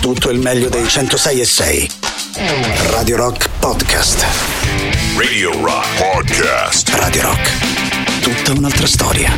[0.00, 1.90] tutto il meglio dei 106 e 6.
[2.90, 4.24] Radio Rock Podcast.
[5.16, 6.88] Radio Rock Podcast.
[6.94, 7.50] Radio Rock.
[8.20, 9.30] Tutta un'altra storia.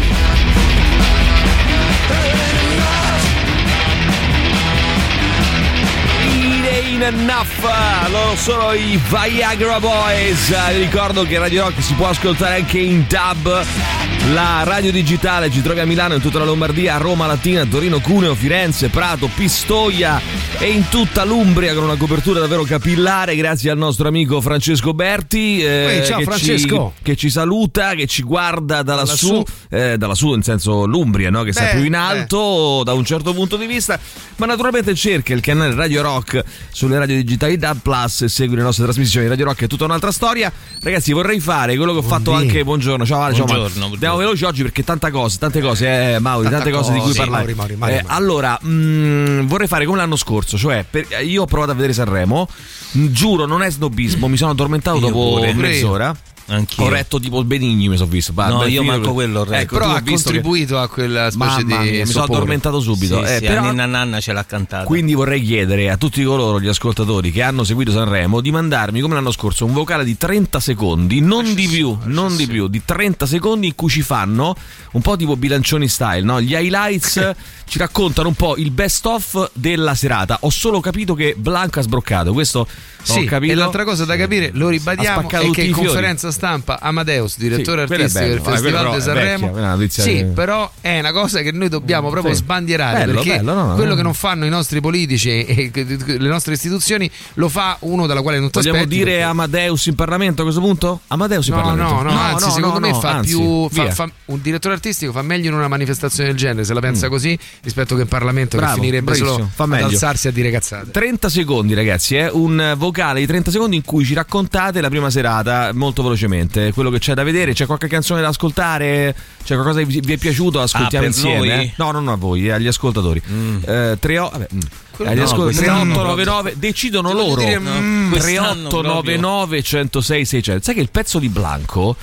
[6.29, 8.11] It ain't enough.
[8.11, 10.55] Loro sono i Viagra Boys.
[10.77, 14.02] Ricordo che Radio Rock si può ascoltare anche in dub.
[14.31, 17.99] La radio digitale ci trovi a Milano, in tutta la Lombardia, a Roma, Latina, Torino,
[18.01, 20.21] Cuneo, Firenze, Prato, Pistoia
[20.59, 25.61] e in tutta l'Umbria con una copertura davvero capillare grazie al nostro amico Francesco Berti
[25.61, 26.93] eh, Ehi, ciao, che, Francesco.
[26.99, 29.43] Ci, che ci saluta, che ci guarda su, su.
[29.71, 31.43] eh, dalla su in senso l'Umbria, no?
[31.43, 31.97] che sta Beh, più in beh.
[31.97, 33.99] alto da un certo punto di vista,
[34.37, 38.63] ma naturalmente cerca il canale Radio Rock sulle radio digitali DAB Plus e segui le
[38.63, 39.27] nostre trasmissioni.
[39.27, 40.51] Radio Rock è tutta un'altra storia.
[40.81, 42.47] Ragazzi, vorrei fare quello che ho fatto Buondì.
[42.47, 42.63] anche.
[42.65, 43.89] Buongiorno, ciao Ale, ciao buongiorno.
[44.13, 47.09] Andiamo veloci oggi perché tante cose, tante cose, eh, Mauri, Tanta tante cose di cui
[47.09, 47.19] cose.
[47.19, 47.55] parlare.
[47.55, 51.47] Mauri, Mauri, Mauri, Eh, allora, mh, vorrei fare come l'anno scorso, cioè per- io ho
[51.47, 52.47] provato a vedere Sanremo,
[52.93, 55.53] mh, giuro, non è snobismo, mi sono addormentato Io dopo pure.
[55.55, 56.15] mezz'ora.
[56.47, 56.85] Anch'io.
[56.85, 58.33] Ho retto tipo Benigni, mi sono visto.
[58.35, 59.47] Va, No, io manco quello ho.
[59.55, 62.81] Ecco, Però ha visto che- contribuito a quella specie Mamma di mia, mi sono addormentato
[62.81, 63.25] subito.
[63.25, 64.85] Sì, eh, sì, però- Ninna Nanna ce l'ha cantata.
[64.85, 69.15] quindi vorrei chiedere a tutti coloro, gli ascoltatori che hanno seguito Sanremo, di mandarmi come
[69.15, 73.27] l'anno scorso un vocale di 30 secondi, non di più, non di più, di 30
[73.27, 74.55] secondi in cui ci fanno
[74.93, 76.41] un po' tipo bilancioni style, no?
[76.41, 77.31] Gli highlights
[77.67, 80.39] ci raccontano un po' il best of della serata.
[80.43, 82.67] Ho solo capito che Blanca ha sbroccato, questo
[83.03, 83.53] Sì, ho capito.
[83.53, 87.93] e l'altra cosa da capire, lo ribadiamo, è che in conferenza stampa Amadeus, direttore Sì,
[87.93, 88.35] artistico bello.
[88.43, 89.53] del Festival di Sanremo.
[89.77, 92.41] vecchia, sì, che- però è una cosa che noi dobbiamo proprio Sì.
[92.43, 93.97] sbandierare Bello, perché bello, no, no, quello no.
[93.97, 98.39] che non fanno i nostri politici e le nostre istituzioni lo fa uno dalla quale
[98.39, 98.97] non ti Vogliamo aspetti.
[98.97, 101.01] dire perché- Amadeus in Parlamento a questo punto?
[101.09, 101.93] Amadeus in No, Parlamento?
[101.95, 103.69] no, no, anzi, secondo me no, fa anzi, più.
[103.71, 107.09] fa- fa- un direttore artistico fa meglio in una manifestazione del genere, se la pensa
[107.09, 108.61] così, rispetto che in Parlamento Mm.
[108.61, 109.87] Bravo, che finirebbe solo bravissimo, fa ad meglio.
[109.87, 110.91] alzarsi a dire cazzate.
[110.91, 112.29] 30 secondi ragazzi, eh?
[112.33, 116.91] un vocale di 30 secondi in cui ci raccontate la prima serata molto velocemente, quello
[116.91, 120.61] che c'è da vedere, c'è qualche canzone da ascoltare, c'è qualcosa che vi è piaciuto,
[120.61, 121.57] ascoltiamo Ah, insieme.
[121.57, 121.73] noi?
[121.77, 123.21] No, no, no, a voi, eh, agli ascoltatori.
[123.65, 124.59] Eh, tre o- vabbè, mm.
[124.99, 127.41] no, quest'anno 3899 decidono voglio loro.
[127.43, 130.65] dire, mm, quest'anno 3899 106 600.
[130.65, 131.97] Sai che il pezzo di Blanco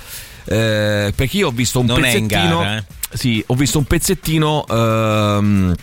[0.45, 2.83] eh, perché io ho visto un Non pezzettino gara, eh.
[3.11, 5.75] Sì, ho visto un pezzettino ehm,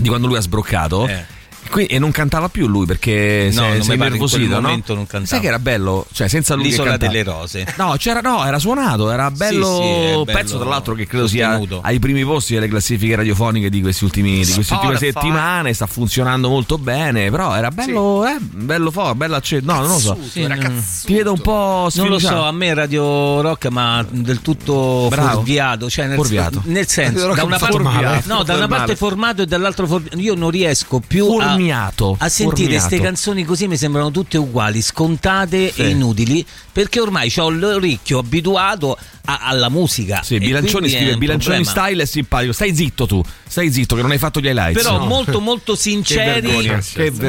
[0.00, 1.06] di quando lui ha sbroccato.
[1.06, 1.40] Eh.
[1.72, 4.10] Qui- e non cantava più lui perché No, si è, non si è mi pare
[4.14, 4.68] in quel innervosito, no?
[4.94, 5.24] non cantava.
[5.24, 6.06] Sai che era bello?
[6.12, 7.66] Cioè, senza lui L'isola delle rose.
[7.78, 11.26] No, c'era, no, era suonato, era bello, Sì, sì, bello pezzo tra l'altro che credo
[11.26, 11.76] sostenuto.
[11.80, 15.86] sia ai primi posti delle classifiche radiofoniche di, questi ultimi, di queste ultime settimane, sta
[15.86, 20.18] funzionando molto bene, però era bello, eh, bello forte, bello acceso, no, non lo so.
[20.28, 22.44] Sì, non- Ti vedo un po' Non lo so, sfiduciato.
[22.44, 25.30] a me Radio Rock ma del tutto Bravo.
[25.30, 26.60] fuorviato, cioè nel, Fuorviato.
[26.66, 30.18] nel senso, da una, parte, no, da una parte formato e dall'altro fuorviato.
[30.18, 34.82] Io non riesco più a, Formiato, a sentire queste canzoni così mi sembrano tutte uguali,
[34.82, 35.82] scontate Sì.
[35.82, 40.22] e inutili, perché ormai ho l'orecchio abituato a- alla musica.
[40.22, 41.86] Sì, Bilancioni scrive Bilancioni problema.
[41.86, 42.52] style è simpatico.
[42.52, 44.82] Stai zitto tu, stai zitto che non hai fatto gli highlights.
[44.82, 45.04] Però No.
[45.06, 46.80] molto molto sinceri, vergogna,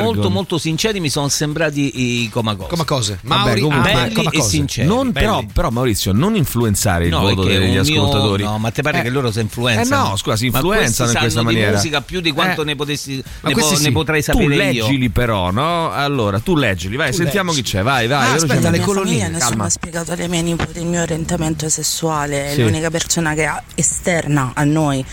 [0.03, 2.69] molto molto sinceri mi sono sembrati i Comacose.
[2.69, 3.19] Come cose?
[3.21, 4.49] Vabbè, Mauri, comunque- ah, belli come e cose?
[4.49, 4.87] sinceri.
[4.87, 5.25] Non, belli.
[5.25, 8.43] però, però, Maurizio, non influenzare il No, voto degli mio- ascoltatori.
[8.43, 10.05] no, ma te pare Eh, che loro si influenzano?
[10.05, 11.69] Eh no, scusa, si influenzano in questi questa sanno maniera.
[11.69, 13.83] di musica più di quanto Eh, ne potessi ma ne, questi po- sì.
[13.85, 14.85] ne potrei Tu sapere io.
[14.87, 15.91] leggili però, no?
[15.91, 18.29] Allora, tu leggili, vai, sentiamo chi c'è, vai, vai.
[18.29, 19.65] Ah, aspetta, le famiglia nessuno calma.
[19.65, 22.61] ha spiegato alle mie nipoti il mio orientamento sessuale Sì.
[22.61, 25.03] l'unica persona che ha- esterna a noi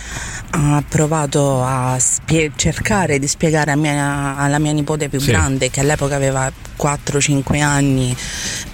[0.51, 5.31] ha provato a spie- cercare di spiegare mia- alla mia nipote più Sì.
[5.31, 8.15] grande che all'epoca aveva 4-5 anni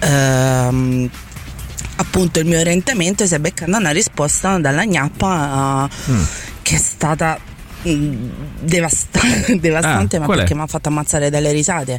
[0.00, 1.10] ehm,
[1.96, 6.22] appunto il mio orientamento e si è beccata una risposta dalla gnappa eh, Mm.
[6.62, 7.38] che è stata
[7.88, 8.28] mm,
[8.60, 9.20] devasta-
[9.58, 10.36] devastante Ah, ma è?
[10.36, 11.98] perché mi ha fatto ammazzare dalle risate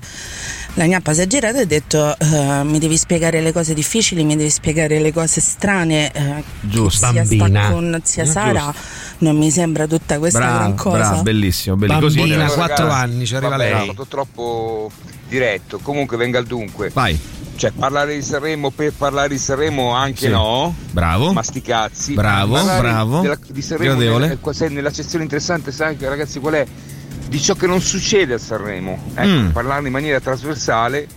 [0.78, 4.24] la gnappa si è girata e ha detto eh, mi devi spiegare le cose difficili
[4.24, 7.08] mi devi spiegare le cose strane eh, Giusto.
[7.12, 7.72] sia sta Bambina.
[7.72, 8.74] con zia Eh, Sara
[9.20, 12.02] non mi sembra tutta questa gran Bravo, cosa bravo, bellissimo, bellissimo.
[12.06, 12.18] Così.
[12.20, 13.04] Bambina, Buongiorno, 4 ragazzi.
[13.04, 13.96] anni, ci arriva Vabbè, lei.
[14.08, 14.92] troppo
[15.28, 15.80] diretto.
[15.82, 16.92] Comunque venga al dunque.
[16.94, 17.20] Vai,
[17.56, 20.30] Cioè, parlare di Sanremo per parlare di Sanremo anche Sì.
[20.30, 20.76] no.
[20.92, 21.34] bravo.
[21.34, 22.14] Ma sti cazzi.
[22.14, 23.22] Bravo, Parlare bravo.
[23.22, 24.28] della- di Sanremo Gradevole.
[24.40, 26.66] nella, nella sezione interessante, sai che, ragazzi qual è?
[27.28, 28.98] Di ciò che non succede a Sanremo.
[29.14, 29.50] Ecco, Mm.
[29.50, 31.08] parlarne in maniera trasversale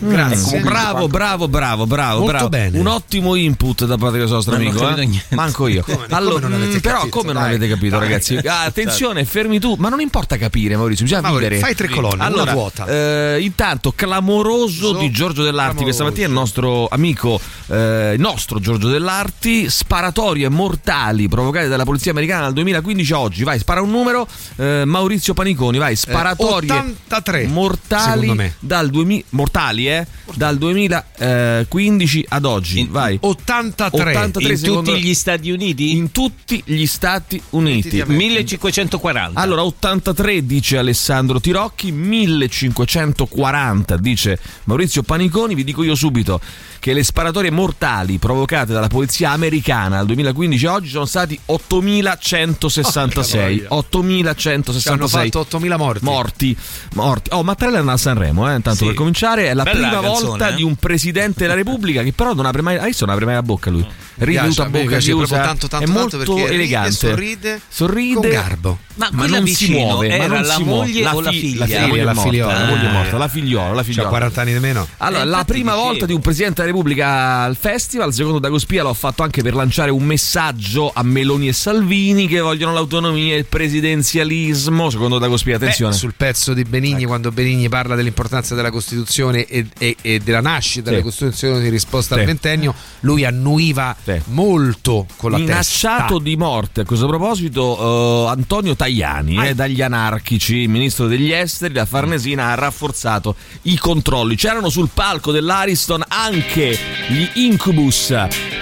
[0.00, 0.60] Grazie.
[0.60, 2.48] Bravo, bravo, bravo, bravo, Molto bravo.
[2.48, 2.78] bene.
[2.78, 4.96] Un ottimo input da parte del nostro ho amico.
[4.96, 5.08] eh?
[5.30, 5.82] Manco io.
[5.90, 7.18] Come- come allora, non avete mm, però, capito?
[7.18, 8.08] come non Dai, avete capito, dai.
[8.08, 8.36] ragazzi?
[8.36, 9.74] Ah, attenzione, fermi tu.
[9.78, 11.60] Ma non importa capire, Maurizio, bisogna Mauri, vivere.
[11.60, 12.86] fai tre colonne, allora, una vuota.
[12.86, 15.82] eh, intanto, clamoroso So- di Giorgio Dell'Arti.
[15.82, 16.04] Questa clamoroso.
[16.04, 22.52] mattina il nostro amico, eh, nostro Giorgio Dell'Arti, sparatorie mortali provocate dalla polizia americana dal
[22.54, 23.44] 2015 a oggi.
[23.44, 24.26] Vai, spara un numero.
[24.56, 28.54] Eh, Maurizio Paniconi, vai, sparatorie 83, mortali secondo me.
[28.60, 30.06] dal 2000 mortali, eh?
[30.34, 32.80] Dal 2015 ad oggi.
[32.80, 33.18] In- vai.
[33.20, 34.10] 83.
[34.10, 35.96] 83 In secondo- tutti gli Stati Uniti?
[35.96, 37.78] in tutti gli Stati Uniti.
[37.88, 38.24] Effettivamente.
[38.24, 39.40] 1540.
[39.40, 45.54] Allora, 83 dice Alessandro Tirocchi, 1540 dice Maurizio Paniconi.
[45.54, 46.40] Vi dico io subito
[46.78, 53.40] che le sparatorie mortali provocate dalla polizia americana dal 2015 a oggi sono stati 8166.
[53.40, 56.04] Porca Ci hanno 8166 fatto 8000 morti.
[56.04, 56.56] morti.
[56.94, 57.30] morti.
[57.32, 58.86] Oh, Mattarella è a Sanremo, eh, intanto Sì.
[58.86, 59.48] per cominciare.
[59.48, 60.54] È la Bella prima canzone, volta eh.
[60.54, 62.76] di un presidente della Repubblica che però non apre mai.
[62.76, 63.80] Adesso non apre mai la bocca lui.
[63.80, 65.40] Riduto piace, a bocca chiusa.
[65.40, 66.90] tanto, tanto, è tanto molto perché ride, elegante.
[66.92, 68.78] sorride sorride con garbo.
[68.94, 70.08] Ma ma quella non si muove.
[70.08, 71.58] ma era non la moglie o la fi- figlia?
[71.60, 72.52] La La figlia, la morta, figliola.
[72.52, 72.92] la moglie è Ah.
[72.92, 74.08] morta, la figliola, la figliola.
[74.08, 74.86] 40 anni di meno.
[74.98, 78.82] Allora, Eh, la infatti prima volta di un presidente della Repubblica al festival, secondo Dagospia,
[78.82, 83.38] l'ho fatto anche per lanciare un messaggio a Meloni e Salvini che vogliono l'autonomia e
[83.38, 84.90] il presidenzialismo.
[84.90, 85.94] Secondo Dagospia, attenzione.
[85.94, 90.40] Eh, sul pezzo di Benigni, quando Benigni parla dell'importanza della Costituzione e, e- e della
[90.40, 90.90] nascita Sì.
[90.90, 92.20] della Costituzione di risposta Sì.
[92.20, 94.09] al ventennio, lui annuiva Sì.
[94.26, 96.22] Molto con la Minacciato testa.
[96.22, 101.84] di morte a questo proposito eh, Antonio Tajani eh, dagli anarchici, ministro degli esteri, la
[101.86, 104.36] Farnesina ha rafforzato i controlli.
[104.36, 106.78] C'erano sul palco dell'Ariston anche
[107.08, 108.14] gli incubus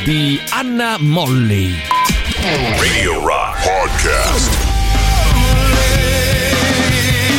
[0.05, 1.75] di Anna Molly.
[2.79, 4.67] Radio Rock Podcast.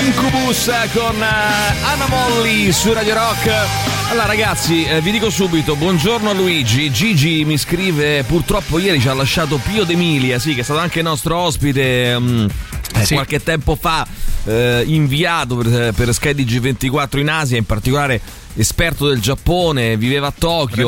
[0.05, 3.98] Incubus con eh, Anna Molly su Radio Rock.
[4.09, 6.91] Allora ragazzi, eh, vi dico subito, buongiorno a Luigi.
[6.91, 11.03] Gigi mi scrive, purtroppo ieri ci ha lasciato Pio D'Emilia, sì, che è stato anche
[11.03, 12.47] nostro ospite eh,
[13.05, 13.13] Sì.
[13.13, 14.07] qualche tempo fa,
[14.45, 18.19] eh, inviato per, per Sky G24 in Asia, in particolare
[18.59, 20.87] esperto del Giappone, viveva a Tokyo,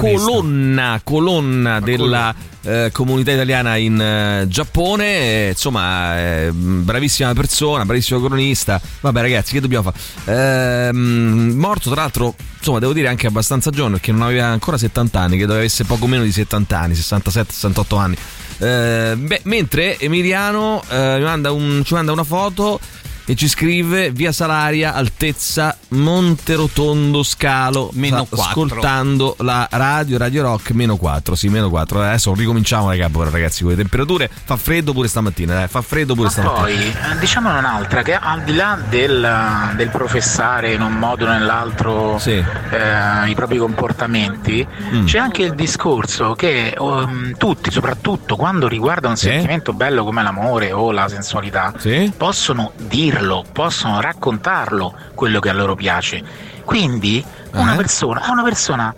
[0.00, 8.20] colonna, colonna della eh, comunità italiana in eh, Giappone, eh, insomma, eh, bravissima persona, bravissimo
[8.20, 8.80] cronista.
[9.00, 10.88] Vabbè, ragazzi, che dobbiamo fare?
[10.88, 15.18] Ehm, morto, tra l'altro, insomma, devo dire anche abbastanza giovane perché non aveva ancora 70
[15.20, 18.16] anni, credo avesse poco meno di 70 anni, 67-68 anni.
[18.60, 22.80] Eh, beh, mentre Emiliano eh, mi manda un- ci manda una foto
[23.30, 28.62] e ci scrive via Salaria, altezza Monterotondo Scalo, Meno sta quattro.
[28.64, 32.00] ascoltando la radio, Radio Rock, meno 4, sì, meno 4.
[32.02, 34.30] Adesso ricominciamo capo, ragazzi, con le temperature.
[34.44, 36.60] Fa freddo pure stamattina, dai, fa freddo pure Ma stamattina.
[36.62, 39.28] poi eh, diciamo un'altra che al di là del,
[39.76, 42.32] del professare in un modo o nell'altro Sì.
[42.32, 45.04] eh, i propri comportamenti, Mm.
[45.04, 49.26] c'è anche il discorso che um, tutti, soprattutto quando riguarda un Sì.
[49.28, 52.10] sentimento bello come l'amore o la sensualità, Sì?
[52.16, 52.72] possono
[53.18, 56.22] dirlo, possono raccontarlo quello che a loro piace.
[56.64, 57.76] Quindi una Eh?
[57.76, 58.94] persona, una persona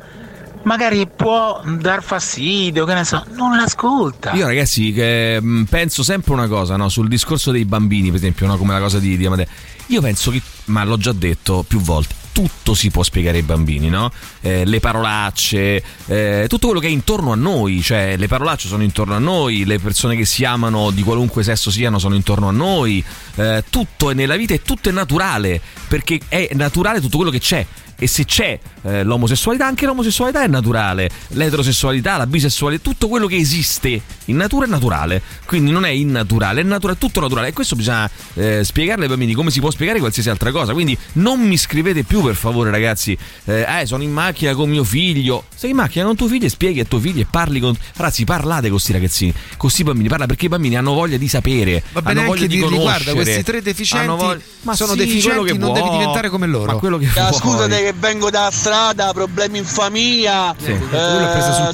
[0.63, 4.33] magari può dar fastidio, che ne so, non l'ascolta.
[4.33, 6.89] Io ragazzi che, mh, penso sempre una cosa, no?
[6.89, 8.57] sul discorso dei bambini, per esempio, no?
[8.57, 9.47] come la cosa di, di Amadeo.
[9.87, 13.91] Io penso che, ma l'ho già detto più volte, tutto si può spiegare ai bambini,
[13.91, 14.11] no?
[14.41, 18.83] Eh, le parolacce, eh, tutto quello che è intorno a noi, cioè le parolacce sono
[18.83, 22.53] intorno a noi, le persone che si amano di qualunque sesso siano sono intorno a
[22.53, 23.05] noi,
[23.35, 27.41] eh, tutto è nella vita e tutto è naturale, perché è naturale tutto quello che
[27.41, 27.67] c'è.
[28.03, 33.37] E se c'è eh, l'omosessualità, anche l'omosessualità è naturale, l'eterosessualità, la bisessualità, tutto quello che
[33.37, 35.21] esiste in natura è naturale.
[35.45, 37.49] Quindi non è innaturale, è naturale, è tutto naturale.
[37.49, 40.73] E questo bisogna eh, spiegarle ai bambini come si può spiegare qualsiasi altra cosa.
[40.73, 43.17] Quindi non mi scrivete più, per favore, ragazzi.
[43.45, 45.45] Eh, eh, sono in macchina con mio figlio.
[45.55, 47.77] Sei in macchina con tuo figlio e spieghi a tuo figlio e parli con.
[47.97, 51.29] Ragazzi, parlate con questi ragazzini, con questi bambini, parla perché i bambini hanno voglia di
[51.29, 51.83] sapere.
[51.93, 53.03] Va bene hanno voglia anche di dirgli, conoscere.
[53.05, 55.99] guarda, questi tre deficienti hanno voglia- Ma sono sì, deficienti, che non devi vuoi.
[55.99, 56.73] diventare come loro.
[56.73, 60.55] Ma quello che Ah, scusate che vengo da strada, problemi in famiglia.
[60.63, 60.71] Sì.
[60.71, 60.79] Eh,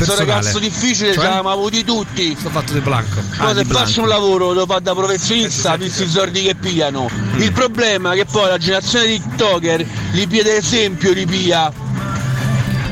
[0.04, 1.22] sono ragazzo difficile, Cioè?
[1.22, 2.34] ce l'abbiamo avuti tutti.
[2.38, 3.20] Sto fatto di blanco.
[3.36, 7.08] Poi Ah, se faccio un lavoro lo fa da professionista, visti i soldi che pigliano.
[7.36, 11.72] Il problema è che poi la generazione di TikToker li pia esempio, li pia.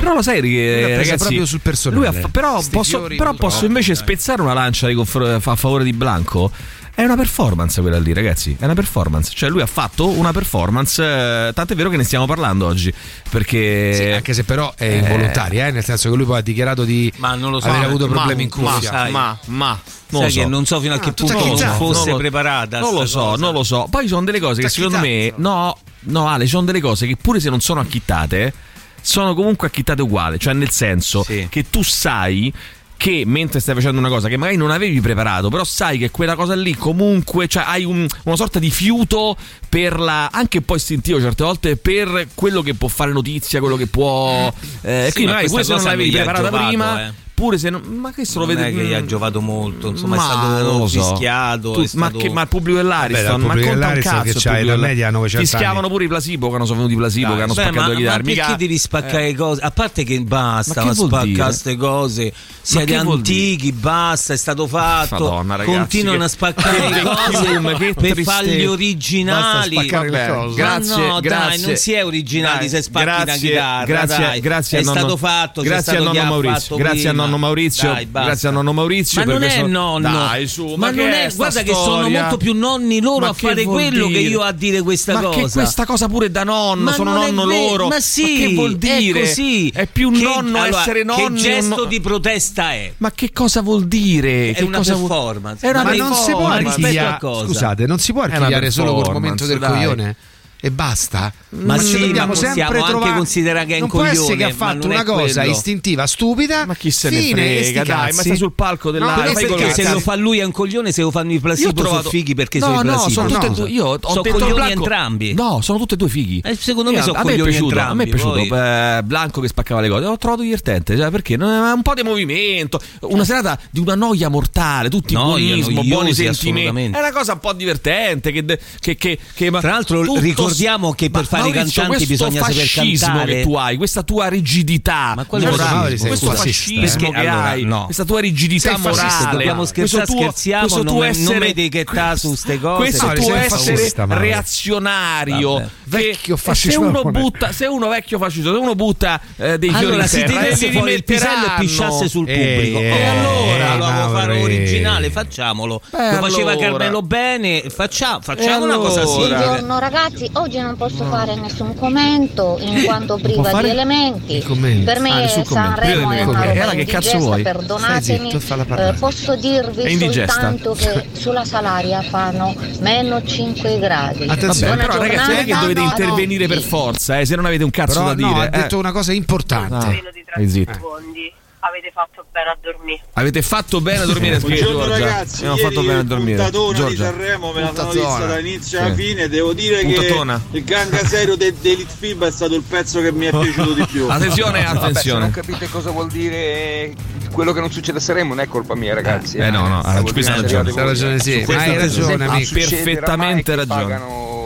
[0.01, 2.01] Però lo sai che presa ragazzi, proprio sul personale.
[2.01, 6.51] lui ha fa- però posso, però posso invece spezzare una lancia a favore di Blanco.
[6.97, 8.57] È una performance quella lì, ragazzi.
[8.57, 9.33] È una performance.
[9.35, 11.03] Cioè, lui ha fatto una performance.
[11.03, 12.93] eh, tant'è vero che ne stiamo parlando oggi.
[13.29, 13.93] Perché.
[13.95, 17.13] Sì, anche se però è involontaria, eh, nel senso che lui poi ha dichiarato di
[17.17, 17.67] Ma non lo so.
[17.69, 18.91] aver avuto Ma- problemi in ma- cuffia.
[18.91, 19.11] sai.
[19.11, 19.81] ma, ma.
[20.11, 20.41] Non so.
[20.41, 22.79] che non so fino a che Ah, punto non fosse Non lo- preparata.
[22.79, 23.43] Non lo so, cosa.
[23.45, 23.89] non lo so.
[23.91, 25.33] Poi ci sono delle cose che secondo me.
[25.37, 28.53] No, no, Ale, ci sono delle cose che pure se non sono acchittate.
[29.01, 31.47] sono comunque acchittate uguali, cioè nel senso Sì.
[31.51, 32.51] che tu sai
[32.97, 36.35] che mentre stai facendo una cosa che magari non avevi preparato, però sai che quella
[36.37, 39.37] cosa lì comunque, cioè hai un- una sorta di fiuto
[39.69, 43.77] per la, anche un po' istintivo certe volte, per quello che può fare notizia, quello
[43.77, 44.53] che può...
[44.83, 47.07] Eh, Sì, quindi ma magari se non l'avevi preparata giovato, prima...
[47.09, 47.13] eh.
[47.35, 49.89] Pure se non, ma questo lo Non vede è che gli ha mm, giovato molto,
[49.89, 51.03] insomma, è ma stato non lo so.
[51.11, 54.23] fischiato, Tu- è ma, stato- che, ma il pubblico dell'Ariston, Vabbè, ma conta un cazzo
[54.23, 55.89] che il c'hai la media 900 Fischiavano anni.
[55.89, 58.23] pure i placebo quando sono venuti i placebo che hanno Beh, spaccato ma, le chitarre.
[58.23, 59.35] ma Mica- perché devi spaccare eh.
[59.35, 59.61] cose?
[59.63, 61.43] A parte che basta, Ma ma, che vuol spacca dire?
[61.43, 62.33] queste cose.
[62.63, 65.25] Siete antichi, basta, è stato fatto.
[65.25, 69.75] Madonna, ragazzi, Continuano che- a spaccare le cose per fargli originali.
[69.75, 70.09] Spaccare
[70.55, 71.59] grazie, ma no, grazie.
[71.59, 73.85] dai, non si è originali Dai, se spacchi una grazie, chitarra.
[73.85, 74.41] Grazie, dai.
[74.41, 75.63] grazie è nonno, stato fatto.
[75.63, 76.77] Grazie stato a nonno Maurizio.
[76.77, 77.23] Grazie a prima.
[77.25, 77.93] Nonno Maurizio.
[77.93, 79.21] Dai, grazie a nonno Maurizio.
[79.21, 82.09] Ma per non è nonno, Dai, su, ma, che non è è, guarda che sono
[82.09, 84.29] molto più nonni loro Ma a che fare vuol quello che dire?
[84.31, 85.41] io a dire questa ma cosa.
[85.41, 87.89] che questa cosa pure da nonno, Ma sono non è nonno ve- loro.
[87.89, 89.21] Ma sì, che vuol è dire?
[89.21, 89.69] così.
[89.71, 91.41] È più Che- nonno allora, essere nonni.
[91.41, 92.93] Che gesto no- di protesta è?
[92.99, 94.51] Ma che cosa vuol dire?
[94.51, 95.67] È Che una cosa vuol- performance.
[95.67, 97.09] È una Ma Ma non si può Ma rispetto archiviare.
[97.15, 97.45] a cosa?
[97.47, 100.17] Scusate, non si può archiviare solo col momento del coglione?
[100.65, 101.31] E basta.
[101.51, 104.03] Ma ci sì, dobbiamo ma possiamo sempre anche trovare- considerare che è un non può
[104.03, 105.51] essere coglione, che ha ma fatto una cosa quello.
[105.51, 106.65] istintiva, stupida.
[106.65, 108.99] Ma chi se ne fine, frega, dai, ma sta sul palco No.
[109.15, 111.73] Però fai perché se lo fa lui è un coglione, se lo fanno i placebo
[111.75, 113.11] trovato- sono fighi perché no, sono i no, placebo.
[113.13, 113.55] sono tutte e No.
[113.57, 113.69] due.
[113.69, 115.35] Io ho Sono coglioni Blanco- entrambi.
[115.35, 116.41] No, sono tutte e due fighi.
[116.43, 118.47] Eh, secondo me Io- sono a me è coglioni piaciuto, entrambi, A me è piaciuto
[118.49, 118.59] poi.
[118.59, 120.05] eh, Blanco che spaccava le cose.
[120.07, 122.81] L'ho trovato divertente, cioè, perché un po' di movimento.
[123.01, 126.97] Una serata di una noia mortale, tutti buonismo, buoni sentimenti.
[126.97, 128.33] È una cosa un po' divertente.
[128.33, 128.45] Che,
[128.81, 132.07] che, che, che- ma Tra l'altro tutto- ricordiamo che per ma fare i Maurizio, cantanti
[132.07, 133.35] questo bisogna saper fascismo cantare.
[133.35, 137.11] che tu hai, questa tua rigidità Ma quello morale, sei questo fascismo eh?
[137.13, 137.85] che Allora, hai, no.
[137.85, 141.39] questa tua rigidità Sei fascista, morale, dobbiamo questo scherzare, tuo- scherziamo, questo non non essere-
[141.39, 142.77] mi etichettare su ste cose.
[142.77, 145.69] Questo tuo essere reazionario, Vabbè.
[145.85, 147.21] Vecchio se fascismo uno non è.
[147.21, 150.41] butta, se uno vecchio fascista, se uno butta eh, dei fiori Allora in si terra,
[150.43, 152.79] tirasse li fuori il pisello e pisciasse sul Eh, pubblico.
[152.79, 155.81] eh, e allora eh, lo vuoi fare originale, facciamolo.
[155.91, 156.57] Lo faceva.
[156.57, 159.35] Carmelo bene, facciamo, facciamo una cosa simile.
[159.37, 164.43] Buongiorno ragazzi, oggi non posso fare nessun commento in quanto priva di elementi.
[164.85, 167.43] Per me Ah, Sanremo è una Eh, roba allora che cazzo vuoi?
[167.43, 168.31] perdonatemi.
[168.39, 168.75] Zitto.
[168.77, 174.27] Eh, posso dirvi soltanto che sulla Salaria fanno meno 5 gradi.
[174.29, 177.65] Attenzione, Vabbè, però ragazzi non è che dovete intervenire per forza, eh, se non avete
[177.65, 178.29] un cazzo Però da dire.
[178.29, 178.51] no, ha eh.
[178.51, 179.75] detto una cosa importante.
[179.75, 179.89] Ah.
[179.89, 180.73] meno di Stai 30 zitto.
[180.75, 181.33] secondi.
[181.67, 183.01] Avete fatto bene a dormire.
[183.15, 185.05] Avete fatto bene a dormire, scrive Buongiorno Giorgia.
[185.07, 186.37] ragazzi, Abbiamo fatto bene a dormire.
[186.51, 186.97] puntatona di.
[186.97, 187.93] Sanremo me Puntatona.
[188.01, 189.03] vista dall'inizio alla Sì.
[189.03, 190.41] fine, devo dire Puntatona.
[190.51, 193.73] che il ganga serio de- dell'Elite FIBA è stato il pezzo che mi è piaciuto
[193.73, 194.07] di più.
[194.11, 195.31] Attenzione, Vabbè, se non attenzione.
[195.31, 196.93] capite cosa vuol dire
[197.33, 199.39] quello che non succede a Sanremo non è colpa mia ragazzi.
[199.39, 200.85] Eh, no, no, ha Vuol questa dire ragione.
[200.85, 201.45] ragione, sì.
[201.49, 202.51] Hai ragione, amico.
[202.53, 204.43] Perfettamente ragione.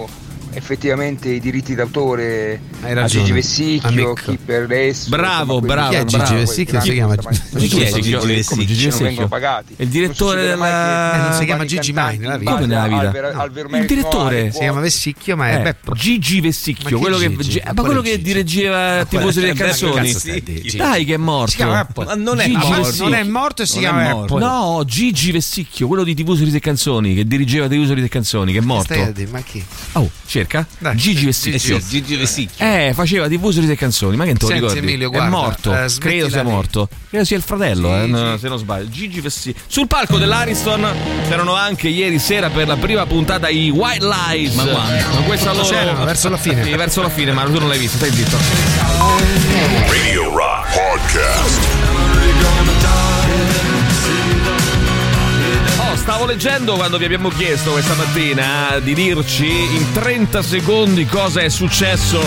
[0.58, 4.12] Effettivamente i diritti d'autore Hai a ragione, Gigi Vessicchio, amico.
[4.14, 5.08] chi per esso.
[5.08, 6.34] Bravo, insomma, bravo, Chi è Gigi bravo.
[6.34, 6.80] Vessicchio?
[6.80, 8.90] Si chiama Gigi Vessicchio?
[8.90, 9.74] Non vengono pagati.
[9.76, 12.52] Il direttore della- Eh, non si chiama Gigi mai nella vita.
[12.52, 13.44] Come nella vita?
[13.78, 14.80] Il direttore Si chiama.
[14.80, 15.92] Vessicchio, ma è Eh, Beppo.
[15.94, 17.28] Gigi Vessicchio, chi quello che,
[17.74, 20.12] ma quello che dirigeva tifosi delle canzoni.
[20.74, 21.64] Dai, che è morto.
[21.64, 23.02] Ma non è morto.
[23.04, 24.12] Non è morto e si chiama.
[24.14, 24.38] Beppo.
[24.38, 28.62] No, Gigi Vessicchio, quello di Tifosi delle canzoni, che dirigeva Tifosi delle canzoni, che è
[28.62, 28.94] morto.
[29.30, 29.64] Ma chi?
[29.92, 30.47] Oh, cerca.
[30.78, 31.78] Dai, Gigi Vessicchio.
[31.78, 32.64] Gigi Vessicchio.
[32.64, 34.86] Eh, faceva tifosi delle canzoni, ma che non te lo Senti, ricordi?
[34.86, 36.88] Emilio, è guarda, morto, eh, credo sia morto.
[37.08, 38.88] Credo sia il fratello, eh, no, se non sbaglio.
[38.88, 39.62] Gigi Vessicchio.
[39.66, 40.86] Sul palco dell'Ariston
[41.28, 44.54] c'erano anche ieri sera per la prima puntata i White Lies.
[44.54, 45.04] Ma quando?
[45.14, 45.68] Ma questa loro...
[45.68, 46.64] C'erano, verso la fine.
[46.64, 48.36] Sì, verso la fine, ma tu non l'hai visto, stai zitto.
[49.88, 52.77] Radio Rock Podcast.
[56.10, 61.42] Stavo leggendo quando vi abbiamo chiesto questa mattina eh, di dirci in 30 secondi cosa
[61.42, 62.26] è successo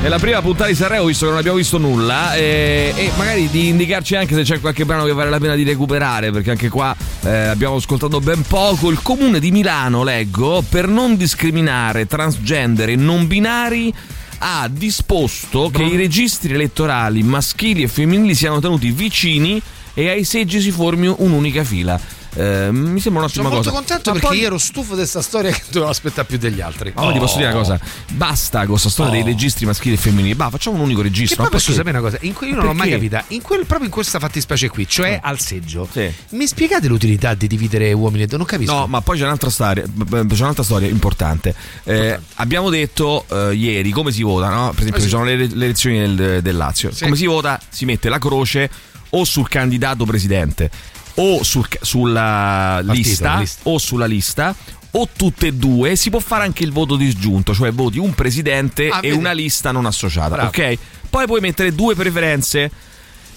[0.00, 3.66] nella prima puntata di Sanremo, visto che non abbiamo visto nulla, eh, e magari di
[3.66, 6.94] indicarci anche se c'è qualche brano che vale la pena di recuperare, perché anche qua
[7.22, 8.90] eh, abbiamo ascoltato ben poco.
[8.90, 13.92] Il comune di Milano, leggo, per non discriminare transgender e non binari
[14.38, 19.60] ha disposto che i registri elettorali maschili e femminili siano tenuti vicini
[19.94, 22.19] e ai seggi si formi un'unica fila.
[22.34, 23.70] Eh, mi sembra un'ottima Sono molto cosa.
[23.70, 26.60] contento Ma perché poi- io ero stufo di questa storia che dovevo aspettare più degli
[26.60, 26.92] altri.
[26.94, 27.80] Ma ti posso dire una cosa,
[28.12, 31.42] basta con questa storia dei registri maschili e femminili, bah, facciamo un unico registro.
[31.42, 33.86] ma posso sapere una cosa, in cui io non l'ho mai capita, in quel, proprio
[33.86, 35.88] in questa fattispecie qui, cioè al seggio.
[35.90, 36.10] Sì.
[36.30, 38.38] Mi spiegate l'utilità di dividere uomini e donne?
[38.40, 38.72] Non capisco.
[38.72, 41.54] No, ma poi c'è un'altra storia, c'è un'altra storia importante.
[41.84, 44.70] Eh, abbiamo detto eh, ieri come si vota, no?
[44.70, 46.92] Per esempio, Eh ci sono le, le elezioni del, del Lazio.
[46.92, 47.04] Sì.
[47.04, 47.60] Come si vota?
[47.68, 48.70] Si mette la croce
[49.10, 50.70] o sul candidato presidente
[51.20, 53.60] o sul- sulla Partito, lista, lista.
[53.64, 54.54] o sulla lista
[54.92, 58.88] o tutte e due, si può fare anche il voto disgiunto, cioè voti un presidente
[58.88, 59.16] Ah, e vedi.
[59.16, 60.48] una lista non associata, Bravo.
[60.48, 60.78] ok?
[61.08, 62.70] Poi puoi mettere due preferenze.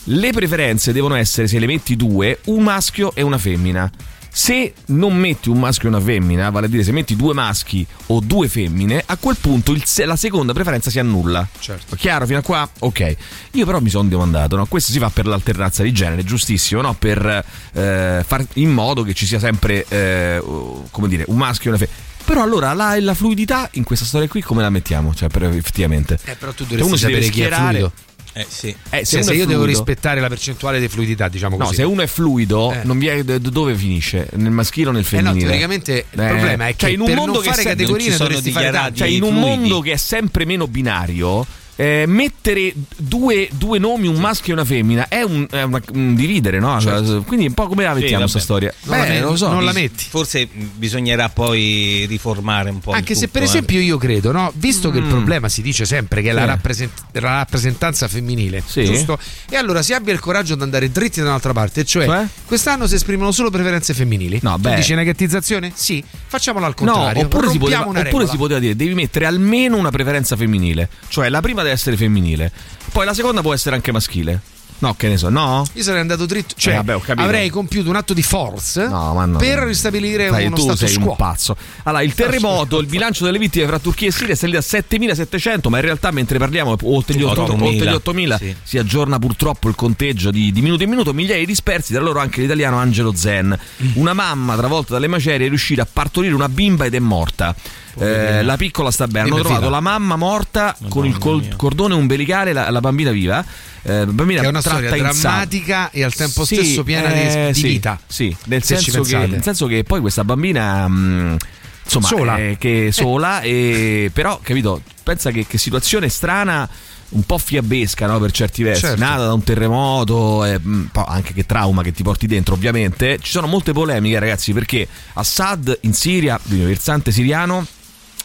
[0.06, 3.90] Le preferenze devono essere, se le metti due, un maschio e una femmina.
[4.36, 7.86] Se non metti un maschio e una femmina, vale a dire se metti due maschi
[8.08, 11.48] o due femmine, a quel punto il la seconda preferenza si annulla.
[11.60, 11.96] Certo.
[11.96, 12.68] Chiaro fino a qua?
[12.80, 13.16] Ok.
[13.52, 14.66] Io però mi sono domandato, no?
[14.66, 16.96] questo si fa per l'alternanza di genere, giustissimo, no?
[16.96, 20.42] Per eh, far in modo che ci sia sempre, eh,
[20.90, 22.02] come dire, un maschio e una femmina.
[22.26, 25.14] Però allora la, la fluidità in questa storia qui come la mettiamo?
[25.14, 26.18] Cioè, per, effettivamente.
[26.24, 27.78] Eh, però tu Cioè, dovresti uno si deve sapere chi è schierare.
[27.78, 27.92] fluido.
[28.36, 28.76] Eh sì.
[28.90, 31.76] Eh, Se, uno se io devo fluido- rispettare la percentuale di fluidità, diciamo No, così.
[31.76, 32.80] se uno è fluido, Eh.
[32.84, 34.28] non vi è- dove finisce?
[34.38, 35.46] Nel maschile o nel Eh no, femminile?
[35.46, 37.92] teoricamente il Eh, problema è cioè, che in un per mondo non che fare categorie
[37.96, 39.46] non ci sono dovresti fare dichiarati- Cioè, in un fluidi.
[39.48, 44.66] mondo che è sempre meno binario, eh, mettere due, due nomi, un maschio e una
[44.66, 46.80] femmina, è un, è una- un dividere, no?
[46.80, 48.74] Cioè, Quindi un po' come la mettiamo questa storia?
[48.84, 49.50] Non la Beh, met- non lo so.
[49.50, 50.06] non la metti.
[50.10, 52.92] Forse bisognerà poi riformare un po'.
[52.92, 53.46] il Anche se tutto, per eh.
[53.46, 54.52] esempio io credo, no?
[54.56, 55.10] visto che il Mm.
[55.10, 56.48] problema si dice sempre che è la, Sì.
[56.48, 58.86] rappresent- la rappresentanza femminile, Sì.
[58.86, 59.18] giusto?
[59.50, 62.26] E allora si abbia il coraggio di andare dritti da un'altra parte, cioè, Cioè?
[62.46, 64.40] quest'anno si esprimono solo preferenze femminili.
[64.44, 64.76] No, Tu beh.
[64.76, 65.72] dici negattizzazione?
[65.74, 67.26] Sì, facciamolo al No, contrario.
[67.26, 70.90] oppure, si poteva, oppure si poteva dire devi mettere almeno una preferenza femminile.
[71.08, 72.52] Cioè la prima deve essere femminile,
[72.92, 74.42] poi la seconda può essere anche maschile.
[74.80, 75.66] No, che ne so, no?
[75.74, 77.22] Io sarei andato dritto, cioè Eh, vabbè, ho capito.
[77.26, 79.38] avrei compiuto un atto di force No, no.
[79.38, 81.12] per ristabilire Sai, uno tu status sei quo.
[81.12, 81.56] un pazzo.
[81.84, 85.70] Allora, il terremoto, il bilancio delle vittime fra Turchia e Siria è salito a 7700,
[85.70, 88.56] ma in realtà mentre parliamo oltre gli 8.000, 8.000, oltre gli 8.000 sì.
[88.62, 92.20] si aggiorna purtroppo il conteggio di, di minuto in minuto, migliaia di dispersi, tra loro
[92.20, 93.58] anche l'italiano Angelo Zen.
[93.94, 97.56] Una mamma travolta dalle macerie è riuscita a partorire una bimba ed è morta.
[98.00, 99.30] Eh, la piccola sta bene.
[99.30, 103.44] Hanno trovato la mamma morta con il col- cordone umbilicale, la, la bambina viva.
[103.84, 107.50] Eh, bambina Che è una storia drammatica e al tempo Sì, stesso piena di- eh,
[107.54, 108.00] di, sì, vita.
[108.08, 110.88] Sì, nel senso, che, nel senso che poi questa bambina.
[110.88, 111.38] mh,
[111.86, 112.38] Insomma, Sola.
[112.38, 116.68] eh, che è sola, e, però, capito, pensa che, che situazione strana,
[117.10, 119.04] un po' fiabesca no, per certi versi, Certo.
[119.04, 123.20] nata da un terremoto, e, poi anche che trauma che ti porti dentro, ovviamente.
[123.22, 127.66] Ci sono molte polemiche, ragazzi, perché Assad in Siria, il versante siriano,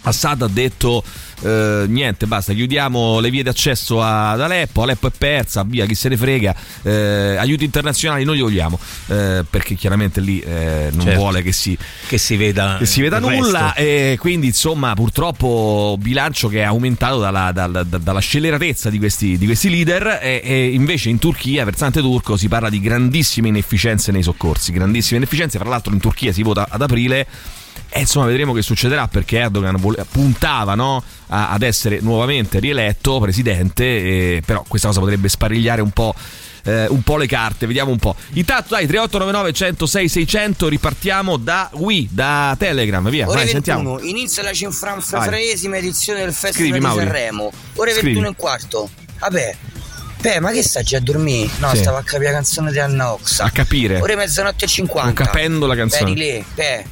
[0.03, 1.03] Assad ha detto
[1.43, 6.09] eh, niente, basta, chiudiamo le vie d'accesso ad Aleppo, Aleppo è persa, via, chi se
[6.09, 8.79] ne frega, eh, aiuti internazionali noi li vogliamo,
[9.09, 11.19] eh, perché chiaramente lì eh, non Certo.
[11.21, 11.77] vuole che si,
[12.07, 17.19] Che si veda, che si veda nulla e quindi insomma purtroppo bilancio che è aumentato
[17.21, 21.65] dalla, dalla- da- dalla scelleratezza di questi, di questi leader e, e invece in Turchia,
[21.65, 26.33] versante turco, si parla di grandissime inefficienze nei soccorsi, grandissime inefficienze, fra l'altro in Turchia
[26.33, 27.27] si vota ad aprile
[27.91, 33.19] e insomma vedremo che succederà perché Erdogan vole- puntava no, a- ad essere nuovamente rieletto
[33.21, 33.85] presidente,
[34.37, 36.15] e- però questa cosa potrebbe sparigliare un po'.
[36.65, 38.15] eh, un po' le carte, vediamo un po'.
[38.33, 44.01] Intanto dai 3899 106 600 ripartiamo da Wii, da Telegram, via, Ore vai 21, sentiamo.
[44.01, 47.05] inizia la cinfranfraesima edizione del Festival Scrivi, di Mauri.
[47.05, 47.53] Sanremo.
[47.77, 48.07] Ore Scrivi.
[48.09, 48.91] 21 e un quarto.
[49.21, 49.57] Vabbè.
[50.21, 51.49] Beh, ma che sta già a dormire?
[51.59, 51.77] No, Sì.
[51.79, 53.45] stavo a capire la canzone di Anna Oxa.
[53.45, 54.01] A capire.
[54.01, 55.05] Ore mezzanotte e 50.
[55.05, 56.13] Non capendo la canzone.
[56.13, 56.85] Beh, lì, beh,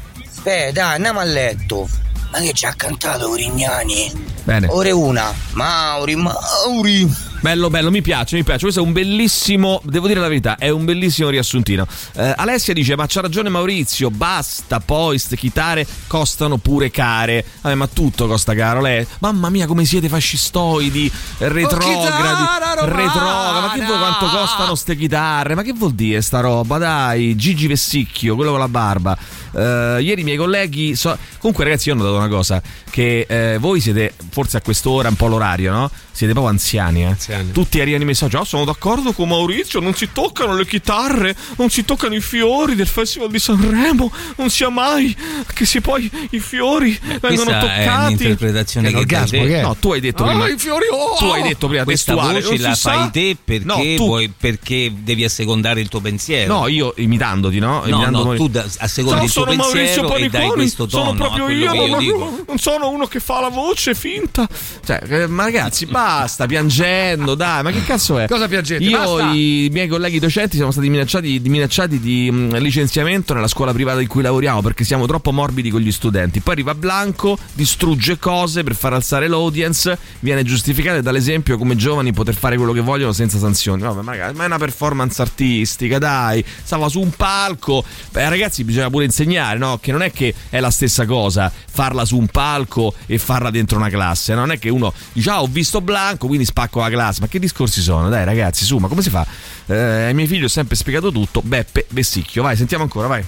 [0.46, 1.88] beh, dai, andiamo a letto.
[2.30, 4.12] Ma che già ha cantato Grignani?
[4.44, 4.68] Bene.
[4.68, 5.34] Ore una.
[5.54, 7.12] Mauri, Mauri.
[7.40, 8.60] Bello, bello, mi piace, mi piace.
[8.62, 11.86] Questo è un bellissimo, devo dire la verità, è un bellissimo riassuntino.
[12.14, 17.44] Eh, Alessia dice: Ma c'ha ragione Maurizio, basta, poi ste chitarre costano pure care.
[17.60, 18.80] Vabbè, ma tutto costa caro.
[18.80, 22.74] Lei, mamma mia, come siete fascistoidi, retrogradi, romana!
[22.80, 23.60] retrogradi.
[23.60, 25.54] Ma che vuoi quanto costano ste chitarre?
[25.54, 26.78] Ma che vuol dire sta roba?
[26.78, 29.16] Dai, Gigi Vessicchio, quello con la barba.
[29.54, 30.96] Eh, ieri i miei colleghi.
[30.96, 35.08] so- Comunque, ragazzi, io ho notato una cosa: che eh, voi siete, forse a quest'ora,
[35.08, 35.90] un po' l'orario, no?
[36.16, 37.06] Siete proprio anziani, eh?
[37.08, 37.52] Anziani.
[37.52, 41.68] Tutti arrivano i messaggi: Ah, sono d'accordo con Maurizio, non si toccano le chitarre, non
[41.68, 45.14] si toccano i fiori del Festival di Sanremo, non sia mai
[45.52, 48.04] che si poi i fiori vengono Questa è toccati.
[48.14, 49.60] un'interpretazione Che che, orgasmo, che?
[49.60, 50.48] No, tu hai detto Ah, prima.
[50.48, 51.16] i fiori, oh!
[51.18, 53.08] Tu hai detto prima questa testuale, voce la fai sa.
[53.10, 56.60] te perché, No, tu- vuoi- perché devi assecondare il tuo pensiero.
[56.60, 57.80] No, io imitandoti, no?
[57.80, 60.28] No, Imitando no, Mauri- tu da- assecondi No, il tuo sono Maurizio pensiero e dai
[60.30, 63.94] Paniconi, questo tono sono proprio io, io non, non sono uno che fa la voce
[63.94, 64.48] finta.
[64.82, 68.28] Cioè, eh, ma ragazzi, basta, piangendo, dai, ma che cazzo è?
[68.28, 68.82] Cosa piangete?
[68.84, 69.32] Io Basta!
[69.32, 74.00] i miei colleghi docenti siamo stati minacciati di, minacciati di mh, licenziamento nella scuola privata
[74.00, 76.40] in cui lavoriamo perché siamo troppo morbidi con gli studenti.
[76.40, 82.34] Poi arriva Blanco, distrugge cose per far alzare l'audience, viene giustificato dall'esempio come giovani poter
[82.34, 83.82] fare quello che vogliono senza sanzioni.
[83.82, 86.44] Vabbè, ma ragazzi, ma è una performance artistica, dai.
[86.62, 87.84] Stava su un palco.
[88.12, 89.78] Beh, ragazzi, bisogna pure insegnare, no?
[89.78, 93.76] Che non è che è la stessa cosa farla su un palco e farla dentro
[93.76, 94.34] una classe.
[94.34, 95.95] Non è che uno dice, ah, ho visto Blanco,
[96.26, 96.94] quindi spacco la classe.
[96.96, 97.18] l'AS.
[97.20, 98.08] Ma che discorsi sono?
[98.08, 99.26] Dai, ragazzi, su, ma come si fa?
[99.66, 101.40] Eh, ai miei figli ho sempre spiegato tutto.
[101.42, 103.24] Beppe Vessicchio, vai, sentiamo ancora, vai.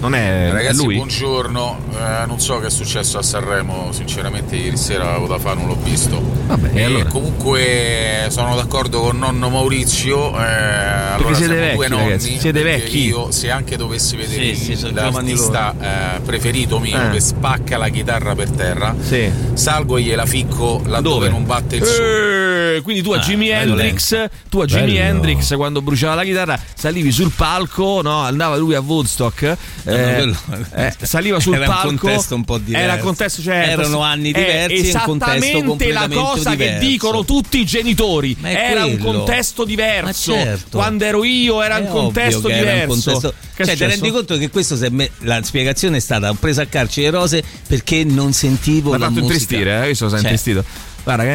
[0.00, 0.96] Non è, è Ragazzi, lui?
[0.96, 1.78] buongiorno.
[1.96, 5.68] Eh, non so che è successo a Sanremo, sinceramente ieri sera avevo da fare, non
[5.68, 6.20] l'ho visto.
[6.46, 7.04] Vabbè, E allora.
[7.08, 10.36] comunque sono d'accordo con nonno Maurizio.
[10.38, 12.02] eh, allora siete siamo vecchi, due nonni.
[12.04, 13.06] ragazzi, siete vecchi.
[13.06, 15.74] Io, se anche dovessi vedere Sì, sì, l'artista
[16.16, 17.10] eh, preferito mio Eh.
[17.10, 19.30] che spacca la chitarra per terra, Sì.
[19.54, 21.28] salgo e gliela ficco laddove Dove?
[21.28, 22.11] non batte il sole.
[22.16, 24.96] Eh, quindi tu a Ah, Jimi Hendrix, tu a Jimi.
[24.96, 28.18] Hendrix quando bruciava la chitarra, salivi sul palco, no?
[28.20, 30.36] Andava lui a Woodstock, eh, quello-
[30.74, 31.88] eh, saliva sul Era un palco.
[32.06, 32.84] contesto un po' diverso.
[32.84, 33.80] Era un contesto, certo.
[33.80, 36.86] Erano anni È diversi un contesto esattamente la cosa che diverso.
[36.88, 38.36] dicono tutti i genitori.
[38.40, 39.18] Ma è Era un quello.
[39.18, 40.34] contesto diverso.
[40.34, 40.78] Ma certo.
[40.78, 43.10] Quando ero io era È un contesto che era un diverso.
[43.12, 46.32] contesto- Che è Cioè, ti rendi conto che questo è me- la spiegazione è stata
[46.34, 49.32] presa a carcere rose perché non sentivo Mi ha la fatto musica.
[49.34, 49.88] intristire, eh?
[49.88, 50.64] io sono Cioè, intristito.
[51.04, 51.30] Guarda, che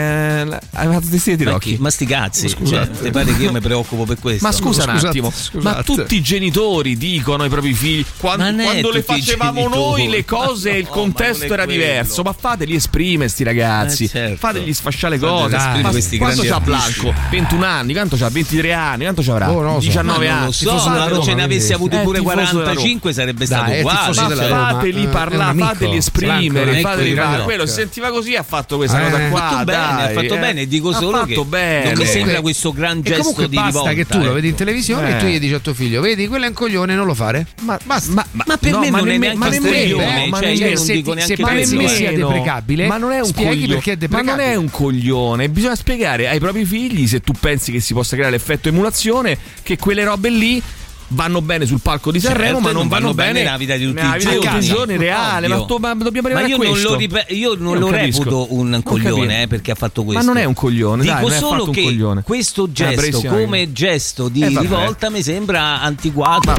[0.72, 1.76] hai fatto intristire i ma, Tirocchi.
[1.76, 2.86] chi- ma sti cazzi, Scusate.
[2.94, 4.46] cioè, ti pare che io mi preoccupo per questo?
[4.46, 5.76] Ma scusa un Scusate, attimo, scusate.
[5.78, 10.70] ma tutti i genitori dicono ai propri figli quando, quando le facevamo noi le cose
[10.72, 11.80] il No, contesto non è era quello.
[11.82, 14.38] diverso, ma fateli esprimere sti ragazzi, Eh, certo.
[14.38, 15.56] fategli sfasciare le cose.
[15.56, 16.60] esprimere Ma questi quanto c'ha.
[16.62, 17.14] Blanco?
[17.30, 18.30] 21 anni, quanto c'ha?
[18.30, 19.52] 23 anni, quanto ci avrà?
[19.52, 19.80] Oh, so.
[19.80, 20.46] 19 Ma non anni.
[20.46, 22.64] lo so, se Roma, ne avessi avuti Eh, pure tifoso della Roma.
[22.64, 24.16] 45 sarebbe stato Dai, è uguale.
[24.16, 27.64] Ma fateli Eh, parlare, fateli esprimere, fateli quello parlare.
[27.66, 29.57] di sentiva così, ha fatto questa Eh, cosa qua.
[29.66, 30.40] Fatto bene, dai, ha fatto eh.
[30.40, 31.84] bene, dico solo che fatto bene.
[31.86, 34.34] non mi sembra questo gran E gesto comunque di basta rivolta, che tu lo eh.
[34.36, 35.16] vedi in televisione Eh.
[35.16, 37.46] e tu gli dici a tuo figlio, vedi, quello è un coglione, non lo fare.
[37.62, 38.12] Ma, Basta.
[38.14, 40.78] ma, Ma per me non è neanche ma un nemmeno, coglione, ma cioè, io non
[40.78, 43.74] se, dico se neanche ma pensi che sia deprecabile, ma non è un spieghi coglione,
[43.74, 44.36] perché è ma deprecabile.
[44.36, 48.16] non è un coglione bisogna spiegare ai propri figli se tu pensi che si possa
[48.16, 50.62] creare l'effetto emulazione che quelle robe lì
[51.10, 53.76] vanno bene sul palco di Sanremo Certo, ma non, non vanno vanno bene nella vita
[53.76, 54.66] di tutti i di tutti i giorni.
[54.68, 57.56] giorni reale ma, to- ma dobbiamo Ma arrivare io a non questo lo, ripe- io
[57.58, 58.24] non Io lo capisco.
[58.24, 60.24] reputo un Non coglione eh, perché ha fatto questo.
[60.26, 64.42] Ma non è un coglione, Dico dai, non solo che questo gesto come gesto di
[64.42, 66.54] Eh, rivolta mi sembra antiquato.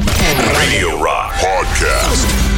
[0.51, 2.48] Radio Rock Podcast.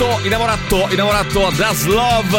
[0.00, 2.38] Innamorato, innamorato, innamorato Das Love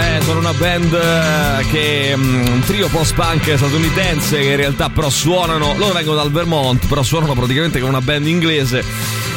[0.00, 5.10] eh, sono una band eh, che mm, un trio post-punk statunitense che in realtà però
[5.10, 8.82] suonano, loro vengono dal Vermont, però suonano praticamente come una band inglese.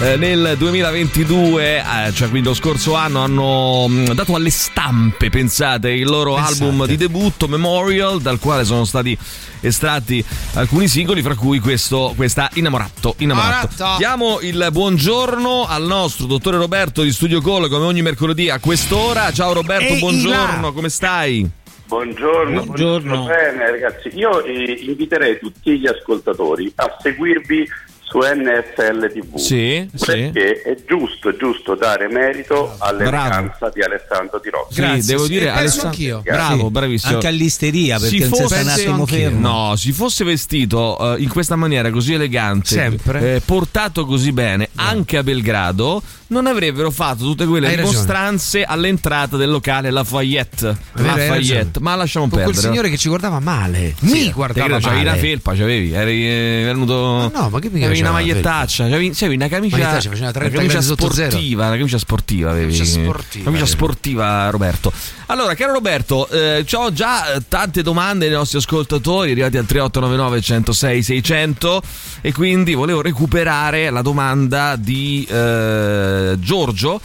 [0.02, 5.92] Eh, nel 2022, eh, cioè quindi lo scorso anno, hanno mm, dato alle stampe, pensate,
[5.92, 6.64] il loro Pensate.
[6.64, 9.18] album di debutto Memorial, dal quale sono stati
[9.62, 13.16] estratti alcuni singoli, fra cui questo, questa Innamorato.
[13.20, 13.74] Innamorato.
[13.74, 13.98] Innamorato.
[13.98, 19.32] Diamo il buongiorno al nostro dottore Roberto di Studio Call come ogni mercoledì a quest'ora.
[19.32, 20.71] Ciao Roberto, Ehi, buongiorno, là.
[20.71, 21.49] come stai?
[21.88, 23.25] Buongiorno, Buongiorno.
[23.25, 27.67] Bene ragazzi, io eh, inviterei tutti gli ascoltatori a seguirvi
[28.08, 29.36] su NSL TV.
[29.38, 30.06] Sì, sì.
[30.06, 34.80] Perché è giusto, è giusto dare merito all'eleganza di Alessandro Di Rossi.
[34.80, 36.22] Grazie, sì, devo sì, dire Alessandro- anch'io.
[36.24, 36.70] Bravo, Sì.
[36.72, 37.13] bravissimo.
[37.15, 39.39] Anche all'isteria perché Si non si sta fosse- un attimo fermo.
[39.68, 43.36] No, si fosse vestito eh, in questa maniera così elegante, Sempre.
[43.36, 47.91] eh, portato così bene, anche a Belgrado, non avrebbero fatto tutte quelle Hai ragione.
[47.91, 50.76] dimostranze all'entrata del locale Lafayette.
[50.94, 51.72] Lafayette, ragione.
[51.82, 52.68] ma lasciamo Con quel perdere.
[52.72, 53.94] signore che ci guardava male.
[54.02, 55.18] Mi guardava credo, c'avevi male.
[55.18, 57.30] una felpa, c'avevi, eri eh, venuto.
[57.34, 59.78] Ma no, ma che mica avevi una magliettaccia, c'avevi una camicia.
[59.78, 62.74] Magliettaccia, faceva 30 una camicia sportiva, una camicia sportiva avevi.
[62.74, 63.78] Camicia sportiva, Camicia avevi.
[63.78, 64.92] sportiva, Roberto.
[65.28, 70.42] Allora, caro Roberto, eh, ho già eh, tante domande dei nostri ascoltatori arrivati al 3899
[70.42, 71.82] 106 600
[72.22, 77.02] e quindi volevo recuperare la domanda di eh, Giorgio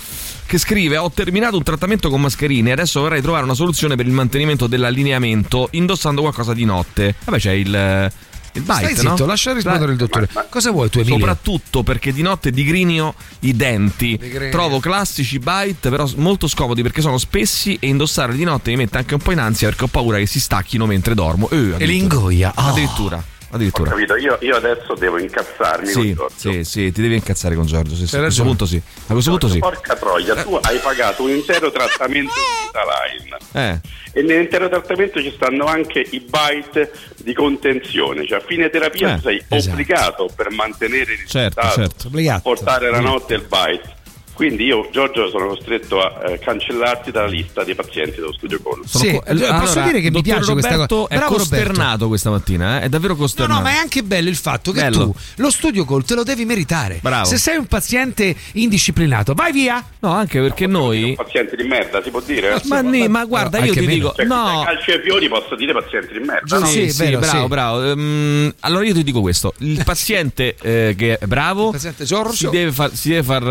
[0.50, 4.07] che scrive ho terminato un trattamento con mascherine e adesso vorrei trovare una soluzione per
[4.07, 7.14] il mantenimento dell'allineamento indossando qualcosa di notte.
[7.24, 8.11] Vabbè c'è il,
[8.52, 9.26] il bite, Stai zitto, no?
[9.26, 10.28] lascia rispondere il dottore.
[10.32, 11.18] ma- Cosa vuoi tu, Emilio?
[11.18, 14.16] Soprattutto perché di notte digrinio i denti.
[14.20, 14.50] Digrinio.
[14.50, 18.98] Trovo classici bite, però molto scomodi perché sono spessi e indossarli di notte mi mette
[18.98, 21.48] anche un po' in ansia perché ho paura che si stacchino mentre dormo.
[21.50, 22.52] Eh, E li ingoia.
[22.56, 22.62] Oh.
[22.70, 23.22] Addirittura.
[23.52, 23.90] Ho Addirittura.
[23.90, 26.34] capito, io, io adesso devo incazzarmi Sì, con Giorgio.
[26.36, 27.96] sì, sì, ti devi incazzare con Giorgio.
[27.96, 28.16] Sì, sì.
[28.16, 28.80] A questo punto sì.
[29.08, 29.58] A questo punto sì.
[29.58, 33.80] Porca troia, tu hai pagato un intero trattamento di Vitaline
[34.12, 34.18] Eh.
[34.20, 39.16] e nell'intero trattamento ci stanno anche i bite di contenzione, cioè a fine terapia Eh,
[39.16, 39.72] tu sei esatto.
[39.72, 42.06] obbligato per mantenere il Certo, risultato, certo.
[42.06, 42.40] Obbligato.
[42.42, 43.98] portare la notte il bite.
[44.40, 48.85] Quindi io, Giorgio, sono costretto a eh, cancellarti dalla lista dei pazienti dello studio Call.
[48.87, 51.09] Sono Sì, co- eh, posso dire che mi piace questa Roberto cosa.
[51.12, 52.85] È Bravo, costernato questa mattina, eh?
[52.85, 53.59] È davvero No, costernato.
[53.61, 54.96] no, ma è anche bello il fatto che Bello.
[54.96, 57.00] tu lo studio call te lo devi meritare.
[57.03, 57.26] Bravo.
[57.26, 59.85] Se sei un paziente indisciplinato, vai via.
[59.98, 61.12] No, anche perché noi.
[61.16, 62.59] Pazienti di merda, si può dire?
[62.64, 63.92] Ma, ne- ma guarda, io anche ti meno.
[63.98, 64.12] dico.
[64.16, 66.40] Cioè, No, se calci ai fiori posso dire pazienti di merda.
[66.46, 66.61] Giusto.
[66.61, 66.66] no?
[66.66, 67.46] Sì, Sì, sì, vero, bravo, sì.
[67.48, 67.90] bravo.
[67.90, 72.33] Ehm, allora io ti dico questo: il paziente eh, che è bravo Il paziente Giorgio.
[72.33, 73.42] si deve far, si deve far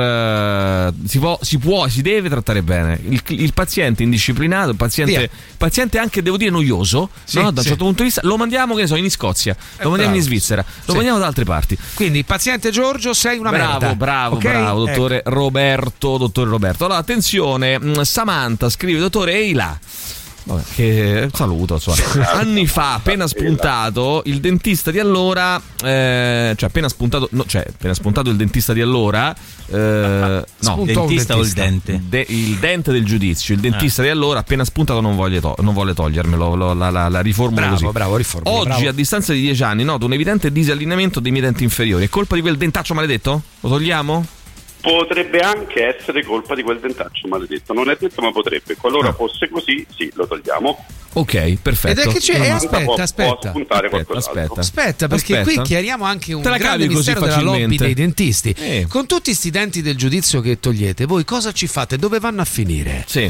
[0.87, 2.99] eh, si, può, si può, si deve trattare bene.
[3.07, 7.43] Il, il paziente indisciplinato, il paziente, paziente anche, devo dire, noioso, Sì, no?
[7.51, 7.67] da un sì.
[7.69, 10.21] certo punto di vista, lo mandiamo, che ne so, in Scozia, Eh, lo mandiamo in
[10.21, 10.35] bravo.
[10.35, 10.93] Svizzera, lo Sì.
[10.93, 11.77] mandiamo da altre parti.
[11.93, 13.95] Quindi, paziente Giorgio, sei una bravo, merda.
[13.95, 14.41] bravo, Ok?
[14.41, 15.29] bravo, dottore Ecco.
[15.29, 16.85] Roberto, dottore Roberto.
[16.85, 19.77] Allora, attenzione, mh, Samantha scrive, dottore, ehi là.
[20.49, 22.31] Vabbè, che saluto, insomma.
[22.33, 27.93] Anni fa, appena spuntato, il dentista di allora, eh, cioè appena spuntato, no, cioè appena
[27.93, 29.33] spuntato il dentista di allora,
[29.67, 32.01] eh, no, Dentista o il dente?
[32.03, 35.73] De- il dente del giudizio, il dentista di allora, appena spuntato, non vuole, to- non
[35.75, 37.91] vuole togliermelo, lo- la, la, la riformulo Bravo, così.
[37.91, 38.87] bravo, riformula, Oggi, bravo.
[38.89, 42.05] a distanza di dieci anni, noto un evidente disallineamento dei miei denti inferiori.
[42.05, 43.43] È colpa di quel dentaccio maledetto?
[43.59, 44.25] Lo togliamo?
[44.81, 48.75] Potrebbe anche essere colpa di quel dentaccio maledetto, non è detto ma potrebbe.
[48.77, 50.85] Qualora fosse così, sì, lo togliamo.
[51.13, 52.01] Ok, perfetto.
[52.01, 53.51] Ed è che c'è- eh, aspetta, può, aspetta.
[53.51, 54.59] Può Aspetta, aspetta.
[54.59, 55.59] Aspetta, perché Aspetta.
[55.59, 58.55] qui chiariamo anche un Te la grande mistero della lobby dei dentisti.
[58.57, 58.85] Eh.
[58.87, 61.97] Con tutti sti denti del giudizio che togliete, voi cosa ci fate?
[61.97, 63.03] Dove vanno a finire?
[63.07, 63.29] Sì.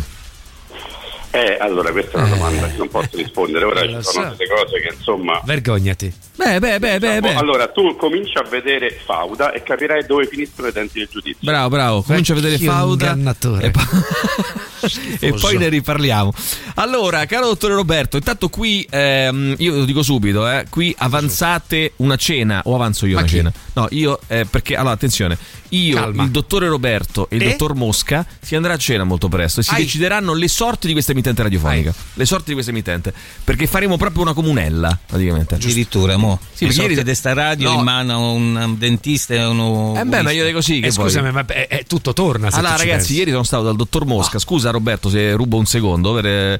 [1.32, 3.66] Eh, allora questa è una domanda che non posso rispondere.
[3.66, 4.36] Ora ci sono so.
[4.36, 5.42] delle cose che insomma.
[5.46, 6.12] Vergognati.
[6.36, 7.34] Beh, beh, beh, beh, beh.
[7.36, 11.40] Allora tu cominci a vedere Fauda e capirai dove finiscono i denti del giudizio.
[11.42, 12.02] Bravo, bravo.
[12.02, 13.16] Comincia a vedere Fauda.
[13.60, 13.84] E, poi-
[15.20, 16.34] e poi ne riparliamo.
[16.76, 22.16] Allora, caro dottore Roberto, intanto qui, ehm, io lo dico subito, eh, qui avanzate una
[22.16, 23.36] cena, o avanzo io Ma una chi?
[23.36, 23.52] cena?
[23.74, 25.38] No, io, eh, perché, allora, attenzione,
[25.70, 26.24] io, Calma.
[26.24, 27.50] il dottore Roberto e il E?
[27.52, 29.84] dottor Mosca si andrà a cena molto presto e si Ai.
[29.84, 31.94] decideranno le sorti di questa emittente radiofonica.
[32.14, 33.14] Le sorti di questa emittente.
[33.44, 35.56] Perché faremo proprio una comunella, praticamente.
[35.56, 36.40] Addirittura, mo.
[36.54, 37.78] Sì, perché ieri- di sta radio No.
[37.78, 39.94] in mano a un dentista e uno.
[40.00, 40.80] Eh beh, meglio di così.
[40.80, 42.48] Che Eh, scusami, ma è, è tutto torna.
[42.52, 43.14] Allora, ragazzi, pensi.
[43.16, 44.40] ieri sono stato dal dottor Mosca.
[44.40, 46.14] Scusa, Roberto, se rubo un secondo.
[46.14, 46.60] per- Eh.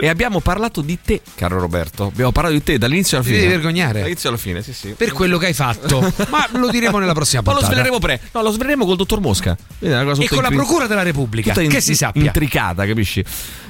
[0.00, 2.04] E abbiamo parlato di te, caro Roberto.
[2.06, 3.42] Abbiamo parlato di te dall'inizio alla Ti fine.
[3.44, 3.98] devi vergognare.
[4.00, 4.88] Dall'inizio alla fine, sì, sì.
[4.90, 6.00] Per quello che hai fatto.
[6.30, 7.74] ma lo diremo nella prossima Ma lo puntata.
[7.74, 8.20] sveleremo pre.
[8.32, 9.56] No, lo sveleremo col dottor Mosca.
[9.78, 11.50] E con la intri- Procura della Repubblica.
[11.50, 12.22] tutta in- che si sappia.
[12.22, 13.24] Intricata, capisci?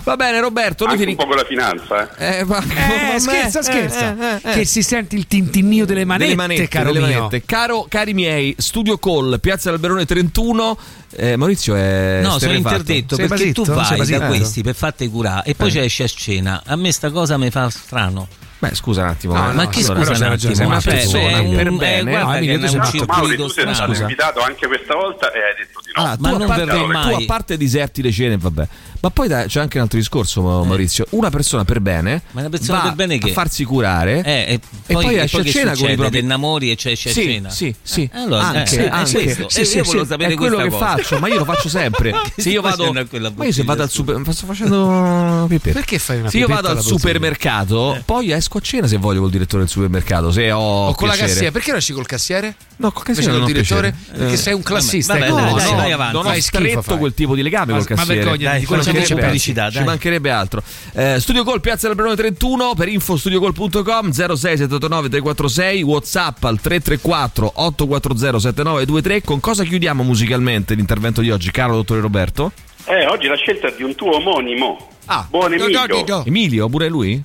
[0.05, 0.85] Va bene, Roberto.
[0.85, 2.39] Anche un po' con la finanza, eh.
[2.39, 4.17] Eh, ma- Eh, ma- scherza, eh, scherza.
[4.17, 4.55] eh, eh, eh.
[4.55, 7.17] Che si sente il tintinnio delle manette, Delle manette, caro delle mio.
[7.23, 7.43] manette.
[7.45, 10.79] Caro, cari miei, Studio Call, Piazza Alberone 31.
[11.19, 14.05] Eh, Maurizio è No, sono interdetto perché tu basito?
[14.05, 15.73] Sei vai da questi per farti curare e poi Eh.
[15.73, 16.63] ci esci a cena.
[16.67, 18.29] A me sta cosa mi fa strano.
[18.59, 19.35] Beh, scusa un attimo.
[19.35, 19.47] No, eh.
[19.49, 20.67] no, ma che allora, scusa un attimo?
[20.67, 22.11] una persona, per eh, bene.
[22.11, 23.95] guarda No, che è un sei un Mauri, circuito tu sei stato strano.
[24.11, 25.81] invitato anche questa volta e hai detto.
[25.99, 27.23] Ah, Ma tu, a non parte, verrò tu mai.
[27.23, 28.69] a parte diserti le cene, vabbè.
[29.01, 31.07] Ma poi dai, c'è anche un altro discorso, Ma- Maurizio.
[31.11, 33.31] Una persona per bene, Ma una persona per bene che?
[33.31, 36.69] a farsi curare Eh, e, e poi, e esce a cena con i propri innamori
[36.71, 37.49] e esci a sì, cena.
[37.49, 38.03] Sì, sì.
[38.13, 39.23] Eh, allora, anche, eh, è anche.
[39.23, 39.49] questo.
[39.49, 40.87] Sì, E sì, io volevo sì, sapere è quello che cosa.
[40.87, 42.13] faccio, ma io lo faccio sempre.
[42.37, 45.47] Se io vado Ma io se vado al super sto facendo.
[45.63, 49.31] Perché fai una Se io vado al supermercato, poi esco a cena se voglio col
[49.31, 52.55] direttore del supermercato, se ho O con la cassiera, perché non esci col cassiere?
[52.77, 53.95] No, col cassiere non ho direttore?
[54.11, 55.15] Perché Eh, sei un classista.
[55.19, 55.57] vabbè, ecco.
[55.77, 56.13] dai, no, dai, no, vai avanti.
[56.17, 56.99] non ho Fai schifo, stretto fai.
[56.99, 58.37] quel tipo di legame Ma- col ma cassiere.
[58.39, 59.85] Dai, di quello dice pubblicità, Ci dai.
[59.87, 60.63] mancherebbe altro.
[60.95, 68.39] Eh, Studio Call Piazza Alberone 31 per info studiocall.com 06789 346 WhatsApp al 334 840
[68.39, 69.23] 7923.
[69.23, 72.53] Con cosa chiudiamo musicalmente l'intervento di oggi, caro dottore Roberto?
[72.87, 74.91] Eh, oggi la scelta è di un tuo omonimo.
[75.07, 76.25] Ah, Buon Emilio.
[76.25, 77.21] Emilio, pure lui?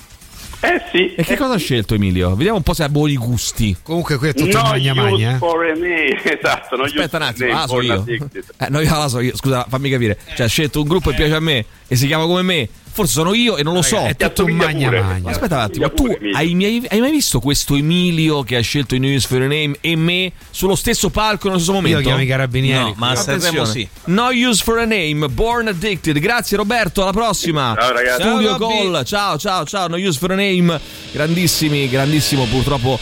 [0.62, 1.14] Eh sì.
[1.16, 2.36] E che cosa ha scelto Emilio?
[2.36, 3.76] Vediamo un po' se ha buoni gusti.
[3.82, 5.36] Comunque qui è tutto No magna magna.
[5.36, 6.20] eh.
[6.24, 8.06] Esatto, no Aspetta un attimo, ah, so io.
[8.08, 10.18] Eh, no, io la so io, scusa, fammi capire.
[10.36, 12.70] Cioè, ha scelto un gruppo che piace a me e si chiama come me.
[12.94, 13.98] Forse sono io e non lo so.
[14.06, 15.30] È tutto un magna magna.
[15.32, 19.00] Aspetta un attimo, tu hai, mai- hai mai visto questo Emilio che ha scelto i
[19.00, 21.98] News for a Name e me sullo stesso palco nello stesso momento?
[22.00, 22.84] Io chiamo i carabinieri.
[22.84, 23.72] No, ma Sanremo Attenzione.
[23.72, 23.88] sì.
[24.06, 26.20] No use for a name, born addicted.
[26.20, 27.76] Grazie Roberto, alla prossima.
[27.80, 28.22] Ciao, ragazzi.
[28.22, 28.58] Studio.
[28.58, 29.04] Call.
[29.04, 29.88] Ciao, ciao, ciao.
[29.88, 30.80] No use for a name.
[31.12, 33.00] Grandissimi, grandissimo purtroppo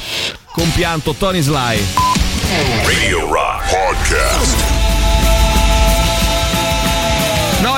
[0.52, 1.80] compianto Tony Sly.
[2.86, 4.89] Radio Rock Podcast.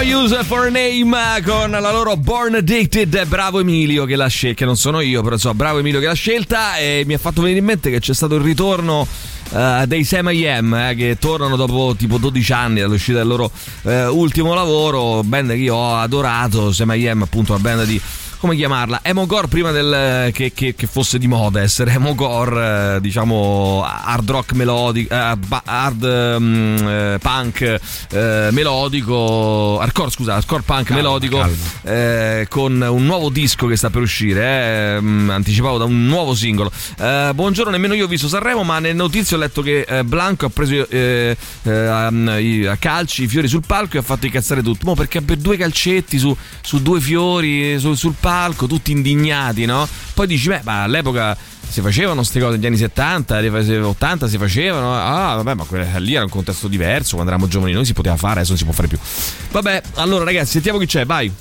[0.02, 3.28] Use for name con la loro Born Addicted.
[3.28, 6.14] Bravo Emilio che l'ha scelta, che non sono io, però so, bravo Emilio che l'ha
[6.14, 9.08] scelta e mi ha fatto venire in mente che c'è stato il ritorno
[9.54, 10.74] eh, dei Sam I.M.
[10.74, 13.52] eh, che tornano dopo tipo 12 anni dall'uscita del loro
[13.84, 17.22] eh, ultimo lavoro, band che io ho adorato, Sam I.M.
[17.22, 18.02] appunto una band di
[18.42, 19.02] come chiamarla?
[19.04, 24.54] Emogore prima del, che, che- che fosse di moda essere Emogore, eh, diciamo hard rock
[24.54, 27.62] melodico, eh, hard eh, punk
[28.10, 31.48] eh, melodico, hardcore scusa, hardcore punk melodico
[31.84, 36.34] eh, con un nuovo disco che sta per uscire, eh, mm, anticipato da un nuovo
[36.34, 36.72] singolo.
[36.98, 40.48] Eh, buongiorno, nemmeno io ho visto Sanremo, ma nelle notizie ho letto che eh, Blanco
[40.48, 44.88] ha preso eh, eh, a, calci i fiori sul palco e ha fatto incazzare tutto.
[44.88, 48.30] Mo perché per due calcetti su, su due fiori su- sul palco,
[48.68, 49.88] tutti indignati, no?
[50.14, 51.36] Poi dici, beh, ma all'epoca
[51.68, 54.94] si facevano queste cose negli anni 70, negli anni 80 si facevano.
[54.94, 55.66] Ah, vabbè, ma
[56.00, 57.16] lì era un contesto diverso.
[57.16, 58.98] Quando eravamo giovani noi si poteva fare, adesso non si può fare più.
[59.52, 61.32] Vabbè, allora ragazzi, sentiamo chi c'è, vai.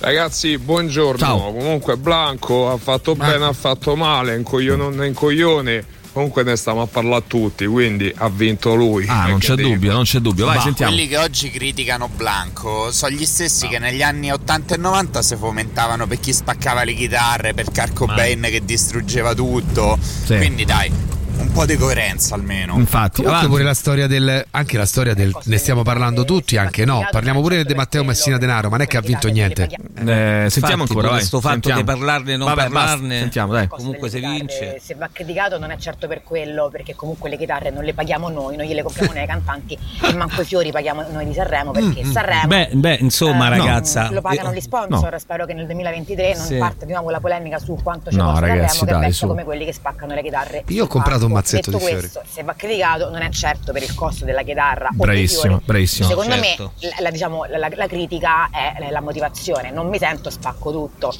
[0.00, 1.18] Ragazzi, buongiorno.
[1.18, 1.52] Ciao.
[1.52, 5.98] Comunque Blanco ha fatto bene, ha fatto male, un coglione, un coglione.
[6.12, 9.06] Comunque ne stiamo a parlare tutti, quindi ha vinto lui.
[9.08, 10.46] Ah, non c'è dubbio, non c'è dubbio.
[10.46, 10.92] Vai, Ma sentiamo.
[10.92, 15.36] quelli che oggi criticano Blanco sono gli stessi che negli anni 80 e 90 si
[15.36, 19.96] fomentavano per chi spaccava le chitarre, per Kurt Cobain che distruggeva tutto.
[20.00, 20.36] Sì.
[20.36, 20.90] Quindi dai,
[21.38, 22.74] un po' di coerenza almeno.
[22.76, 23.46] Infatti, avanti.
[23.46, 24.44] pure la storia del.
[24.50, 25.34] Anche la storia del.
[25.44, 27.06] Ne stiamo parlando tutti, anche no.
[27.10, 29.62] Parliamo pure di Matteo Messina Denaro, ma non è che ha vinto niente.
[29.64, 31.80] Eh, sentiamo Infatti, ancora, questo fatto Sentiamo.
[31.80, 33.18] di parlarne e non Vabbè, basta, parlarne.
[33.18, 33.68] Sentiamo, dai.
[33.68, 34.80] Comunque se vince.
[34.82, 38.28] Se va criticato non è certo per quello, perché comunque le chitarre non le paghiamo
[38.28, 41.70] noi, non gliele compriamo noi ai cantanti e manco i fiori paghiamo noi di Sanremo
[41.72, 44.10] perché Sanremo Beh, beh, insomma, eh, ragazza.
[44.10, 45.12] lo pagano eh, gli sponsor.
[45.12, 45.18] no.
[45.18, 46.56] Spero che nel 2023 non Sì.
[46.56, 49.18] parte di nuovo la polemica su quanto ci No, costa ragazzi, Sanremo che dai, verso
[49.18, 49.26] su.
[49.26, 50.64] come quelli che spaccano le chitarre.
[50.68, 52.00] Io ho sul comprato un mazzetto Detto di fiori.
[52.00, 55.40] questo, se va criticato non è certo per il costo della chitarra o dei Bravissimo,
[55.42, 55.62] fiori.
[55.64, 56.08] bravissimo.
[56.08, 56.72] Secondo Certo.
[56.80, 61.12] me la, la- diciamo, la, la critica è la motivazione, non mi sento spacco tutto.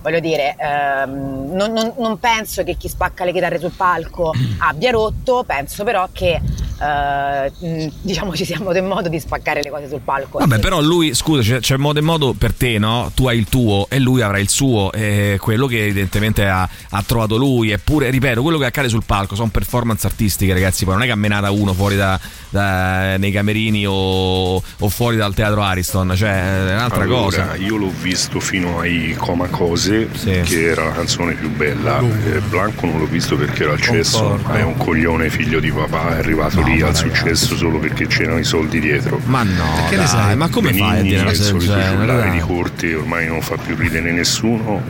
[0.00, 4.90] Voglio dire, ehm, non, non- non penso che chi spacca le chitarre sul palco abbia
[4.90, 6.40] rotto, penso però che
[6.80, 10.38] eh, mh, diciamo ci sia modo e modo di spaccare le cose sul palco.
[10.38, 13.10] Vabbè, però lui, scusa, c'è, c'è modo e modo per te, no?
[13.14, 17.02] Tu hai il tuo e lui avrà il suo, e quello che evidentemente ha, ha
[17.02, 17.70] trovato lui.
[17.70, 20.84] Eppure, ripeto, quello che accade sul palco sono performance artistiche, ragazzi.
[20.84, 22.18] Poi non è che ha menata uno fuori da,
[22.50, 27.56] da- nei camerini o, o fuori dal teatro Ariston, cioè è un'altra Allora, cosa.
[27.56, 32.00] Io l'ho visto fino ai Coma Cose, che era la canzone più bella.
[32.00, 35.70] Eh, Blanco non l'ho visto perché era al cesso, ma è un coglione figlio di
[35.70, 39.20] papà, è arrivato lì al successo solo perché c'erano i soldi dietro.
[39.24, 40.36] Ma no, Che ne sai?
[40.36, 42.30] ma come fai a dire una cosa del genere?
[42.30, 44.82] di corte ormai non fa più ridere nessuno.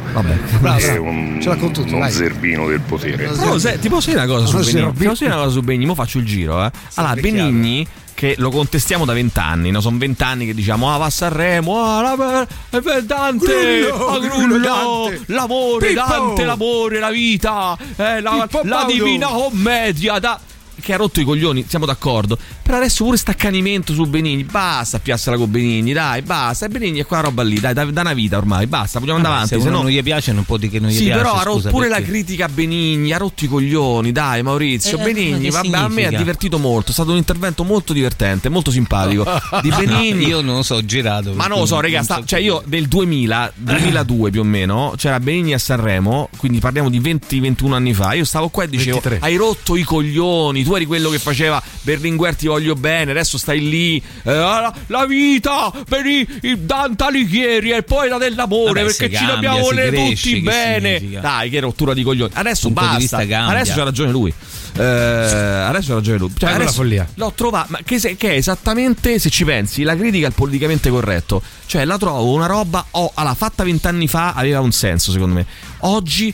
[0.61, 2.11] bravo, è un, Ce l'ha con vai.
[2.11, 3.27] zerbino del potere.
[3.29, 4.93] Però, se- ti posso dire una cosa su Benigni?
[4.97, 5.87] Ti posso dire una cosa su Benigni?
[5.87, 6.71] Mo faccio il giro, eh.
[6.95, 9.81] Allora, Benigni che lo contestiamo da vent'anni, no?
[9.81, 14.37] Sono vent'anni che diciamo, ah, va a Sanremo, ah, la, eh, Dante, Grullo, ah, Grullo,
[14.47, 15.21] Grullo, Dante.
[15.27, 16.05] l'amore, Pippo.
[16.09, 20.41] Dante, l'amore, la vita, eh, la, la divina commedia, da-
[20.89, 22.39] che ha rotto i coglioni, siamo d'accordo.
[22.63, 26.65] Però adesso pure sta accanimento su Benigni, basta piarsela con Benigni, dai, basta.
[26.65, 29.35] E Benigni è quella roba lì, dai, da, da una vita ormai, basta, vogliamo andare
[29.35, 29.55] avanti.
[29.55, 31.19] Se se no- non gli piace, non può dire che non gli sì, piace.
[31.19, 34.99] però ha rotto pure perché- la critica a Benigni, ha rotto i coglioni, dai Maurizio.
[34.99, 38.71] Eh, Benigni, vabbè, a me ha divertito molto, è stato un intervento molto divertente, molto
[38.71, 39.25] simpatico.
[39.61, 40.27] Di Benigni.
[40.29, 41.35] Io non lo so, ho girato.
[41.35, 45.21] Ma non lo so, raga, sta- cioè io del 2000, 2002 più o meno, c'era
[45.21, 48.15] Benigni a Sanremo, quindi parliamo di 20-21 anni fa.
[48.15, 49.19] Io stavo qua e dicevo: 23.
[49.21, 53.69] Hai rotto i coglioni, tu eri quello che faceva Berlinguer ti voglio bene, adesso stai
[53.69, 53.97] lì.
[53.97, 59.25] eh, la, la vita, vedi il Dante Alighieri e poi la dell'amore, Vabbè, perché ci
[59.25, 60.99] dobbiamo volere tutti bene.
[60.99, 61.21] significa?
[61.21, 62.31] Dai, che rottura di coglioni.
[62.35, 63.19] Adesso Punto basta.
[63.19, 64.33] Adesso c'ha ragione lui.
[64.79, 66.31] Eh, adesso ragione lui.
[66.37, 67.09] Cioè, Ecco la adesso follia.
[67.15, 70.89] L'ho trovata, ma che, se- che è esattamente, se ci pensi, la critica al politicamente
[70.91, 71.43] corretto.
[71.67, 75.47] Cioè, la trovo una roba, oh, allora, fatta vent'anni fa aveva un senso, secondo me.
[75.81, 76.33] Oggi,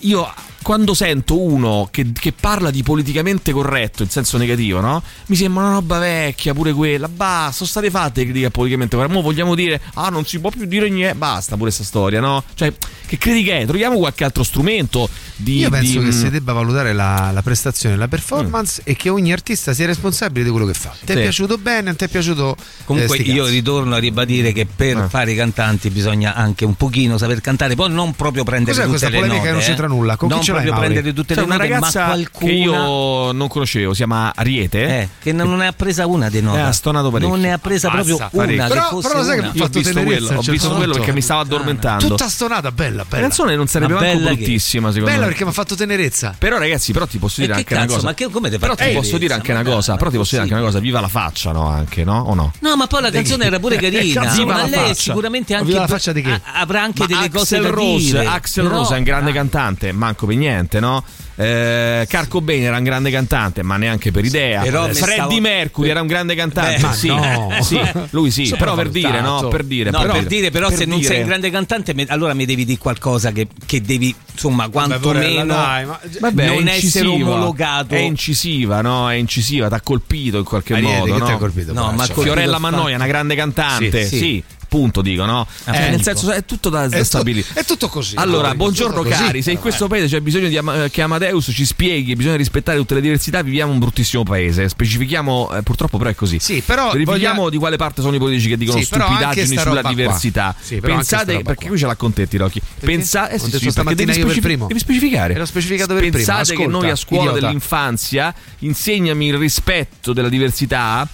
[0.00, 0.32] io
[0.66, 5.00] quando sento uno che, che parla di politicamente corretto in senso negativo, no?
[5.26, 7.06] Mi sembra una roba vecchia, pure quella.
[7.06, 9.14] Basta, sono state fatte critiche al politicamente corretto.
[9.14, 11.14] Mo vogliamo dire, ah, non si può più dire niente.
[11.14, 12.42] Basta pure questa storia, no?
[12.54, 12.72] Cioè,
[13.06, 13.64] che critica è?
[13.64, 15.58] Troviamo qualche altro strumento di.
[15.58, 17.65] Io penso di- che si debba valutare la, la prestazione,
[17.96, 20.90] la performance e che ogni artista sia responsabile di quello che fa.
[20.90, 21.18] Ti Sì.
[21.18, 22.56] è piaciuto bene, non ti è piaciuto.
[22.84, 23.54] Comunque eh, io cazzi.
[23.54, 25.08] ritorno a ribadire che per Ah.
[25.08, 28.98] fare i cantanti bisogna anche un pochino saper cantare, poi non proprio prendere Cos'è tutte
[28.98, 29.46] questa le polemica note.
[29.48, 29.64] che non eh.
[29.66, 30.16] c'entra nulla?
[30.16, 32.52] Con chi non ce l'hai, proprio prendere tutte C'è le una note, ma qualcuna che
[32.56, 34.86] io non conoscevo, si chiama Ariete.
[34.86, 36.58] eh, che non ne ha presa una di note.
[36.58, 37.34] Eh, ha stonato parecchio.
[37.34, 38.44] Non ne ha presa proprio Ammazza, una.
[38.44, 38.66] parecchio.
[38.66, 39.48] che Però- però sai che una.
[39.48, 42.06] ho fatto visto tenerezza ho visto quello perché mi stava addormentando.
[42.08, 43.22] Tutta stonata, bella, La bella.
[43.22, 45.26] canzone non sarebbe Ma manco bella bruttissima, secondo Bella me.
[45.28, 46.34] perché mi ha fatto tenerezza.
[46.38, 48.06] Però ragazzi, però ti posso E dire che anche una cazzo, cosa.
[48.06, 50.10] ma che- come ti fa però ti posso dire anche una Ma cosa, ma però
[50.10, 51.66] ti posso dire anche una cosa, viva la faccia, no?
[51.68, 52.20] Anche, no?
[52.20, 52.52] O no?
[52.60, 54.24] No, ma poi la canzone era pure carina.
[54.24, 54.94] ma viva la lei faccia.
[54.94, 56.30] sicuramente anche Viva la faccia di chi?
[56.30, 58.26] a- avrà anche Ma delle cose Axel da Rose, dire.
[58.26, 61.04] Axel Però- Rose è un grande cantante, manco per niente, no?
[61.38, 64.62] Eh, Carco Bane era un grande cantante, ma neanche per idea.
[64.62, 67.50] Però mi Freddie stavo- Mercury era un grande cantante, Beh, sì, no.
[67.60, 67.78] sì,
[68.10, 69.46] lui sì, però per dire, no?
[69.48, 72.32] Per dire, No, per dire, però, per se non dire- sei un grande cantante, allora
[72.32, 77.06] mi devi dire qualcosa che, che devi, insomma, quantomeno dai, ma- Vabbè, non è essere
[77.06, 77.94] omologato.
[77.94, 79.10] È incisiva, no?
[79.10, 81.18] È incisiva, t'ha colpito in qualche Ariete, modo.
[81.18, 81.26] no?
[81.26, 81.72] ti ha colpito?
[81.74, 84.18] No, ma colpito Fiorella Mannoia è una grande cantante, Sì, sì.
[84.18, 84.44] sì.
[84.76, 85.46] Appunto dico, no?
[85.64, 86.02] Cioè, Eh, nel dico.
[86.02, 87.46] senso è tutto da, da È tu- stabilire.
[87.54, 88.14] è tutto così.
[88.16, 89.10] Allora, No, buongiorno così.
[89.10, 92.36] cari, se in questo paese c'è bisogno di Ama- che Amadeus ci spieghi che bisogna
[92.36, 94.68] rispettare tutte le diversità, viviamo un bruttissimo paese.
[94.68, 96.38] Specifichiamo, eh, purtroppo però è così.
[96.38, 99.82] Sì, però Verifichiamo voglia- di quale parte sono i politici che dicono Sì, stupidaggini sulla
[99.82, 100.54] diversità.
[100.60, 102.60] Sì, Pensate, perché qui ce l'ha con te, Tirocchi.
[102.80, 104.66] Pensate, eh, sì, sì, devi, primo.
[104.66, 105.34] devi specificare.
[105.34, 106.16] Ero specificato per primo.
[106.16, 107.40] Pensate che Ascolta, noi a scuola idiota.
[107.46, 111.06] dell'infanzia insegnami il rispetto della diversità.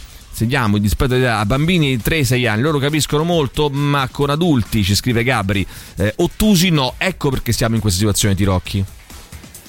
[0.43, 4.97] Insegniamo il rispetto a bambini di 3-6 anni, loro capiscono molto, ma con adulti, ci
[4.97, 5.64] scrive Gabri,
[5.95, 6.95] eh, ottusi no.
[6.99, 8.84] Ecco perché siamo in questa situazione, Tirocchi.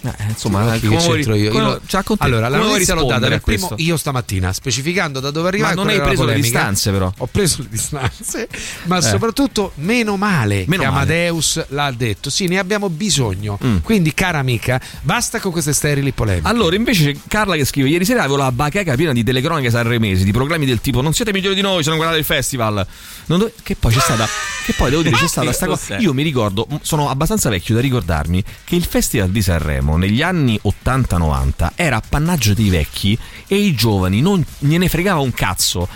[0.06, 1.51] Eh, insomma, Che come vuoi- c'entro io?
[1.54, 1.82] Io lo-.
[2.18, 5.76] Allora, la notizia l'ho data per primo io stamattina, specificando da dove arrivare.
[5.76, 7.12] Ma non hai preso le distanze, però.
[7.18, 8.47] Ho preso le distanze,
[8.86, 9.01] ma Eh.
[9.01, 11.04] soprattutto meno male Meno che male.
[11.04, 12.30] Amadeus l'ha detto.
[12.30, 13.58] Sì, ne abbiamo bisogno.
[13.64, 13.78] Mm.
[13.78, 16.47] Quindi, cara amica, basta con queste sterili polemiche.
[16.47, 20.32] Allora, invece Carla che scrive: Ieri sera avevo la bacheca piena di telecronache sanremesi, di
[20.32, 22.86] programmi del tipo Non siete migliori di noi, se non guardate il festival.
[23.26, 24.28] Dove- Che poi c'è stata.
[24.66, 25.97] Che poi devo dire, c'è stata sta cosa.
[25.97, 30.59] Io mi ricordo, sono abbastanza vecchio da ricordarmi che il Festival di Sanremo negli anni
[30.63, 33.17] 80-90 era appannaggio dei vecchi
[33.47, 35.87] e i giovani non gliene fregava un cazzo.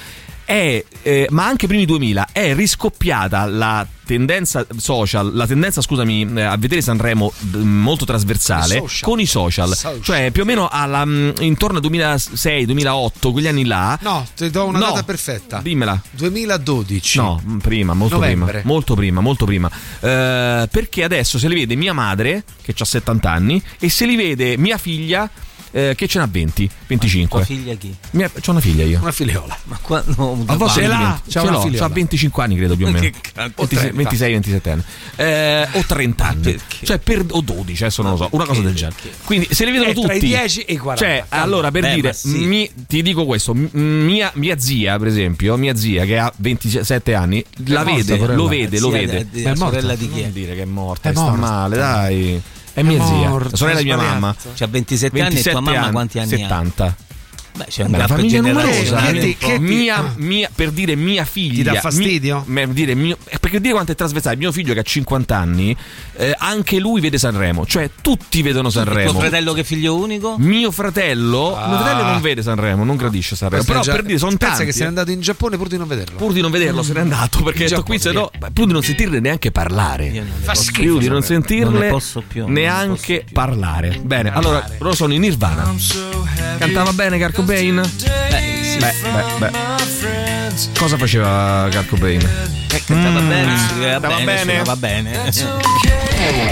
[0.47, 6.41] È, eh, ma anche primi 2000 è riscoppiata la tendenza social, la tendenza, scusami, eh,
[6.43, 9.09] a vedere Sanremo d- molto trasversale Social.
[9.09, 9.75] con i social.
[9.75, 10.01] Social.
[10.01, 13.99] Cioè, più o meno alla, mm, intorno al 2006-2008, quegli anni là.
[14.01, 15.59] No, ti do una No, data perfetta.
[15.61, 16.01] Dimmela.
[16.11, 17.17] 2012.
[17.17, 18.51] No, mm, prima, molto Novembre.
[18.53, 18.63] prima.
[18.65, 19.69] Molto prima, molto prima.
[19.99, 24.15] Eh, perché adesso se li vede mia madre, che ha 70 anni, e se li
[24.15, 25.29] vede mia figlia,
[25.72, 27.38] eh, che ce n'ha 20, 25.
[27.39, 27.93] Tua figlia chi?
[28.11, 28.99] Mia, c'ho una figlia io.
[29.01, 29.57] Una figliola.
[29.65, 32.91] Ma quando A volte Ce l'ha, c'ha Ce l'ho, c'ha 25 anni credo più o
[32.91, 33.01] meno.
[33.09, 33.51] Che cazzo?
[33.55, 34.84] 26, 26 27 anni.
[35.15, 36.57] Eh, o 30 anni.
[36.84, 38.95] Cioè per, o 12, adesso non lo so, una cosa del genere.
[39.24, 40.26] Quindi se li vedono È tra tutti.
[40.26, 41.03] i 10 e i 40.
[41.05, 42.45] Cioè, allora per Beh, dire, ma sì.
[42.45, 47.43] mi- ti dico questo, mia, mia zia, per esempio, mia zia che ha 27 anni,
[47.65, 49.28] la morta, vede, lo vede, lo vede.
[49.32, 49.95] Ma è la sorella morta?
[49.95, 50.32] di chi Non è?
[50.32, 51.38] dire che è morta, È sta morta.
[51.39, 52.41] male, dai.
[52.78, 54.36] È mia È zia, la sorella di mia mamma.
[54.53, 56.86] C'ha 27, anni e tua mamma quanti anni 70.
[56.86, 56.93] ha?
[57.58, 59.12] Beh, c'è un Beh, la gap famiglia generazionale numerosa.
[59.12, 62.43] Che ti- che ti- mia, mia- per dire mia figlia Ti dà fastidio?
[62.45, 65.36] mi- per dire mio, eh, perché dire quanto è trasversale mio figlio che ha 50
[65.36, 65.76] anni
[66.18, 70.36] eh, anche lui vede Sanremo cioè tutti vedono Sanremo Tuo fratello che è figlio unico?
[70.38, 71.68] mio fratello Ah.
[71.68, 74.47] mio fratello non vede Sanremo non gradisce Sanremo Questo però già- per dire sono pensa
[74.47, 74.88] tanti che se n'è eh.
[74.89, 76.18] andato in Giappone pur di non vederlo.
[76.18, 78.84] pur di non vederlo se n'è andato perché detto qui se no pur di non
[78.84, 80.97] sentirne neanche parlare Io non Fa posso schifo più.
[80.99, 85.74] di non sentirne Non più, neanche parlare bene allora loro sono in Nirvana
[86.58, 87.79] cantava bene Carco Bain?
[87.79, 88.77] Eh, sì.
[88.77, 88.93] beh
[89.39, 89.51] beh beh
[90.77, 92.19] cosa faceva Carco Bain?
[92.21, 93.27] Eh, cantava Mm.
[93.29, 93.57] bene,
[94.59, 95.31] Stava bene.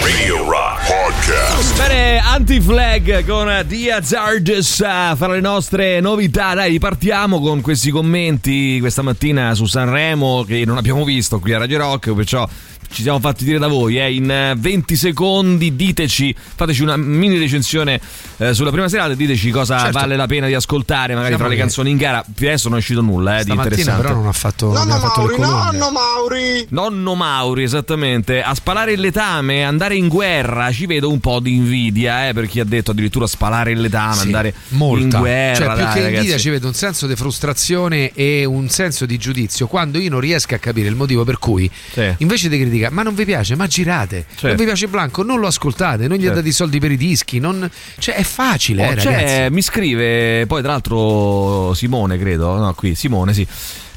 [0.00, 1.76] Radio Rock Podcast.
[1.76, 6.54] Bene, Anti-Flag con The Hazardous a fare le nostre novità.
[6.54, 11.58] Dai, ripartiamo con questi commenti questa mattina su Sanremo che non abbiamo visto qui a
[11.58, 12.48] Radio Rock, perciò
[12.96, 13.98] ci siamo fatti dire da voi.
[13.98, 14.10] eh.
[14.14, 18.00] In eh, 20 secondi diteci, fateci una mini recensione
[18.38, 19.98] eh, sulla prima serata e diteci cosa Certo.
[19.98, 22.24] vale la pena di ascoltare, magari Diciamo fra le canzoni in gara.
[22.34, 24.00] Per adesso non è uscito nulla eh, di interessante.
[24.02, 25.78] però non ha fatto, non ha fatto colonne.
[25.90, 26.66] Mauri!
[26.70, 28.40] Nonno Mauri, esattamente.
[28.42, 32.46] A spalare il letame, andare in guerra, ci vedo un po' di invidia, eh, per
[32.46, 35.16] chi ha detto addirittura spalare il letame, Sì, andare molta.
[35.16, 35.54] in guerra.
[35.56, 36.38] Cioè, più dai, che invidia ragazzi.
[36.40, 40.54] ci vedo un senso di frustrazione e un senso di giudizio quando io non riesco
[40.54, 42.14] a capire il motivo per cui Sì.
[42.18, 44.24] invece di criticare, ma non vi piace, ma girate.
[44.28, 44.46] Certo.
[44.48, 46.36] Non vi piace Blanco, non lo ascoltate, non gli Certo.
[46.36, 47.68] date i soldi per i dischi, non-
[47.98, 49.50] cioè è facile, Oh, eh, ragazzi.
[49.52, 53.46] mi scrive poi tra l'altro Simone, credo, no, qui Simone, sì.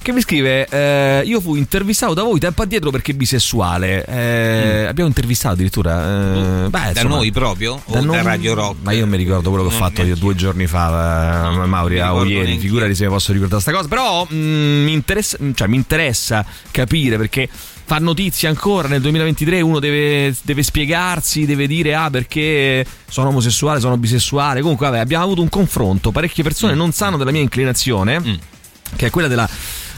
[0.01, 4.05] Che mi scrive: eh, Io fui intervistato da voi tempo addietro perché bisessuale.
[4.05, 6.63] Eh, Abbiamo intervistato addirittura.
[6.65, 7.73] eh, beh, da insomma, noi proprio?
[7.83, 8.75] O da noi- Radio Rock?
[8.81, 11.65] Ma io non mi ricordo quello che ho Non fatto io due giorni fa, eh,
[11.67, 12.57] Mauri, mi o ieri.
[12.59, 13.89] Figurati se mi posso ricordare sta cosa.
[13.89, 17.49] Però mm, mi, interessa, cioè, mi interessa capire perché
[17.89, 23.79] fa notizie ancora nel 2023 uno deve, deve spiegarsi deve dire ah perché sono omosessuale
[23.79, 24.61] sono bisessuale.
[24.61, 26.11] Comunque vabbè abbiamo avuto un confronto.
[26.11, 26.77] Parecchie persone Mm.
[26.77, 28.21] non sanno della mia inclinazione
[28.95, 29.49] che è quella della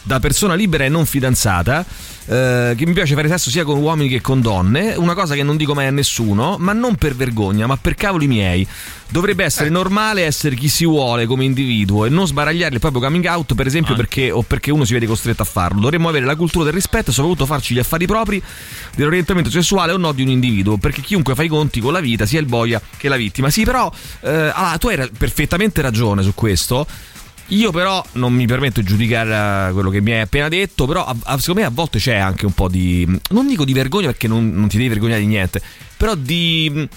[0.03, 1.85] da persona libera e non fidanzata
[2.25, 5.43] eh, che mi piace fare sesso sia con uomini che con donne una cosa che
[5.43, 8.67] non dico mai a nessuno ma non per vergogna ma per cavoli miei.
[9.09, 13.25] Dovrebbe essere normale essere chi si vuole come individuo e non sbaragliare il proprio coming
[13.25, 15.81] out per esempio perché, o perché uno si vede costretto a farlo.
[15.81, 18.41] Dovremmo avere la cultura del rispetto e soprattutto farci gli affari propri
[18.95, 22.25] dell'orientamento sessuale o no di un individuo perché chiunque fa i conti con la vita
[22.25, 23.49] sia il boia che la vittima.
[23.49, 23.91] Sì però
[24.21, 26.87] eh, allora, tu hai perfettamente ragione su questo
[27.51, 31.05] io però non mi permetto di giudicare eh, quello che mi hai appena detto, però
[31.05, 33.05] a- a- secondo me a volte c'è anche un po' di...
[33.29, 35.61] non dico di vergogna perché non, non ti devi vergognare di niente,
[35.97, 36.87] però di...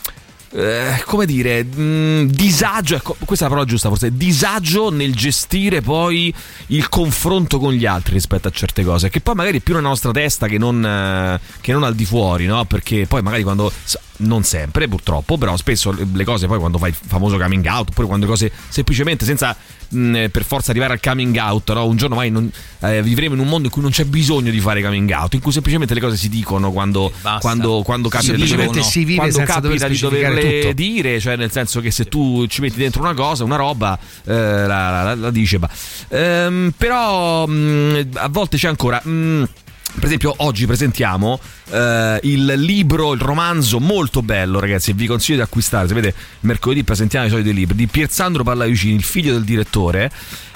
[0.53, 5.81] eh, come dire, mh, disagio, ecco, questa è la parola giusta forse, disagio nel gestire
[5.81, 6.33] poi
[6.69, 9.89] il confronto con gli altri rispetto a certe cose, che poi magari è più nella
[9.89, 12.65] nostra testa che non, eh, che non al di fuori, no?
[12.67, 13.73] Perché poi magari quando,
[14.19, 18.07] non sempre purtroppo, però spesso le cose poi quando fai il famoso coming out, oppure
[18.07, 19.57] quando le cose semplicemente senza
[19.95, 21.87] mh, per forza arrivare al coming out, no?
[21.87, 24.61] un giorno mai non, eh, vivremo in un mondo in cui non c'è bisogno di
[24.61, 28.79] fare coming out, in cui semplicemente le cose si dicono quando, quando, quando capita, Semplicemente
[28.79, 30.73] di, si vive quando capita di doverle tutto.
[30.75, 34.33] dire, cioè nel senso che se tu ci metti dentro una cosa, una roba, eh,
[34.33, 35.59] la, la- la dice.
[35.59, 35.71] bah.
[36.09, 39.01] Ehm, però mh, a volte c'è ancora...
[39.03, 39.49] mh,
[39.95, 41.39] per esempio, oggi presentiamo
[41.71, 44.93] eh, il libro, il romanzo molto bello, ragazzi.
[44.93, 45.87] Vi consiglio di acquistare.
[45.89, 50.11] Sapete, mercoledì presentiamo i soliti libri di Piersandro Pallavicini, il figlio del direttore.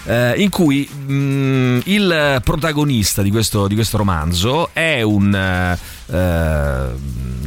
[0.04, 5.78] eh, in cui mh, il protagonista di questo, di questo romanzo è un, eh,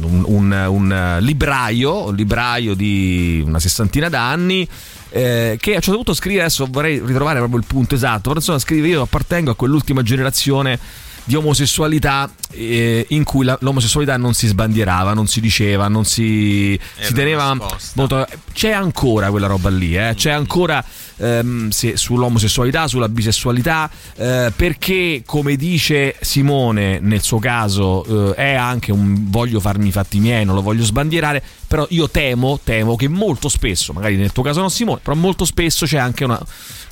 [0.02, 4.66] un, un- un libraio, libraio di una sessantina d'anni.
[5.14, 8.36] eh, che a un certo punto scrive adesso vorrei ritrovare proprio il punto esatto però
[8.36, 10.78] insomma scrive io appartengo a quell'ultima generazione
[11.24, 16.78] di omosessualità eh, in cui la- l'omosessualità non si sbandierava, non si diceva, non si,
[17.00, 17.54] si teneva
[17.94, 18.26] molto.
[18.52, 20.12] C'è ancora quella roba lì, eh?
[20.14, 20.84] c'è ancora
[21.16, 28.54] ehm, se- sull'omosessualità, sulla bisessualità, eh, perché come dice Simone nel suo caso eh, è
[28.54, 32.96] anche un voglio farmi i fatti miei, non lo voglio sbandierare, però io temo, temo
[32.96, 36.38] che molto spesso, magari nel tuo caso non Simone, però molto spesso c'è anche una,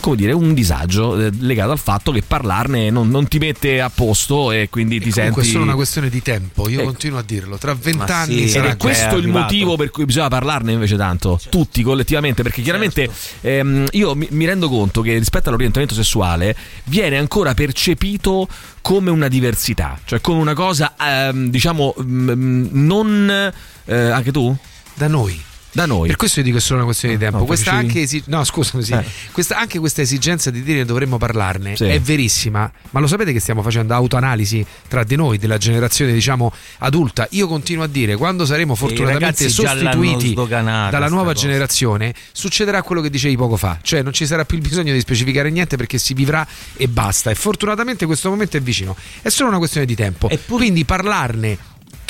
[0.00, 3.90] come dire, un disagio eh, legato al fatto che parlarne non, non ti mette a
[3.90, 5.48] posto e quindi ti Comunque senti...
[5.48, 6.88] è solo una questione di tempo, io Ecco.
[6.88, 7.56] continuo a dirlo.
[7.58, 9.38] Tra vent'anni sì, ed sarà è questo il arrivato.
[9.44, 13.08] motivo per cui bisogna parlarne invece tanto, tutti collettivamente, perché chiaramente
[13.42, 18.48] ehm, io mi, mi rendo conto che rispetto all'orientamento sessuale viene ancora percepito
[18.82, 23.52] come una diversità, cioè come una cosa, ehm, diciamo, mm, non...
[23.84, 24.56] eh, anche tu?
[24.94, 25.40] Da noi.
[25.72, 26.08] Da noi.
[26.08, 27.38] Per questo io dico che è solo una questione di tempo.
[27.38, 28.92] no, questa anche esi- no, scusami, sì.
[28.92, 29.04] Eh.
[29.30, 31.84] Questa- anche questa esigenza di dire che dovremmo parlarne Sì.
[31.84, 36.52] è verissima, ma lo sapete che stiamo facendo autoanalisi tra di noi, della generazione, diciamo,
[36.78, 37.26] adulta.
[37.30, 41.46] Io continuo a dire, quando saremo fortunatamente sostituiti dalla nuova cosa.
[41.46, 45.00] generazione, succederà quello che dicevi poco fa, cioè non ci sarà più il bisogno di
[45.00, 46.46] specificare niente perché si vivrà
[46.76, 47.30] e basta.
[47.30, 48.96] E fortunatamente questo momento è vicino.
[49.22, 50.28] È solo una questione di tempo.
[50.48, 51.56] Quindi parlarne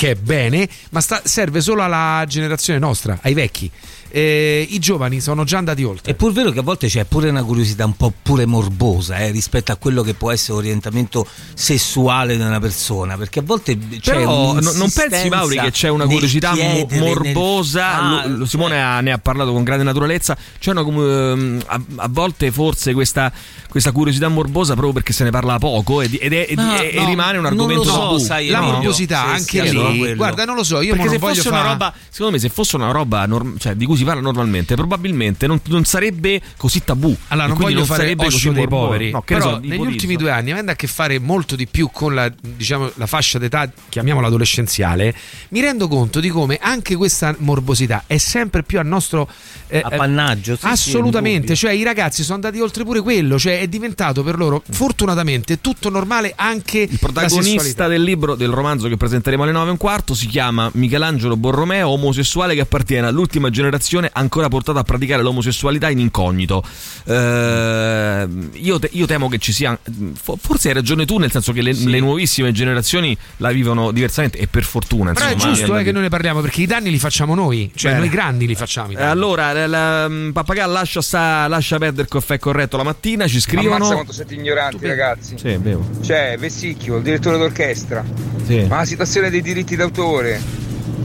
[0.00, 3.70] che è bene, ma sta- serve solo alla generazione nostra, ai vecchi.
[4.12, 6.12] Eh, I giovani sono già andati oltre.
[6.12, 9.30] È pur vero che a volte c'è pure una curiosità un po' pure morbosa eh,
[9.30, 14.14] rispetto a quello che può essere orientamento sessuale di una persona, perché a volte c'è
[14.16, 18.36] Però no- non pensi Mauri che c'è una curiosità mo- chiedere, nel morbosa, fare, Lo-
[18.38, 22.50] lo- Simone ha- ne ha parlato con grande naturalezza, c'è una, ehm, a, a volte
[22.50, 23.32] forse questa,
[23.68, 26.92] questa curiosità morbosa proprio perché se ne parla poco ed, ed è- ed- No, e
[26.96, 28.66] no, rimane un non argomento lo so, sai, la No?
[28.72, 31.48] morbosità Sì, anche sì, lì, guarda, non lo so, io perché se non voglio fosse
[31.48, 34.22] una fa- roba, secondo me se fosse una roba norm- cioè, di cui si parla
[34.22, 37.14] normalmente, probabilmente non, non sarebbe così tabù.
[37.28, 39.88] Allora, non voglio fare sarebbe così oscio dei poveri, No, però so, negli ipotizzo.
[39.88, 43.38] ultimi due anni, avendo a che fare molto di più con la, diciamo, la fascia
[43.38, 45.14] d'età, chiamiamola adolescenziale,
[45.50, 49.28] mi rendo conto di come anche questa morbosità è sempre più a nostro
[49.68, 51.56] eh, Appannaggio, sì, sì, assolutamente, indubbio.
[51.56, 55.90] cioè i ragazzi sono andati oltre pure quello, cioè è diventato per loro fortunatamente tutto
[55.90, 60.14] normale anche Il protagonista del libro, del romanzo che presenteremo alle 9 e un quarto,
[60.14, 65.98] si chiama Michelangelo Borromeo, omosessuale che appartiene all'ultima generazione ancora portata a praticare l'omosessualità in
[65.98, 66.62] incognito.
[67.04, 69.78] Eh, io, te- io temo che ci sia,
[70.20, 74.38] fo- forse hai ragione tu, nel senso che le, le nuovissime generazioni la vivono diversamente
[74.38, 75.12] e per fortuna.
[75.12, 77.34] Però è insomma, giusto mi- eh, che noi ne parliamo perché i danni li facciamo
[77.34, 78.04] noi, cioè Bene.
[78.04, 78.92] noi grandi li facciamo.
[78.92, 79.02] Eh.
[79.02, 83.50] Allora, la, la- Pappagallo lascia, sta- lascia perdere il caffè corretto la mattina, ci Ammazza
[83.60, 83.86] scrivono.
[83.92, 85.34] quanto siete ignoranti, ragazzi.
[85.38, 85.88] Sì, bevo.
[86.02, 88.04] C'è Vessicchio, il direttore d'orchestra.
[88.46, 88.64] Sì.
[88.68, 90.40] Ma la situazione dei diritti d'autore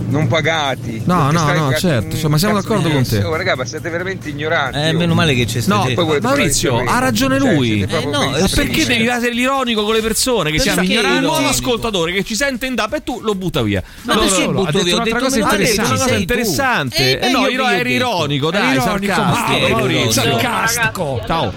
[0.08, 1.01] non pagati.
[1.06, 3.24] No, no, no, ca- certo, cioè, ma siamo d'accordo con te.
[3.24, 4.78] Oh, raga, ma siete veramente ignoranti.
[4.78, 4.97] Eh, oh.
[4.97, 7.86] meno male che c'è No, Poi volete Maurizio, ha ragione Cioè, lui.
[7.88, 10.51] proprio Eh, no, perché devi essere l'ironico con le persone?
[10.51, 11.18] Che siamo ignoranti?
[11.18, 13.82] Un nuovo ascoltatore che ci sente in DAP e tu lo butta via.
[14.03, 16.16] Ma No, perché no, no, butto ha detto un'altra detto cosa interessante.
[16.16, 17.20] interessante.
[17.20, 17.88] Eh, Eh, no, io detto.
[17.88, 20.12] ironico, dai, sarcastico.
[20.12, 21.22] sarcastico.
[21.26, 21.53] Ciao.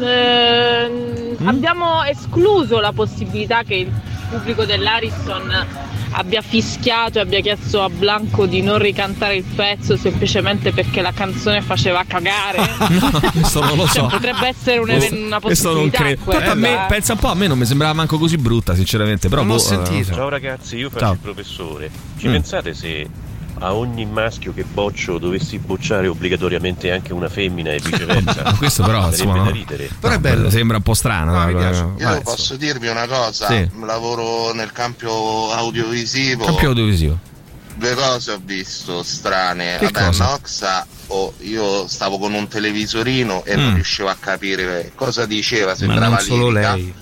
[0.00, 3.90] Ehm, Abbiamo escluso la possibilità che il
[4.30, 5.66] pubblico dell'Ariston
[6.12, 11.12] abbia fischiato e abbia chiesto a Blanco di non ricantare il pezzo semplicemente perché la
[11.12, 12.58] canzone faceva cagare.
[13.32, 13.92] Questo non lo so.
[14.00, 14.88] Cioè, potrebbe essere un
[15.24, 16.02] una questo non possibilità.
[16.02, 16.30] credo.
[16.30, 19.28] Tanto a me, pensa un po', a me non mi sembrava manco così brutta, sinceramente.
[19.28, 20.14] Però Non l'ho boh, eh, sentito.
[20.14, 21.12] Ciao ragazzi, io faccio Ciao.
[21.12, 21.90] il professore.
[22.18, 22.32] Ci Mm.
[22.32, 23.06] pensate se
[23.62, 28.54] a ogni maschio che boccio dovessi bocciare obbligatoriamente anche una femmina e viceversa?
[28.58, 29.50] Questo però, Sarebbe insomma, da no.
[29.50, 29.88] ridere.
[30.00, 30.50] Però è bello.
[30.50, 31.32] Sembra un po' strano.
[31.32, 31.80] No, mi eh, piace.
[31.80, 33.68] eh, Io vai, posso dirvi una cosa, Sì.
[33.84, 36.44] lavoro nel campo audiovisivo.
[36.44, 37.18] Campione audiovisivo.
[37.76, 39.78] due cose ho visto strane.
[39.78, 40.24] Che Vabbè, cosa?
[40.26, 43.60] Noxa, oh, io stavo con un televisorino e Mm.
[43.60, 46.74] non riuscivo a capire cosa diceva, Ma sembrava non solo lirica.
[46.74, 46.94] lei.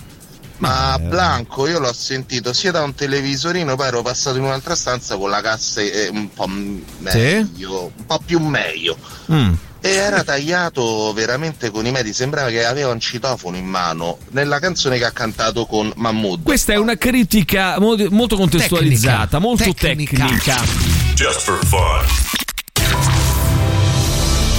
[0.60, 1.00] Ma eh.
[1.00, 5.30] Blanco io l'ho sentito sia da un televisorino, poi ero passato in un'altra stanza con
[5.30, 8.96] la cassa eh, un po' meglio, un po' più meglio.
[9.32, 9.52] Mm.
[9.82, 14.58] E era tagliato veramente con i medi, sembrava che aveva un citofono in mano nella
[14.58, 16.42] canzone che ha cantato con Mahmood.
[16.42, 20.26] Questa è una critica mo- molto contestualizzata, molto tecnica.
[21.14, 22.28] Just for fun.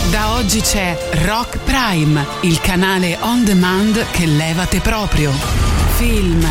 [0.09, 5.70] Da oggi c'è Rock Prime, il canale on demand che levate proprio.
[6.01, 6.43] Film,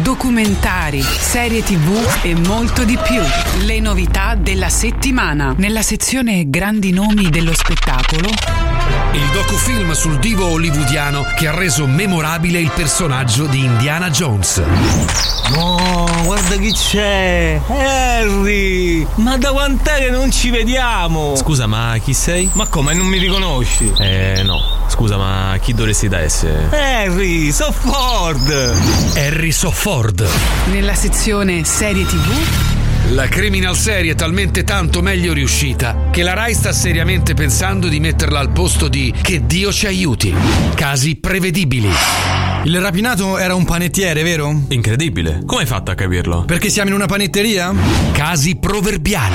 [0.00, 3.20] documentari, serie tv e molto di più.
[3.66, 5.52] Le novità della settimana.
[5.58, 8.30] Nella sezione Grandi nomi dello spettacolo.
[9.12, 14.62] Il docufilm sul divo hollywoodiano che ha reso memorabile il personaggio di Indiana Jones.
[15.50, 17.60] No, guarda chi c'è!
[17.66, 19.06] Harry!
[19.16, 21.36] Ma da quant'è che non ci vediamo?
[21.36, 22.48] Scusa, ma chi sei?
[22.54, 23.92] Ma come, non mi riconosci?
[23.98, 24.73] Eh, no.
[24.88, 26.68] Scusa, ma chi dovresti da essere?
[26.70, 28.48] Harry, so Ford!
[29.14, 30.26] Harrison Ford.
[30.70, 32.73] Nella sezione serie tv.
[33.10, 38.00] La criminal serie è talmente tanto meglio riuscita che la Rai sta seriamente pensando di
[38.00, 40.34] metterla al posto di Che Dio ci aiuti.
[40.74, 41.90] Casi prevedibili.
[42.64, 44.62] Il rapinato era un panettiere, vero?
[44.68, 45.42] Incredibile.
[45.44, 46.44] Come hai fatto a capirlo?
[46.46, 47.74] Perché siamo in una panetteria?
[48.12, 49.34] Casi proverbiali.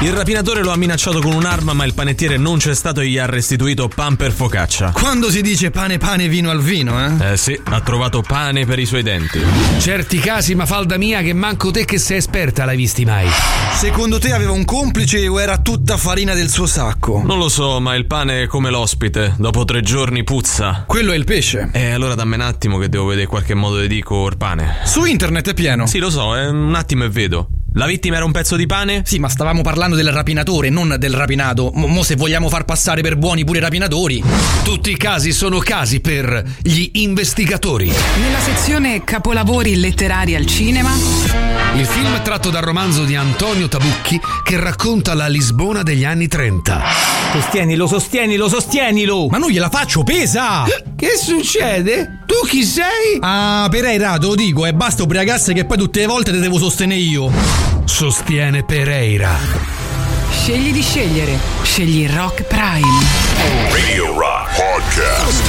[0.00, 3.16] Il rapinatore lo ha minacciato con un'arma, ma il panettiere non c'è stato e gli
[3.16, 4.90] ha restituito pan per focaccia.
[4.90, 7.32] Quando si dice pane pane vino al vino, eh?
[7.32, 9.40] Eh sì, ha trovato pane per i suoi denti.
[9.78, 13.28] Certi casi, ma falda mia, che manco te che sei esperta l'hai visti mai.
[13.72, 17.22] Secondo te aveva un complice o era tutta farina del suo sacco?
[17.24, 19.34] Non lo so, ma il pane è come l'ospite.
[19.38, 20.84] Dopo tre giorni puzza.
[20.86, 21.70] Quello è il pesce.
[21.72, 24.78] E allora dammi un attimo che devo vedere qualche modo di dico il pane.
[24.84, 25.86] Su internet è pieno.
[25.86, 27.48] Sì, lo so, è un attimo e vedo.
[27.76, 29.02] La vittima era un pezzo di pane?
[29.04, 31.70] Sì, ma stavamo parlando del rapinatore, non del rapinato.
[31.74, 34.24] Mo, mo se vogliamo far passare per buoni pure i rapinatori.
[34.64, 37.92] Tutti i casi sono casi per gli investigatori.
[38.18, 40.90] Nella sezione capolavori letterari al cinema.
[41.74, 46.28] Il film è tratto dal romanzo di Antonio Tabucchi che racconta la Lisbona degli anni
[46.28, 46.82] 30.
[47.32, 49.26] Sostienilo, sostienilo, sostienilo!
[49.26, 50.64] Ma non gliela faccio, pesa!
[50.96, 52.20] Che succede?
[52.24, 53.18] Tu chi sei?
[53.20, 56.56] Ah, Pereira, te lo dico, e basta ubriacarsi che poi tutte le volte te devo
[56.56, 57.65] sostenere io.
[57.84, 59.36] Sostiene Pereira.
[60.30, 61.38] Scegli di scegliere.
[61.62, 63.04] Scegli Rock Prime.
[63.70, 65.42] Radio Rock Podcast.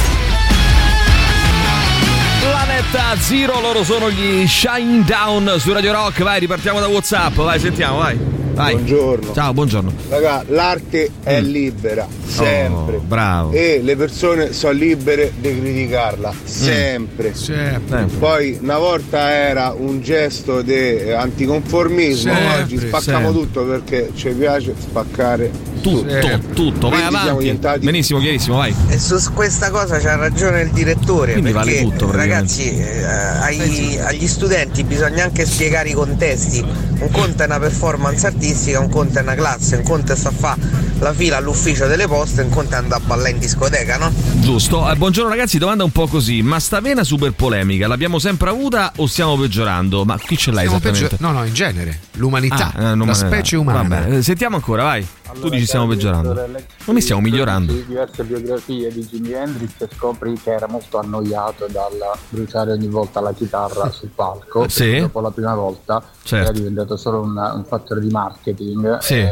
[2.40, 6.24] Planeta Zero, loro sono gli Shine Down su Radio Rock.
[6.24, 7.36] Vai, ripartiamo da WhatsApp.
[7.36, 8.18] Vai, sentiamo, vai.
[8.58, 8.74] Vai.
[8.74, 9.34] Buongiorno.
[9.36, 9.92] Ciao, buongiorno.
[10.10, 11.46] Raga, l'arte è Mm.
[11.46, 12.96] libera, sempre.
[12.96, 13.52] Oh, bravo.
[13.52, 17.36] E le persone sono libere di criticarla, sempre.
[17.36, 18.08] Sempre.
[18.18, 23.42] Poi una volta era un gesto di anticonformismo, Sempre, oggi spacchiamo sempre.
[23.44, 25.52] tutto perché ci piace spaccare
[25.82, 26.54] Tutto, Sempre.
[26.54, 26.90] tutto.
[26.90, 27.60] Vai avanti.
[27.80, 28.74] Benissimo, chiarissimo, vai.
[28.88, 31.34] E su questa cosa c'ha ragione il direttore.
[31.34, 36.64] Quindi perché, vale tutto, ragazzi, eh, ai- agli studenti bisogna anche spiegare i contesti.
[37.00, 40.30] Un conto è una performance artistica, un conto è una classe, un conto è sta
[40.30, 40.58] a fa
[41.00, 44.12] la fila all'ufficio delle poste, un conto è andare a ballare in discoteca, no?
[44.40, 44.90] Giusto.
[44.90, 46.42] Eh, buongiorno ragazzi, domanda un po' così.
[46.42, 50.06] Ma sta vena super polemica l'abbiamo sempre avuta o stiamo peggiorando?
[50.06, 51.18] Ma chi ce l'hai Stiamo esattamente?
[51.20, 52.00] No, no, in genere.
[52.14, 52.74] L'umanità.
[52.76, 53.88] Ah, eh, la specie umana.
[53.88, 55.06] Vabbè, eh, sentiamo ancora, vai.
[55.40, 56.34] Tu dici stiamo peggiorando.
[56.34, 57.72] Non mi stiamo migliorando.
[57.74, 61.98] Di diverse biografie di Jimi Hendrix scopri che era molto annoiato dal
[62.30, 64.68] bruciare ogni volta la chitarra sul palco.
[64.68, 65.00] Sì.
[65.00, 66.50] Dopo la prima volta Certo.
[66.50, 68.98] era diventato solo un, un fattore di marketing.
[69.00, 69.16] Sì.
[69.16, 69.32] e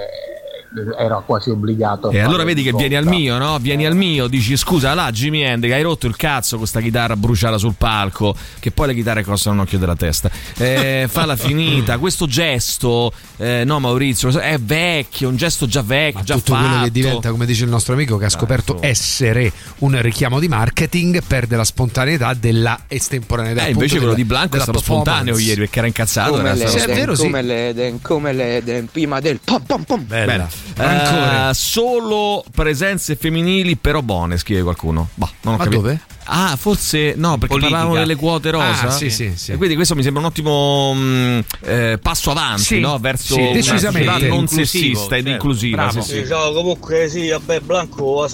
[0.97, 2.09] era quasi obbligato.
[2.11, 3.17] E allora vedi che ogni vieni al volta.
[3.19, 3.57] mio, no?
[3.59, 7.15] Vieni al mio, dici scusa, là Jimmy Hendrix, hai rotto il cazzo con sta chitarra
[7.15, 10.29] bruciata sul palco, che poi le chitarre costano un occhio della testa.
[10.57, 16.35] Eh, falla finita, questo gesto, eh, no Maurizio, è vecchio, un gesto già vecchio, già
[16.35, 16.83] Tutto quello fatto.
[16.85, 21.21] che diventa, come dice il nostro amico, che ha scoperto essere un richiamo di marketing,
[21.25, 23.65] perde la spontaneità della estemporaneità.
[23.65, 26.31] Eh, invece quello della- di Blanco è stato spontaneo ieri perché era incazzato.
[26.31, 30.05] come era stato- l'Eden, come l'Eden, come l'Eden, prima del pom pom pom.
[30.05, 30.47] Bella.
[30.77, 35.09] Eh, solo presenze femminili però buone, scrive qualcuno.
[35.13, 35.81] Bah, non ho Ma capito.
[35.81, 36.01] dove?
[36.27, 37.75] Ah, forse no, perché Politica.
[37.75, 38.87] parlavano delle quote rosa.
[38.87, 39.51] Ah, sì, sì, sì.
[39.51, 42.97] E quindi questo mi sembra un ottimo mm, eh, passo avanti, Sì, no?
[42.97, 44.09] Verso sì, una decisamente.
[44.11, 45.29] società non sessista ed certo.
[45.29, 45.91] inclusiva.
[45.91, 46.25] Sì, sì.
[46.27, 48.29] Ciao, comunque sì, vabbè, Blanco eh,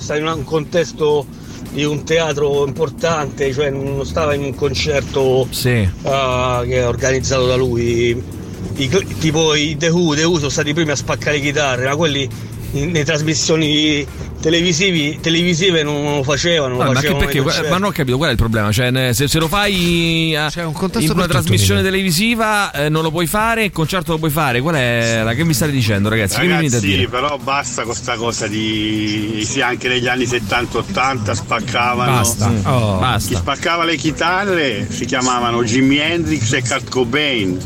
[0.00, 1.26] sta in un contesto
[1.70, 5.68] di un teatro importante, cioè non stava in un concerto Sì.
[5.68, 8.36] eh, che è organizzato da lui.
[8.76, 8.88] I
[9.18, 11.96] tipo i The Who, The Who sono stati i primi a spaccare le chitarre, ma
[11.96, 12.28] quelli
[12.72, 14.06] nelle trasmissioni
[14.40, 16.76] televisivi, televisive non lo facevano.
[16.76, 18.72] Vabbè, lo ma, che facevano perché, ma non ho capito qual è il problema.
[18.72, 21.92] Cioè, ne- se, se lo fai eh, in contesto una per tutto, trasmissione Nino.
[21.92, 24.60] televisiva, eh, non lo puoi fare, il concerto lo puoi fare.
[24.60, 26.38] Qual è la che mi state dicendo, ragazzi?
[26.40, 29.42] che mi a Ragazzi, però basta con sta cosa di.
[29.44, 32.12] Sì, anche negli anni 70-80 spaccavano.
[32.12, 32.48] Basta.
[32.48, 32.66] Mm.
[32.66, 33.28] Oh, basta.
[33.28, 37.58] Chi spaccava le chitarre si chiamavano Jimi Hendrix e Kurt Cobain,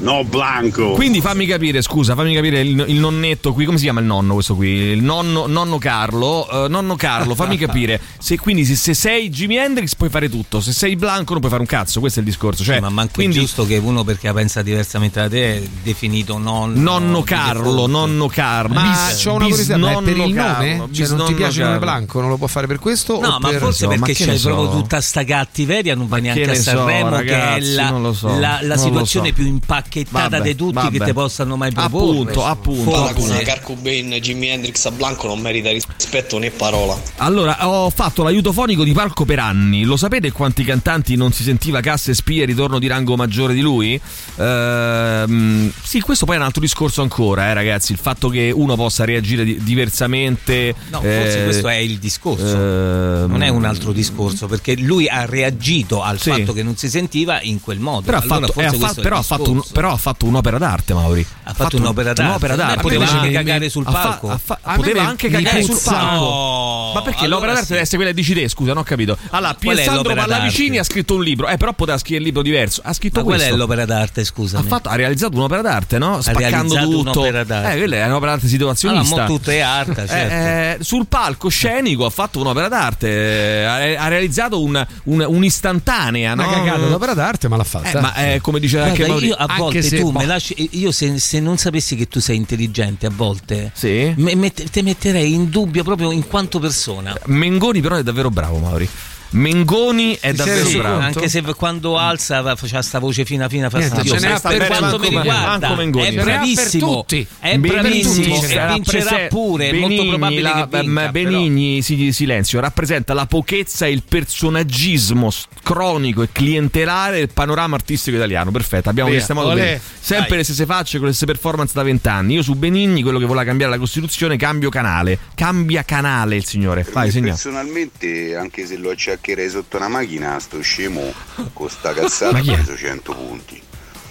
[0.00, 0.92] no Blanco.
[0.92, 4.34] Quindi fammi capire, scusa, fammi capire il, il nonnetto qui, come si chiama il nonno
[4.34, 4.68] questo qui?
[4.68, 8.00] Il nonno, nonno Carlo, eh, nonno Carlo, fammi capire.
[8.18, 11.50] Se quindi se, se sei Jimi Hendrix puoi fare tutto, se sei Blanco non puoi
[11.50, 12.62] fare un cazzo, questo è il discorso.
[12.64, 15.62] Cioè, ma manco quindi è giusto che uno perché la pensa diversamente da te è
[15.82, 16.78] definito nonno.
[16.80, 18.74] nonno Carlo, nonno Carlo.
[18.74, 20.34] Ma bis- c'ho una curiosità, ma è per il nome?
[20.34, 21.92] Carlo, cioè, non ti piace il nome Carlo.
[21.92, 22.20] Blanco?
[22.20, 23.20] Non lo può fare per questo?
[23.20, 24.76] No, o ma per- forse ma perché che c'è ne proprio so?
[24.78, 28.38] tutta sta cattiveria, non va che neanche a ne so, Sanremo, che è la, so,
[28.38, 29.34] la- la situazione so.
[29.34, 31.04] più impacchettata di tutti che vabbè.
[31.04, 32.20] ti possano mai proporre.
[32.20, 32.90] Appunto, appunto.
[32.90, 33.42] Forse.
[33.44, 36.01] Kurt Cobain, Jimi Hendrix a Blanco non merita rispetto
[36.38, 37.00] né parola.
[37.18, 39.84] Allora, ho fatto l'aiuto fonico di Parco per anni.
[39.84, 43.54] Lo sapete quanti cantanti non si sentiva cassa e spia e ritorno di rango maggiore
[43.54, 44.00] di lui?
[44.36, 47.92] Ehm, sì, questo poi è un altro discorso ancora, eh, ragazzi.
[47.92, 50.74] Il fatto che uno possa reagire di- diversamente.
[50.90, 52.44] No, forse eh, questo è il discorso.
[52.54, 56.30] ehm, non è un altro discorso, perché lui ha reagito al Sì.
[56.30, 58.02] fatto che non si sentiva in quel modo.
[58.02, 59.96] Però, ha Allora fatto, forse eh, ha fatto- il però ha fatto un- però ha
[59.96, 61.26] fatto un'opera d'arte, Mauri.
[61.44, 62.22] Ha fatto un'opera d'arte.
[62.30, 62.80] Un'opera d'arte.
[62.82, 64.30] poteva anche cagare sul ha palco.
[64.30, 65.90] ha poteva anche cagare sul puzza.
[65.92, 66.24] Palco.
[66.24, 66.90] No.
[66.94, 67.70] Ma perché Allora l'opera d'arte sì.
[67.72, 69.16] deve essere quella di dici te, scusa, non ho capito.
[69.30, 70.80] Allora, Qual è Pier Sandro l'opera Pallavicini d'arte?
[70.80, 72.80] ha scritto un libro, eh, però poteva scrivere un libro diverso.
[72.84, 73.54] Ha scritto Ma qual questo.
[73.54, 74.68] è l'opera d'arte, Ha, scusami?
[74.68, 76.20] fatto- ha realizzato un'opera d'arte, no?
[76.20, 76.98] Spaccando tutto.
[76.98, 77.72] un'opera d'arte.
[77.74, 79.14] Eh, quella è un'opera d'arte situazionista.
[79.14, 80.34] Allora, tutto è arte, certo.
[80.34, 85.24] Eh, eh, sul palco scenico ha fatto un'opera d'arte, eh, ha, ha realizzato un- un-
[85.26, 86.50] un'istantanea, Una no?
[86.50, 87.98] cagata d'opera d'arte, ma l'ha fatta.
[87.98, 90.26] Eh, ma eh, come dice anche Guarda, Mauri- io a anche volte se- tu me
[90.26, 90.68] lasci.
[90.72, 94.12] Io se, se non sapessi che tu sei intelligente, a volte Sì.
[94.16, 97.16] me- te metterei in dubbio proprio in quanto persona.
[97.26, 98.88] Mengoni però è davvero bravo, Mauri.
[99.32, 101.00] Mengoni è davvero reso bravo.
[101.00, 104.20] Anche se quando alza va- faceva sta voce fina fina Niente, fastidiosa.
[104.20, 106.06] ce n'è per per quanto mi riguarda Manco Mengoni.
[106.06, 107.26] è bravissimo tutti.
[107.40, 111.82] è Benigni bravissimo si e vincerà pure è molto Benigni, probabile la- che vinca Benigni,
[111.82, 115.30] sì, silenzio, rappresenta la pochezza e il personaggismo
[115.62, 118.50] cronico e clientelare del panorama artistico italiano.
[118.50, 119.60] Perfetto, abbiamo sistemato olè.
[119.62, 119.80] bene.
[120.00, 120.38] Sempre Dai.
[120.38, 122.34] le stesse facce con le stesse performance da vent'anni.
[122.34, 125.18] Io su Benigni, quello che voleva cambiare la Costituzione, cambio canale.
[125.34, 126.86] Cambia canale il signore.
[126.92, 127.10] Vai.
[127.12, 131.14] Personalmente, anche se lo acciaccherei sotto una macchina, sto scemo
[131.52, 133.62] con sta cazzata ha preso 100 punti.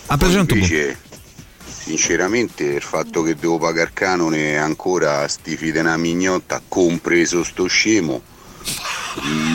[0.08, 0.98] Ha preso 100 punti.
[1.66, 8.22] Sinceramente, il fatto che devo pagare canone ancora sti fide una mignotta, compreso sto scemo.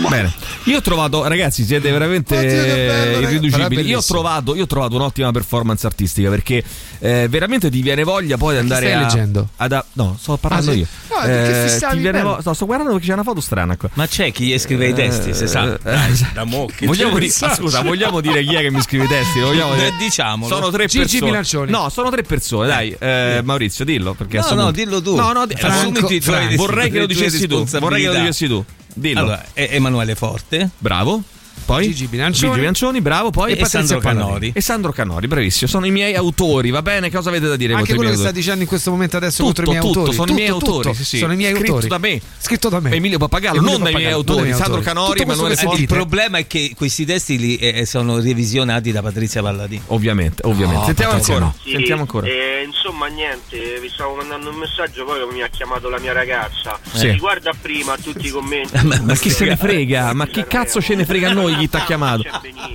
[0.08, 0.32] Bene,
[0.64, 3.88] io ho trovato, ragazzi, siete veramente bello, irriducibili.
[3.88, 6.62] Io ho, trovato, io ho trovato un'ottima performance artistica perché
[6.98, 9.00] eh, veramente ti viene voglia poi di andare stai a.
[9.02, 9.48] leggendo?
[9.56, 10.78] ad- a- no, sto parlando Ah, sì?
[10.80, 10.86] io.
[11.08, 12.34] No, Eh, fissavi ti viene bello.
[12.36, 13.88] vo- no, sto guardando perché c'è una foto strana qua.
[13.94, 17.18] ma c'è chi scrive i testi si sa Eh, Dai, eh, da mo' che vogliamo
[17.18, 19.40] dire, ah, scusa, vogliamo dire chi è che mi scrive i testi?
[19.40, 20.54] Vogliamo Eh, dire- diciamolo.
[20.54, 21.24] Sono tre Gigi persone.
[21.30, 21.70] Bilancioni.
[21.70, 22.94] No, sono tre persone, dai.
[22.98, 24.12] Eh, Maurizio, dillo.
[24.14, 25.14] Perché No, a sto no, dillo tu.
[25.16, 27.64] No, no, Franco, Franco, vorrei che lo dicessi tu.
[27.64, 28.64] Vorrei che lo dicessi tu.
[28.98, 29.20] Dillo.
[29.20, 31.22] allora Emanuele Forte Bravo.
[31.66, 32.46] Poi Gigi Bilancioni.
[32.48, 33.30] Gigi Bilancioni, bravo.
[33.30, 33.98] Poi E Patrizia Sandro.
[33.98, 34.52] Canori.
[34.54, 35.68] E Sandro Canori, bravissimo.
[35.68, 37.10] Sono i miei autori, va bene?
[37.10, 37.72] Cosa avete da dire?
[37.74, 38.40] Anche quello miei che sta autori?
[38.42, 40.16] dicendo in questo momento adesso tutto, contro i miei tutto, autori.
[40.16, 40.94] sono i miei Tutto, autori, tutto.
[40.96, 41.18] sì, sì.
[41.18, 41.88] Sono i miei Scritto autori.
[41.88, 42.20] da me.
[42.38, 42.90] Scritto da me.
[42.92, 44.82] Emilio Pappagallo, Emilio non dai miei autori, Sandro autori.
[44.84, 49.82] Canori, Emanuele il problema è che questi testi li, eh, sono revisionati da Patrizia Palladini
[49.88, 50.78] Ovviamente, ovviamente.
[50.80, 51.38] No, Sentiamo ancora.
[51.40, 51.54] no.
[51.62, 52.26] Sì, Sentiamo ancora.
[52.28, 56.78] eh, insomma, niente, vi stavo mandando un messaggio, poi mi ha chiamato la mia ragazza.
[56.92, 57.08] Sì.
[57.10, 58.74] Riguarda prima tutti i commenti.
[59.02, 60.12] Ma chi se ne frega?
[60.12, 62.22] Ma chi cazzo ce ne frega a noi chi ti ha chiamato?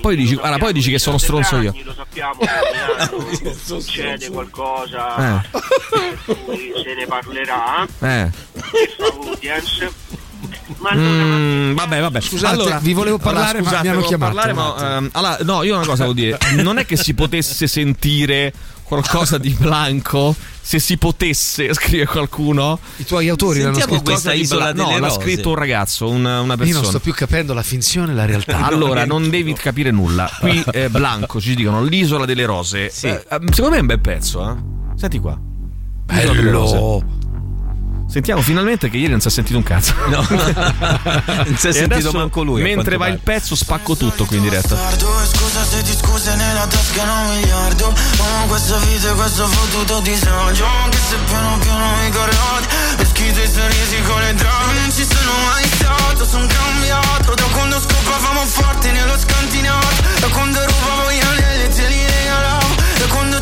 [0.00, 1.74] Poi dici, allora, poi dici che sono stronzo io.
[1.84, 5.42] Lo sappiamo Milano succede qualcosa,
[6.44, 7.86] cui se ne parlerà.
[8.00, 8.30] Eh.
[10.78, 12.20] Ma allora, Mm, vabbè, vabbè.
[12.20, 15.62] Scusate, allora, vi volevo parlare, ma scusate, mi hanno chiamato parlare, ma, ehm, allora, no,
[15.62, 16.38] io una cosa devo dire.
[16.56, 18.52] Non è che si potesse sentire
[18.92, 22.78] qualcosa di Blanco se si potesse, scrive qualcuno.
[22.96, 24.10] I tuoi autori l'hanno Sentiamo scritto.
[24.10, 25.20] questa isola Bla- delle No, l'ha rose.
[25.20, 26.80] scritto un ragazzo, una, una Io persona.
[26.80, 28.58] non sto più capendo la finzione e la realtà.
[28.66, 30.30] Allora, non devi capire nulla.
[30.38, 32.90] Qui eh, Blanco ci dicono l'isola delle rose.
[32.90, 33.06] Sì.
[33.06, 34.54] Eh, eh, secondo me è un bel pezzo, eh.
[34.96, 35.38] Senti qua.
[36.08, 36.74] L'isola delle rose.
[36.74, 37.04] Bello.
[38.12, 39.94] Sentiamo finalmente che ieri non si è sentito un cazzo.
[40.08, 40.20] no.
[40.28, 44.36] Non si è E sentito adesso, manco lui Mentre va il pezzo, spacco tutto qui
[44.36, 44.76] in diretta.
[44.98, 47.86] Scusa se ti scuse nella tasca un miliardo.
[47.86, 50.66] Oh questa vita e questo fottuto disagio.
[50.66, 52.66] Anche se piano piano mi corrodi
[53.40, 57.34] e sorrisi con le drame Non ci sono mai stato, sono cambiato.
[57.34, 62.74] Da quando scopavamo forte nello scantinato Da quando rubavo gli anelli e te li regalavo
[62.98, 63.41] Da quando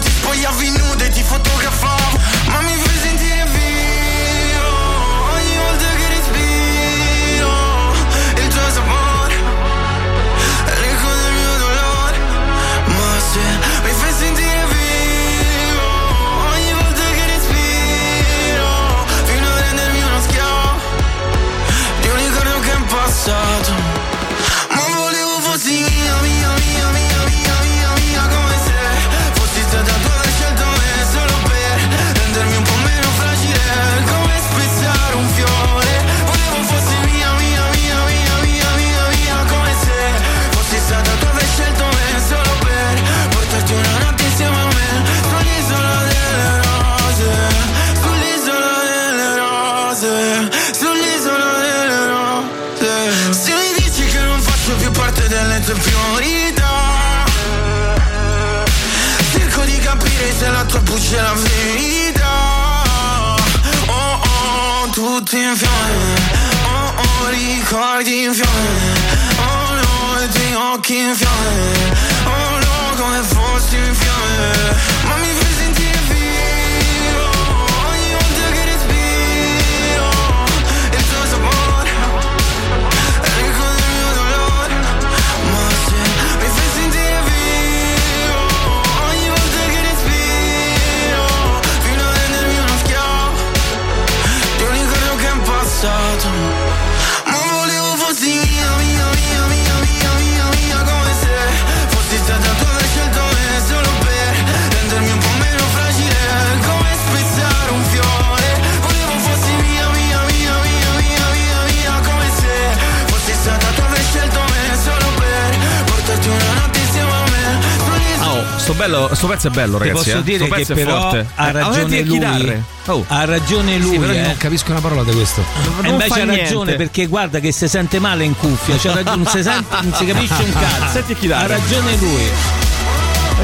[119.40, 120.04] pezzo è bello, Ti ragazzi.
[120.04, 120.22] posso eh.
[120.22, 122.62] dire che però ha Eh, ragione a lui.
[122.86, 123.04] Oh.
[123.06, 123.92] Ha ragione lui.
[123.92, 124.22] Sì, però io eh.
[124.26, 125.40] non capisco una parola di questo.
[125.40, 125.44] E
[125.82, 126.42] non invece fa ha niente.
[126.42, 130.04] ragione perché guarda che si sente male in cuffia, ragione, non, si sente, non si
[130.04, 130.92] capisce un cazzo.
[130.92, 131.44] Senti a chitarra.
[131.44, 132.59] Ha ragione lui.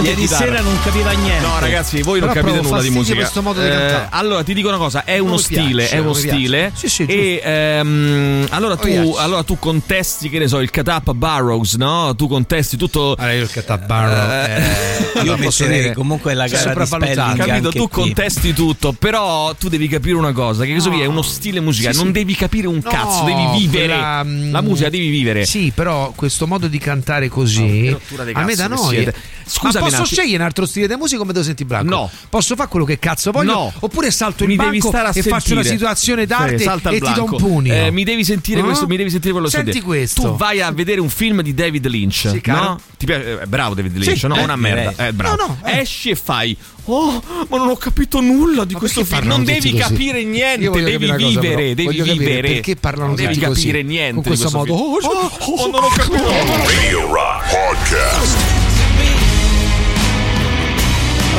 [0.03, 0.45] Ieri chitarra.
[0.45, 1.47] sera non capiva niente.
[1.47, 3.17] No, ragazzi, voi non Però capite provo nulla di musica.
[3.17, 6.11] questo modo di Eh, allora, ti dico una cosa: è uno stile, piace, è uno
[6.11, 6.73] non stile.
[6.75, 11.13] Sì, sì, e ehm, allora, tu, allora tu contesti, che ne so, il cut up
[11.13, 12.15] Barrows, no?
[12.17, 13.15] Tu contesti tutto.
[13.19, 14.31] Allora, io il cut up Barrow.
[15.17, 17.31] Eh, Io posso metterei dire- comunque la Cioè, gara di sopravvalutato.
[17.37, 18.03] spelling Capito, tu qui.
[18.03, 21.93] contesti tutto, però tu devi capire una cosa: che questo qui è uno stile musicale,
[21.95, 22.13] Sì, non sì.
[22.13, 23.87] devi capire un No, cazzo, devi vivere.
[23.87, 25.45] quella, mm, La musica devi vivere.
[25.47, 27.97] Sì, però questo modo di cantare così di
[28.33, 29.13] a me da che noi.
[29.47, 29.67] Siete.
[29.67, 31.89] Scusami Ma un posso scegliere un altro stile di musica come devo sentire Blanco?
[31.89, 32.11] No.
[32.29, 33.53] Posso fare quello che cazzo voglio?
[33.53, 33.73] No.
[33.81, 35.61] Oppure salto in mi banco devi stare a e faccio sentire.
[35.61, 37.73] una situazione d'arte Sì, salta e ti do un pugno.
[37.73, 38.67] Eh, mi devi sentire No?
[38.67, 40.23] questo, mi devi sentire quello Senti questo.
[40.23, 42.81] Tu vai a vedere un film di David Lynch, Sì, no?
[42.99, 43.41] Ti piace?
[43.43, 44.37] eh, bravo David Lynch, Sì, no?
[44.37, 45.07] eh, Una merda.
[45.07, 45.37] Eh, bravo.
[45.37, 45.79] No, no, eh.
[45.81, 46.57] Esci e fai
[46.89, 49.27] Oh, ma non ho capito nulla di Ma questo film.
[49.27, 49.83] Non devi tutti così?
[49.93, 51.57] capire niente, devi capire cosa, vivere, però.
[51.75, 52.49] devi Voglio capire vivere.
[52.53, 54.77] perché parlano non devi tutti così, capire niente con di questo modo.
[54.77, 55.11] film.
[55.13, 56.29] Oh, Oh, non ho capito.
[56.65, 58.66] Radio Rock Podcast.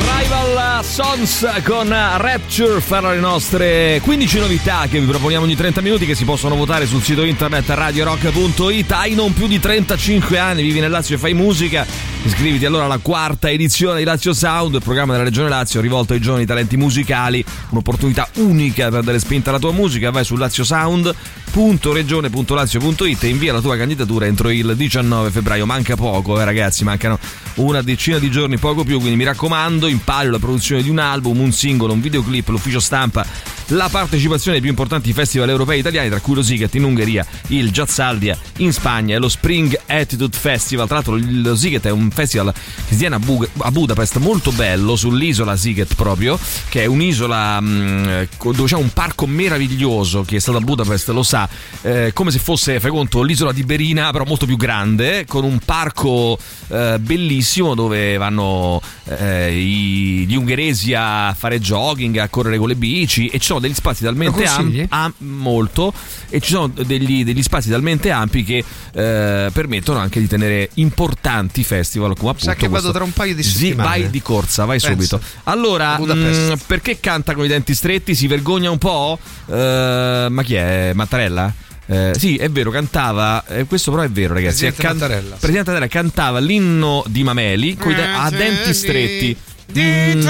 [0.07, 6.05] Rival Sons con Rapture fanno le nostre 15 novità che vi proponiamo ogni 30 minuti
[6.05, 10.79] che si possono votare sul sito internet radiorock.it hai non più di 35 anni vivi
[10.79, 11.85] nel Lazio e fai musica.
[12.23, 16.19] Iscriviti allora alla quarta edizione di Lazio Sound il programma della regione Lazio rivolto ai
[16.19, 17.43] giovani talenti musicali.
[17.69, 20.11] Un'opportunità unica per dare spinta alla tua musica.
[20.11, 25.65] Vai su laziosound.regione.lazio.it e invia la tua candidatura entro il 19 febbraio.
[25.65, 27.17] Manca poco eh, ragazzi mancano
[27.55, 30.99] una decina di giorni poco più quindi mi raccomando in palio la produzione di un
[30.99, 33.25] album un singolo un videoclip l'ufficio stampa
[33.67, 37.71] la partecipazione ai più importanti festival europei italiani tra cui lo Siget in Ungheria il
[37.71, 40.85] Jazzaldia in Spagna e lo Spring Attitude Festival.
[40.85, 44.51] Tra l'altro lo Siget è un festival che si tiene a, Bu- a Budapest molto
[44.51, 46.39] bello sull'isola Siget proprio
[46.69, 51.23] che è un'isola mh, dove c'è un parco meraviglioso che è stato a Budapest lo
[51.23, 51.47] sa
[51.81, 55.59] eh, come se fosse fai conto l'isola di Berina però molto più grande con un
[55.63, 56.37] parco
[56.69, 63.27] eh, bellissimo dove vanno eh, gli ungheresi a fare jogging a correre con le bici
[63.27, 64.85] e ci sono degli spazi talmente consigli?
[64.89, 65.93] ampi molto
[66.29, 68.57] e ci sono degli, degli spazi talmente ampi che
[68.93, 73.35] eh, permettono anche di tenere importanti festival come appunto Sa che vado tra un paio
[73.35, 73.89] di Sì, settimane.
[73.89, 74.91] vai di corsa vai Pensa.
[75.17, 79.17] subito allora mh, perché canta con i denti stretti si vergogna un po'
[79.49, 81.53] Eh, ma chi è Mattarella?
[81.89, 83.45] Eh, sì, è vero, cantava.
[83.47, 84.65] eh, questo però è vero, ragazzi.
[84.65, 85.39] Presidente can- Mattarella, sì.
[85.39, 89.37] Presidente Mattarella cantava l'inno di Mameli coi de- a denti stretti.
[89.77, 90.25] Mm,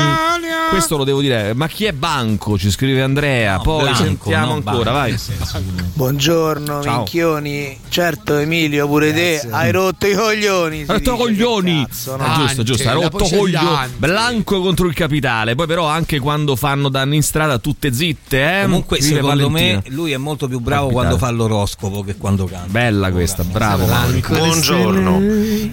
[0.69, 1.53] questo lo devo dire.
[1.53, 2.57] Ma chi è Banco?
[2.57, 3.59] Ci scrive Andrea.
[3.59, 5.21] Poi Blanco, sentiamo no, ancora, Banco,
[5.51, 5.61] vai.
[5.93, 6.95] Buongiorno, Ciao.
[6.97, 7.79] minchioni.
[7.87, 10.83] Certo, Emilio, pure te hai rotto i coglioni.
[10.85, 11.85] si Ha rotto dice, coglioni.
[11.87, 12.23] cazzo, no?
[12.23, 13.87] Ah, giusto, giusto, ha la rotto voce coglioni.
[13.97, 15.55] Blanco contro il capitale.
[15.55, 18.59] Poi, però, anche quando fanno danni in strada, tutte zitte.
[18.59, 18.61] Eh?
[18.63, 19.81] Comunque, Vive secondo Valentina.
[19.85, 21.07] me, lui è molto più bravo Capitale.
[21.17, 22.67] quando fa l'oroscopo che quando canta.
[22.69, 23.85] Bella questa, bravo.
[23.85, 24.23] Mauri.
[24.27, 25.21] Buongiorno,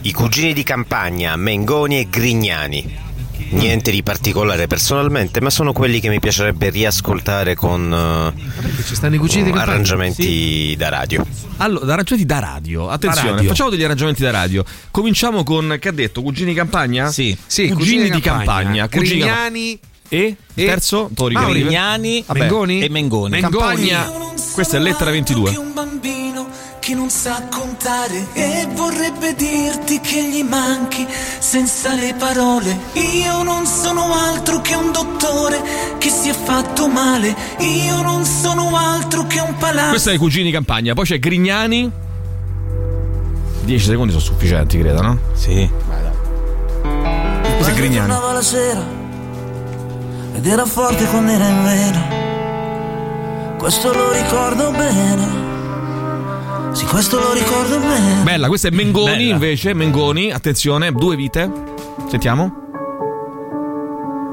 [0.02, 3.12] i cugini di campagna, Mengoni e Grignani.
[3.50, 8.32] Niente di particolare personalmente, ma sono quelli che mi piacerebbe riascoltare con
[8.86, 9.72] Ci stanno i cugini di campagna.
[9.72, 11.24] arrangiamenti da radio.
[11.58, 12.88] Allora, arrangiamenti da radio.
[12.88, 13.48] Attenzione, Da radio.
[13.48, 14.64] facciamo degli arrangiamenti da radio.
[14.90, 16.22] Cominciamo con che ha detto?
[16.22, 17.10] Cugini di campagna?
[17.10, 17.36] Sì.
[17.46, 18.88] Sì, cugini, di campagna.
[18.88, 19.48] Cugini di campagna.
[19.48, 19.78] Grignani
[20.08, 20.36] E?
[20.54, 21.10] E- Terzo?
[21.14, 21.52] Tori Mauri.
[21.62, 21.70] Grignani.
[21.70, 22.38] Grignani Vabbè.
[22.40, 22.80] Mengoni?
[22.82, 23.40] e Mengoni.
[23.40, 24.10] Campagna.
[24.52, 25.52] Questa è lettera 22.
[26.84, 31.06] Che non sa contare e vorrebbe dirti che gli manchi
[31.38, 32.78] senza le parole.
[32.92, 35.62] Io non sono altro che un dottore
[35.96, 37.34] che si è fatto male.
[37.60, 39.88] Io non sono altro che un palazzo.
[39.88, 40.92] Questo è i cugini di campagna.
[40.92, 41.90] Poi c'è Grignani.
[43.62, 45.18] 10 secondi sono sufficienti, credo, no?
[45.32, 45.66] Sì.
[46.82, 48.08] Questo è Grignani.
[48.08, 48.84] Tornava la sera
[50.34, 52.06] ed era forte quando era in vena.
[53.56, 55.43] Questo lo ricordo bene.
[56.74, 58.22] Sì, questo lo ricordo bene.
[58.22, 59.32] Bella, questa è Mengoni Bella.
[59.32, 59.74] invece.
[59.74, 61.50] Mengoni, attenzione, due vite.
[62.08, 62.62] Sentiamo.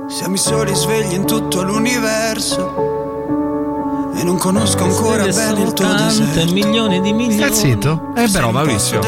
[0.07, 3.01] Siamo i soli svegli in tutto l'universo.
[4.22, 6.51] E non conosco ancora bene il tuo disegno.
[6.51, 7.51] milioni di milioni.
[7.51, 8.13] Stai zitto?
[8.15, 9.01] Eh però Maurizio.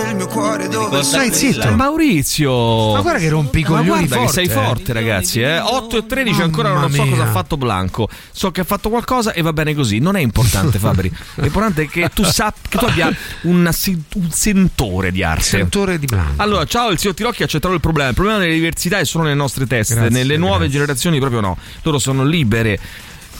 [1.04, 1.72] Stai zitto.
[1.76, 2.94] Maurizio.
[2.94, 4.50] Ma guarda che rompi i Ma coglioni guarda che forte, sei eh.
[4.50, 5.42] forte, ragazzi.
[5.42, 5.60] Eh?
[5.60, 7.12] 8 e 13 ancora Mamma non so mia.
[7.12, 8.10] cosa ha fatto Blanco.
[8.32, 10.00] So che ha fatto qualcosa e va bene così.
[10.00, 11.16] Non è importante, Fabri.
[11.36, 15.44] L'importante è che tu sappia che tu abbia una sen- un sentore di arte.
[15.44, 16.42] Sentore di Blanco.
[16.42, 18.10] Allora, ciao, il signor Tirocchi ha accettato il problema.
[18.10, 19.94] Il problema delle diversità è solo nelle nostre teste.
[19.94, 20.74] Grazie, nelle nuove grazie.
[20.74, 21.56] generazioni proprio no.
[21.84, 22.80] Loro sono libere.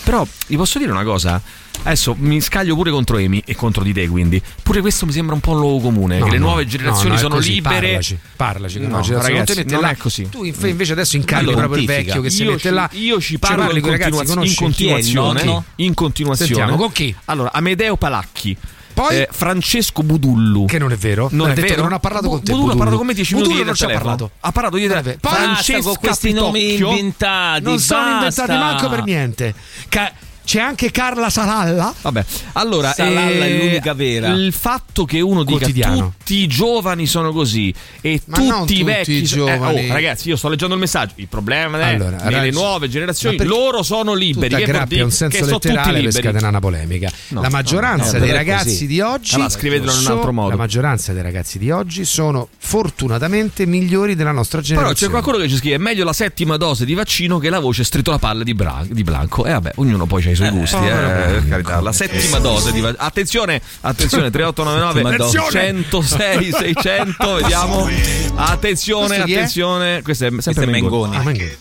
[0.04, 1.42] Però vi posso dire una cosa?
[1.86, 4.42] Adesso mi scaglio pure contro Emi e contro di te, quindi.
[4.62, 6.20] Pure questo mi sembra un po' un luogo comune.
[6.20, 7.80] No, che le no, nuove generazioni no, no, sono così, libere.
[7.88, 9.90] Parlaci, parlaci No, no, ragazzi, non non là.
[9.90, 10.30] è così.
[10.30, 12.90] Tu inf- invece adesso incarni Allora, proprio il vecchio che si Io mette ci- là.
[12.94, 15.44] Io ci parlo parli in, continua- in continuazione.
[15.44, 15.64] Nonno?
[15.78, 16.54] In continuazione.
[16.54, 17.14] Sentiamo, con chi?
[17.26, 18.56] Allora, Amedeo Palacchi.
[18.94, 19.16] Poi?
[19.16, 20.66] eh, Francesco Budullu.
[20.66, 21.28] Che non è vero.
[21.32, 21.82] Non Ha è vero?
[21.82, 22.52] non ha parlato con te.
[22.52, 23.16] Budullu ha parlato con me Budullu.
[23.16, 24.32] 10 minuti Budullu non ci ha parlato.
[24.40, 27.64] Ha parlato Vabbè, Francesca Basta con questi nomi inventati.
[27.64, 29.54] Non sono inventati manco per niente.
[29.90, 30.12] Ca-
[30.46, 31.94] c'è anche Carla Salalla.
[32.02, 34.30] Vabbè, allora Salalla eh, è l'unica vera.
[34.34, 36.14] Il fatto che uno dica Quotidiano.
[36.18, 39.90] tutti i giovani sono così e Ma tutti i tutti vecchi i sono- eh, giovani.
[39.90, 41.14] oh, ragazzi, io sto leggendo il messaggio.
[41.16, 44.54] Il problema è Allora, nelle ragazzi, nuove generazioni loro sono liberi.
[44.56, 47.12] Che grappia dire un che senso tutti letterale per scatenare una polemica.
[47.30, 50.50] No, la maggioranza no, dei ragazzi di oggi Allora, scrivetelo in un altro modo.
[50.50, 55.14] La maggioranza dei ragazzi di oggi sono fortunatamente migliori della nostra Però generazione.
[55.14, 57.84] c'è qualcuno che ci scrive: è meglio la settima dose di vaccino che la voce
[57.84, 59.46] stritto la palla di, Bra- di Blanco.
[59.46, 61.82] E vabbè, ognuno poi ha i suoi gusti, eh, povero per carità.
[61.82, 63.04] La settima dose di vaccino.
[63.04, 67.90] Attenzione, attenzione, 3899 106 600, vediamo.
[68.36, 69.36] Attenzione, Questo chi è?
[69.36, 70.02] attenzione.
[70.02, 71.18] Questo è sempre Mengoni.
[71.18, 71.56] Mengoni.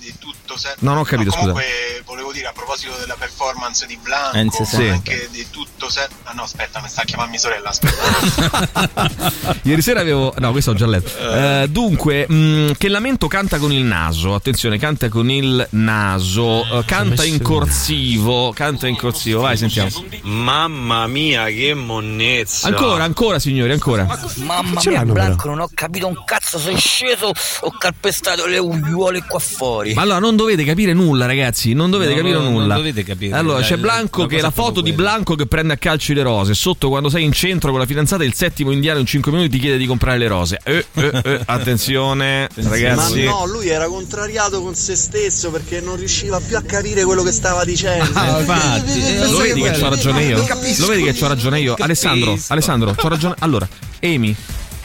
[0.55, 0.77] Ah, Mengoni.
[0.81, 1.53] Non ho capito, No, scusa.
[1.53, 4.89] comunque volevo dire a proposito della performance di Blanco, Enzo, sì.
[4.89, 6.07] anche di tutto se...
[6.25, 9.61] Ah no, aspetta, mi sta chiamando mia sorella, aspetta.
[9.63, 10.35] Ieri sera avevo.
[10.39, 11.11] No, questo ho già letto.
[11.19, 14.35] Eh, dunque, mh, che lamento canta con il naso.
[14.35, 16.65] Attenzione, canta con il naso.
[16.79, 18.53] eh, canta in corsivo.
[18.53, 19.41] Canta in corsivo.
[19.43, 19.91] Vai, sentiamo.
[20.23, 22.69] Mamma mia, che monnezza.
[22.69, 24.07] Ancora, ancora, signori, ancora.
[24.37, 29.39] Mamma mia, Blanco, non ho capito un cazzo, sei sceso, ho calpestato le ugliuole qua
[29.39, 29.95] fuori.
[29.95, 31.73] Ma allora non dovete capire nulla, ragazzi.
[31.73, 32.75] Non dovete No, capire no, non nulla.
[32.77, 33.35] dovete capire.
[33.37, 35.11] Allora, c'è la- Blanco la che la è proprio foto di quella.
[35.11, 36.55] Blanco che prende a calci le rose.
[36.55, 39.59] Sotto, quando sei in centro con la fidanzata, il settimo indiano in 5 minuti ti
[39.59, 40.59] chiede di comprare le rose.
[40.63, 43.23] Eh, eh, eh, attenzione, ragazzi.
[43.25, 47.23] Ma no, lui era contrariato con se stesso perché non riusciva più a capire quello
[47.23, 48.11] che stava dicendo.
[48.19, 50.39] Ah, infatti, eh, Lo vedi che c'ho ragione io?
[50.79, 51.75] Lo vedi che c'ho ragione io?
[51.79, 52.39] Alessandro.
[52.49, 53.35] Alessandro, c'ho ragione.
[53.41, 53.67] Allora,
[54.03, 54.35] Amy,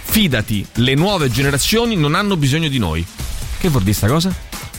[0.03, 3.05] fidati, le nuove generazioni non hanno bisogno di noi.
[3.60, 4.34] Che vuol dire sta cosa?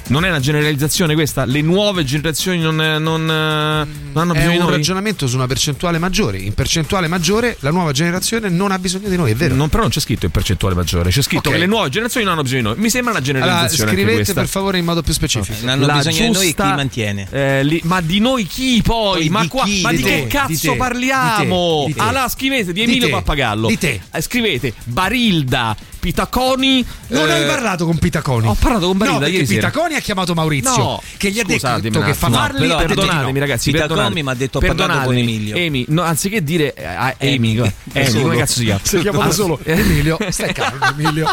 [0.08, 1.44] Non è una generalizzazione questa?
[1.44, 4.70] Le nuove generazioni non, non, non hanno È bisogno di un noi?
[4.72, 6.38] ragionamento su una percentuale maggiore.
[6.38, 9.54] In percentuale maggiore la nuova generazione non ha bisogno di noi, è vero?
[9.54, 11.54] Non, però non c'è scritto in percentuale maggiore, c'è scritto Ok.
[11.56, 12.78] che le nuove generazioni non hanno bisogno di noi.
[12.78, 13.90] Mi sembra una Allora, generalizzazione.
[13.90, 15.58] anche scrivete per favore in modo più specifico.
[15.60, 17.28] Non hanno La bisogno di noi giusta- chi mantiene.
[17.30, 19.18] Eh, li- ma di noi chi poi?
[19.18, 19.80] Poi ma di qua- chi?
[19.82, 21.84] ma di, Di che te, cazzo di parliamo?
[21.86, 22.08] di te, di te.
[22.08, 23.68] Allora scrivete di Emilio Pappagallo.
[23.68, 24.00] di te.
[24.10, 25.76] Eh, scrivete Barilda,
[26.08, 26.86] Pitaconi.
[27.08, 28.46] Non eh, hai parlato con Pitaconi.
[28.46, 29.68] Ho parlato con Barilda no, perché ieri sera.
[29.68, 32.62] Pitaconi ha chiamato Maurizio No, che gli ha scusatemi detto che fa No, ha detto
[32.62, 33.38] di perdonatemi no.
[33.40, 35.20] ragazzi, Pitaconi mi ha detto, parlato con Perdonatemi.
[35.20, 35.56] Emilio.
[35.56, 38.22] Amy, no, anziché dire eh, ah, Amy, Amy, Amy, è solo.
[38.22, 38.80] come cazzo si chiama?
[38.82, 40.16] Si chiama da Ah, solo eh, Emilio.
[40.30, 41.30] Stai calmo, Emilio.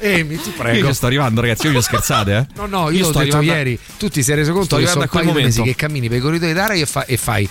[0.00, 0.86] Emi, ti Io prego.
[0.88, 1.66] ci sto arrivando, ragazzi.
[1.66, 2.46] Io vi ho scherzate, eh?
[2.56, 3.78] No, no, io, l'ho sto detto arrivando ieri.
[3.98, 5.78] Tu ti sei reso conto Sto che arrivando sono un paio di mesi momento.
[5.80, 7.48] che cammini per i corridoi d'area e, fa- e fai.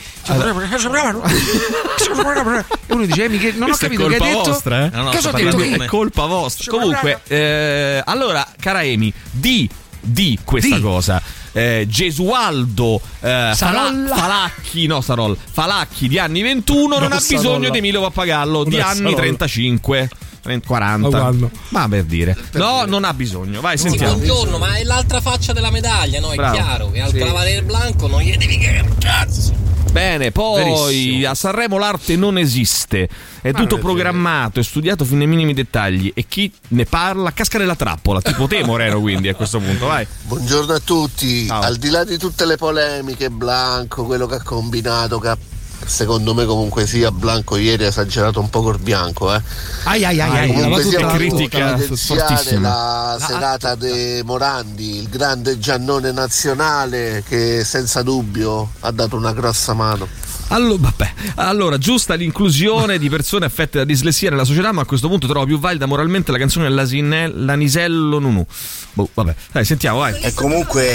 [2.88, 4.44] e uno dice: Emi, che non ho Questa è capito che hai detto.
[4.50, 4.90] vostra, eh?
[4.94, 5.60] No, no, Cosa ho detto?
[5.60, 6.72] È colpa vostra.
[6.72, 9.70] Comunque, eh, allora, cara Amy, di,
[10.00, 10.82] di questa Di.
[10.82, 11.22] cosa.
[11.54, 14.16] Eh, Gesualdo eh, Sarolla.
[14.16, 17.70] Falacchi, no Sarol, Falacchi di anni 21 non No, ha bisogno Sarolla.
[17.70, 19.16] di Emilio Pappagallo di Non anni Sarolla.
[19.16, 20.10] 35.
[20.48, 24.84] 30, 40 Ma per dire no non ha bisogno vai Sì, sentiamo buongiorno, ma è
[24.84, 26.32] l'altra faccia della medaglia, no?
[26.32, 26.56] È Bravo.
[26.56, 27.18] chiaro che al Sì.
[27.18, 29.66] Cavaliere Blanco non gli devi che cazzo.
[29.92, 31.30] Bene, poi Verissimo.
[31.30, 33.10] a Sanremo l'arte non esiste,
[33.42, 36.86] è Ma tutto non è programmato, è studiato fino ai minimi dettagli e chi ne
[36.86, 40.06] parla casca nella trappola, tipo te Moreno quindi a questo punto, vai.
[40.24, 41.62] Buongiorno a tutti, Ciao.
[41.62, 45.38] al di là di tutte le polemiche, Blanco, quello che ha combinato, che ha-
[45.88, 49.42] secondo me comunque sia Blanco ieri ha esagerato un po' col bianco, eh.
[49.86, 50.54] Ai ai ai ai.
[50.54, 51.78] Comunque sia è critica
[52.60, 59.34] la la serata de Morandi, il grande Giannone nazionale che senza dubbio ha dato una
[59.34, 60.08] grossa mano.
[60.50, 61.14] Allora, vabbè.
[61.36, 65.46] allora, giusta l'inclusione di persone affette da dislessia nella società, ma a questo punto trovo
[65.46, 68.46] più valida moralmente la canzone L'Anisello Nunu.
[68.94, 70.20] Boh, vabbè, dai, sentiamo, vai.
[70.22, 70.88] E comunque,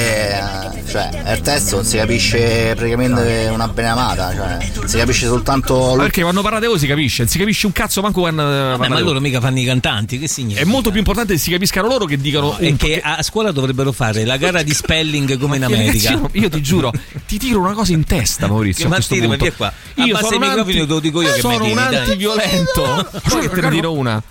[0.89, 5.95] cioè, il testo non si capisce praticamente una benamata, cioè, si capisce soltanto.
[5.97, 8.43] Ma perché quando parlate voi si capisce, non si capisce un cazzo manco quando.
[8.43, 9.05] Vabbè, parlate ma voi.
[9.05, 10.63] loro mica fanno i cantanti, che significa?
[10.63, 13.53] È molto più importante che si capiscano loro che dicano E un che a scuola
[13.53, 16.11] dovrebbero fare la gara di spelling come in America.
[16.11, 16.91] Ragazzi, io, io ti giuro,
[17.27, 18.87] ti tiro una cosa in testa, Maurizio.
[18.87, 19.73] a Ma questo tira, via qua.
[19.95, 23.09] Io sono i un anti- te lo dico io che sono mi un antiviolento.
[23.27, 24.23] Sai che te ne tiro una?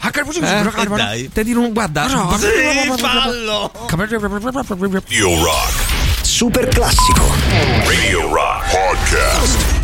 [0.43, 0.63] Eh,
[0.97, 1.29] dai.
[1.31, 2.07] Te tiro un guarda.
[2.07, 3.71] Sì, fallo.
[5.07, 6.25] Radio Rock.
[6.25, 7.25] Super classico.
[7.85, 9.79] Radio Rock Podcast.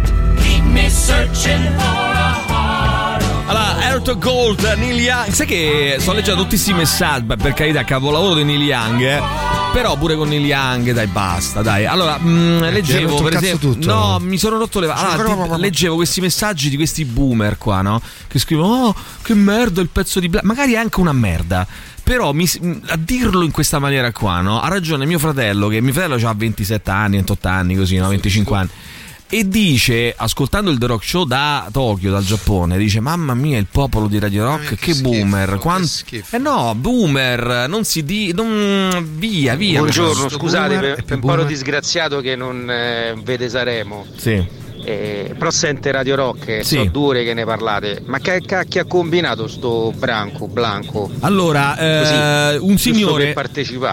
[3.49, 5.29] Allora, Air Gold, Neil Young.
[5.31, 7.23] Sai che sto leggendo tutti questi messaggi.
[7.23, 9.01] Beh, per carità, capolavoro di Neil Young.
[9.01, 9.21] eh.
[9.71, 11.85] Però pure con Neil Young, dai, basta, dai.
[11.85, 13.71] Allora, mh, hai leggevo rotto per esempio.
[13.71, 13.85] tutto.
[13.87, 14.89] No, mi sono rotto le.
[14.91, 18.01] Allora, ti- leggevo questi messaggi di questi boomer qua, no?
[18.27, 20.43] Che scrivono: Oh, che merda il pezzo di Black.
[20.45, 21.65] Magari è anche una merda.
[22.03, 22.49] Però mi-
[22.87, 24.59] a dirlo in questa maniera qua, no?
[24.59, 28.07] Ha ragione mio fratello, che mio fratello ha 27 anni, 28 anni, così, no?
[28.09, 28.69] 25 anni.
[29.29, 33.67] E dice, ascoltando il The Rock Show da Tokyo, dal Giappone, dice: Mamma mia, il
[33.69, 35.57] popolo di Radio Rock, che, boomer!
[35.57, 38.31] Quant- eh no, boomer, non si di.
[38.33, 39.05] Non...
[39.17, 39.79] Via, via.
[39.79, 44.05] Buongiorno, scusate boomer per, per un paro disgraziato che non eh, vede Saremo.
[44.15, 44.65] Sì.
[44.83, 46.75] Eh, però sente Radio Rock, e Sì.
[46.75, 48.01] so due ore che ne parlate.
[48.05, 51.11] Ma che cacchio ha combinato sto Branco, Blanco?
[51.21, 53.33] Allora, eh, un signore,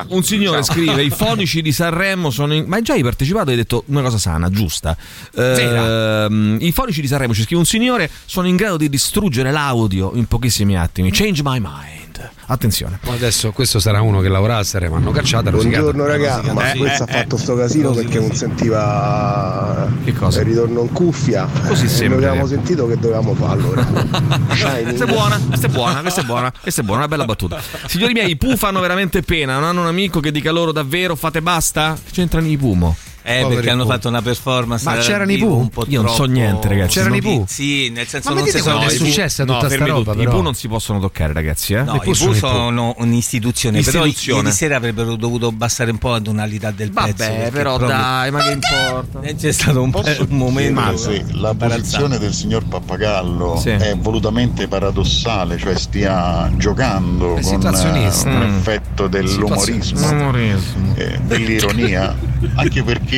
[0.09, 0.75] un signore Ciao.
[0.75, 2.55] scrive: I fonici di Sanremo sono.
[2.55, 2.65] In...
[2.67, 3.51] Ma hai già hai partecipato?
[3.51, 4.97] Hai detto una cosa sana, giusta.
[5.35, 10.13] Ehm, I fonici di Sanremo, ci scrive un signore, sono in grado di distruggere l'audio
[10.15, 11.11] in pochissimi attimi.
[11.11, 12.31] Change my mind.
[12.47, 12.99] Attenzione.
[13.05, 15.51] Ma adesso questo sarà uno che lavora a Sanremo, hanno cacciato.
[15.51, 20.41] Buongiorno raga, ma Eh, questo eh, ha fatto sto casino perché non sentiva Che cosa?
[20.41, 21.49] il ritorno in cuffia.
[21.67, 22.21] Così Eh, sempre.
[22.21, 23.83] Lo avevamo sentito che dovevamo farlo ora.
[24.85, 27.61] Questa è buona, questa è buona, questa è buona, questa è buona, una bella battuta.
[27.87, 31.15] Signori miei, i Pooh fanno veramente pena, non hanno un amico che dica loro davvero
[31.17, 31.97] fate basta?
[32.13, 32.97] C'entrano i Pumo?
[33.27, 34.85] Eh, Poveri perché hanno fatto una performance.
[34.85, 35.59] Ma c'erano i Pooh?
[35.59, 36.99] un po' Io non so niente, ragazzi.
[36.99, 37.45] C'erano i Pooh?
[37.49, 40.17] Sì, nel senso Ma non si sono è successa tutta sta fermi roba, tutti.
[40.19, 40.31] però?
[40.31, 41.73] I Pooh non si possono toccare, ragazzi.
[41.73, 41.83] Eh?
[41.85, 44.43] No, Le i Pooh sono sono un'istituzione, però Istituzione.
[44.43, 47.25] ieri sera avrebbero dovuto abbassare un po' la tonalità del pezzo.
[47.25, 49.21] Vabbè, però proprio- dai, ma che importa?
[49.35, 53.71] C'è stato un, Posso un momento Ma se la posizione del signor Pappagallo Sì.
[53.71, 58.29] è volutamente paradossale, cioè stia giocando È con situazionista.
[58.31, 58.57] eh, un Mm.
[58.59, 60.95] effetto dell'umorismo, Umorismo.
[60.97, 62.15] eh, dell'ironia,
[62.57, 63.13] anche perché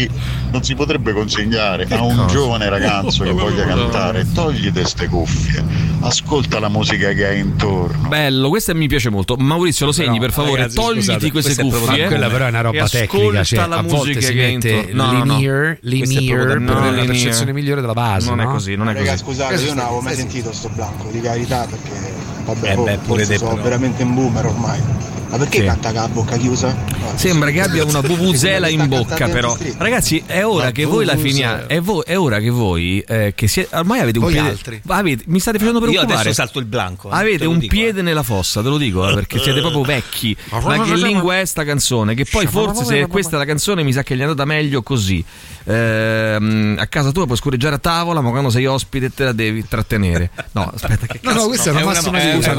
[0.51, 2.27] non si potrebbe consegnare a un cosa?
[2.27, 5.65] giovane ragazzo che voglia cantare, togliti ste cuffie,
[6.01, 8.09] ascolta la musica che hai intorno.
[8.09, 9.37] Bello, questo mi piace molto.
[9.37, 12.03] Maurizio, lo segni per favore, ragazzi, togliti scusate, queste cuffie.
[12.03, 14.45] ma quella però è una roba e tecnica, cioè, la a volte musica si che
[14.45, 15.05] hai mette intorno.
[15.05, 15.39] No, no, no.
[15.39, 18.29] l'e-near proprio da- per no, la percezione migliore della base.
[18.29, 18.51] Non è no?
[18.51, 19.23] così, non è Raga, così.
[19.23, 22.13] scusate, Questo io non avevo mai sentito sto blanco, di carità, perché
[22.45, 24.81] vabbè, Eh boh, beh, pure forse te sono veramente un boomer ormai.
[25.29, 25.65] Ma perché Sì.
[25.65, 26.75] canta con la bocca chiusa?
[27.17, 29.57] Sembra che abbia una vuvuzela in bocca, però.
[29.79, 31.35] Ragazzi, è ora che voi la vuvuzela.
[31.35, 31.67] finiate.
[31.75, 34.49] È, vo- è ora che voi, eh, che siete, ormai avete un piede.
[34.49, 34.81] altri.
[34.87, 36.21] avete- mi state facendo Io preoccupare.
[36.21, 37.09] adesso salto il blanco.
[37.09, 39.83] eh, te Avete un dico, piede nella fossa, te lo dico, eh, perché siete proprio
[39.83, 40.37] vecchi.
[40.51, 42.15] Ma che lingua è sta canzone?
[42.15, 44.83] Che poi forse se questa è la canzone mi sa che gli è andata meglio
[44.83, 45.25] così.
[45.65, 49.67] Ehm, a casa tua puoi scorreggiare a tavola, ma quando sei ospite te la devi
[49.67, 50.31] trattenere.
[50.53, 51.43] No, aspetta, che No, cazzo.
[51.43, 52.53] no, questa è una massima eh, di scusa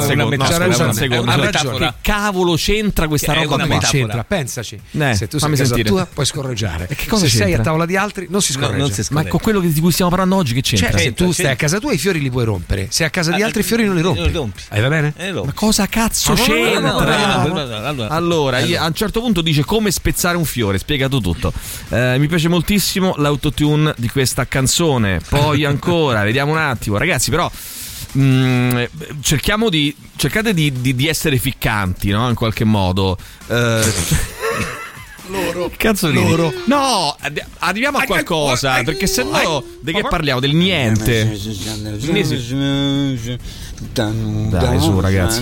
[0.65, 1.77] scusa un secondo.
[1.77, 3.87] Che cavolo c'entra questa Che roba metafora.
[3.87, 4.75] c'entra, pensaci.
[4.91, 6.87] Eh, Se tu sei a casa tua puoi scorreggiare.
[6.89, 7.61] E che cosa se sei c'entra?
[7.61, 8.81] a tavola di altri non si No, scorreggia.
[8.81, 9.23] non si scorreggia.
[9.23, 10.89] Ma con quello di cui stiamo parlando oggi che c'entra?
[10.89, 13.09] Cioè, se C'entra, tu stai a casa tua i fiori li puoi rompere, se a
[13.09, 14.61] casa di altri i fiori non li rompi.
[14.71, 15.13] Eh, va bene?
[15.33, 16.63] Ma cosa cazzo Ma no, no, no,
[16.97, 17.43] c'entra?
[17.43, 20.77] no, no, no, no, no, allora- a un certo punto dice come spezzare un fiore,
[20.77, 21.53] spiegato tutto.
[21.89, 25.21] Eh, mi piace moltissimo l'autotune di questa canzone.
[25.27, 26.97] Poi ancora, vediamo un attimo.
[26.97, 27.49] Ragazzi, però.
[28.17, 28.83] Mm,
[29.21, 29.95] cerchiamo di.
[30.15, 32.27] Cercate di, di- di essere ficcanti, no?
[32.29, 33.17] In qualche modo.
[33.47, 33.93] Eh,
[35.29, 35.69] Loro.
[35.75, 36.09] Cazzo?
[36.09, 36.53] Loro.
[36.67, 40.39] No, arri- arriviamo a qualcosa, perché se no di che parliamo?
[40.39, 41.25] Del niente.
[43.79, 45.41] Dai, su, ragazzi.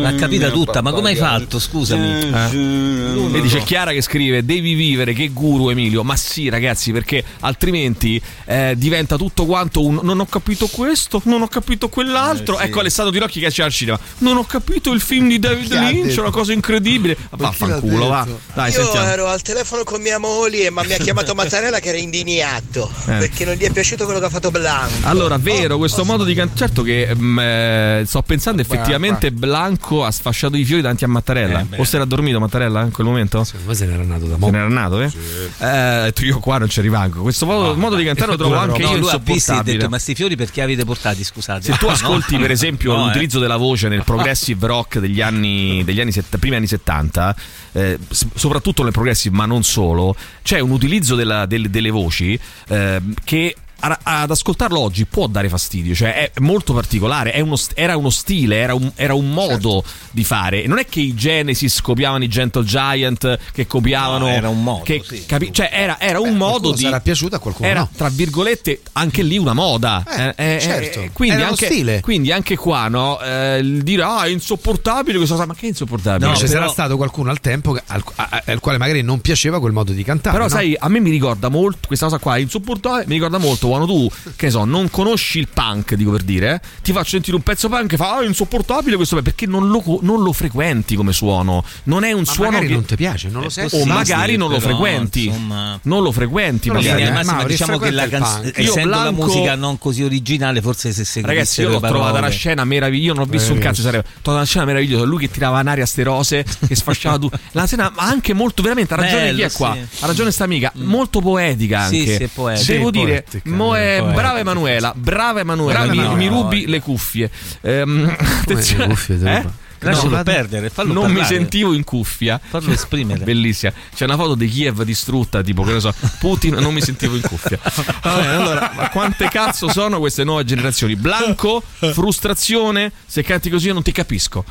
[0.00, 1.58] L'ha capita tutta, ma come hai fatto?
[1.58, 2.30] Scusami.
[2.30, 3.28] Eh?
[3.30, 8.20] Vedi c'è Chiara che scrive devi vivere che guru Emilio ma sì ragazzi perché altrimenti
[8.44, 12.66] eh, diventa tutto quanto un non ho capito questo non ho capito quell'altro Eh, sì.
[12.66, 15.72] ecco Alessandro Di Rocchi che esce al cinema non ho capito il film di David
[15.72, 19.06] Lynch una cosa incredibile vaffanculo va dai Io sentiamo.
[19.06, 23.16] ero al telefono con mia moglie, ma mi ha chiamato Mattarella che era indignato Eh.
[23.18, 24.94] perché non gli è piaciuto quello che ha fatto Blanco.
[25.06, 26.58] Allora, vero, questo modo di cantare.
[26.58, 31.66] Certo che mm, eh, sto pensando effettivamente Blanco ha sfasciato i fiori davanti a Mattarella.
[31.70, 33.46] Eh, o se era dormito Mattarella in quel momento?
[33.66, 35.10] Me se n'era nato da Se n'era nato, eh?
[35.58, 37.22] Eh, tu io qua non ci rimango.
[37.22, 39.76] Questo modo, modo di cantare lo trovo anche no, io insopportabile.
[39.76, 42.40] detto ma sti fiori perché avete portati scusate Se tu No, ascolti, no.
[42.40, 43.06] per esempio, No, eh.
[43.06, 47.36] l'utilizzo della voce nel progressive rock degli anni, degli anni set- primi anni 70,
[47.72, 47.98] eh,
[48.34, 53.54] soprattutto nel progressive, ma non solo, c'è un utilizzo della- del- delle voci eh, che.
[53.80, 57.32] A- Ad ascoltarlo oggi può dare fastidio, cioè è molto particolare.
[57.32, 60.62] è uno era uno stile, era un, era un modo di fare.
[60.62, 64.26] E Non è che i Genesis copiavano i Gentle Giant, che copiavano.
[64.26, 65.24] No, era un modo, che sì.
[65.26, 66.82] capi- cioè, era, era un Beh, modo di.
[66.82, 67.88] sarà piaciuto a qualcuno Era no.
[67.94, 70.04] tra virgolette anche lì una moda.
[70.08, 71.00] Eh, Eh, eh, certo.
[71.02, 72.00] eh, quindi, Era uno anche, stile.
[72.00, 73.20] quindi anche qua, no?
[73.20, 76.26] Eh, il dire ah, è insopportabile questa cosa, ma che è insopportabile?
[76.26, 79.02] No, ci Cioè, sarà però- stato qualcuno al tempo che- al, a- al quale magari
[79.02, 80.36] non piaceva quel modo di cantare.
[80.36, 83.06] Però, sai, a me mi ricorda molto questa cosa qua, è insopportabile.
[83.06, 86.54] Mi ricorda molto quando tu, che ne so, non conosci il punk, dico per dire,
[86.54, 89.68] eh, ti faccio sentire un pezzo punk e fa, ah, è insopportabile questo, perché non
[89.68, 91.64] lo, non lo frequenti come suono.
[91.84, 92.72] Non è un Ma suono magari che.
[92.74, 93.74] non ti piace, non lo Eh, senti.
[93.76, 95.26] O Sì, magari sì, non lo però, frequenti.
[95.26, 97.02] insomma- Non lo frequenti, In magari.
[97.02, 97.10] eh.
[97.10, 101.04] massima, Mauri, diciamo che la canzone, essendo Blanco- la musica non così originale, forse se
[101.04, 103.06] seguisse Ragazzi, io l'ho trovata parole- una scena meravigliosa.
[103.06, 103.98] Io non ho visto un cazzo di serie.
[104.00, 105.04] Ho trovato una scena meravigliosa.
[105.04, 107.28] Lui che tirava in aria ste rose, che sfasciava tu.
[107.52, 108.94] La scena, ma anche molto veramente.
[108.94, 109.72] Ha ragione Bello, chi è qua?
[109.74, 109.78] sì.
[109.78, 109.84] Mm.
[110.00, 110.72] Ha ragione sta amica.
[110.74, 112.16] Molto poetica Sì, anche.
[112.16, 112.72] sì, è poetica.
[112.72, 114.20] Devo Sì, dire, poetica, mo è poetica.
[114.20, 114.92] brava Emanuela.
[114.96, 115.78] Brava Emanuela.
[115.80, 116.16] Brava mi, Emanuela.
[116.16, 117.30] mi rubi le cuffie.
[117.62, 118.86] Ehm, attenzione.
[118.86, 119.64] cuffie, te eh?
[119.78, 121.20] Lascialo No, perdere, fallo non parlare.
[121.20, 122.40] mi sentivo in cuffia.
[122.42, 123.22] Fallo esprimere.
[123.24, 123.72] Bellissima.
[123.94, 127.20] C'è una foto di Kiev distrutta, tipo che ne so, Putin, non mi sentivo in
[127.20, 127.58] cuffia.
[128.02, 130.96] Va bene, allora, ma quante cazzo sono queste nuove generazioni?
[130.96, 134.44] Blanco, frustrazione, se canti così io non ti capisco.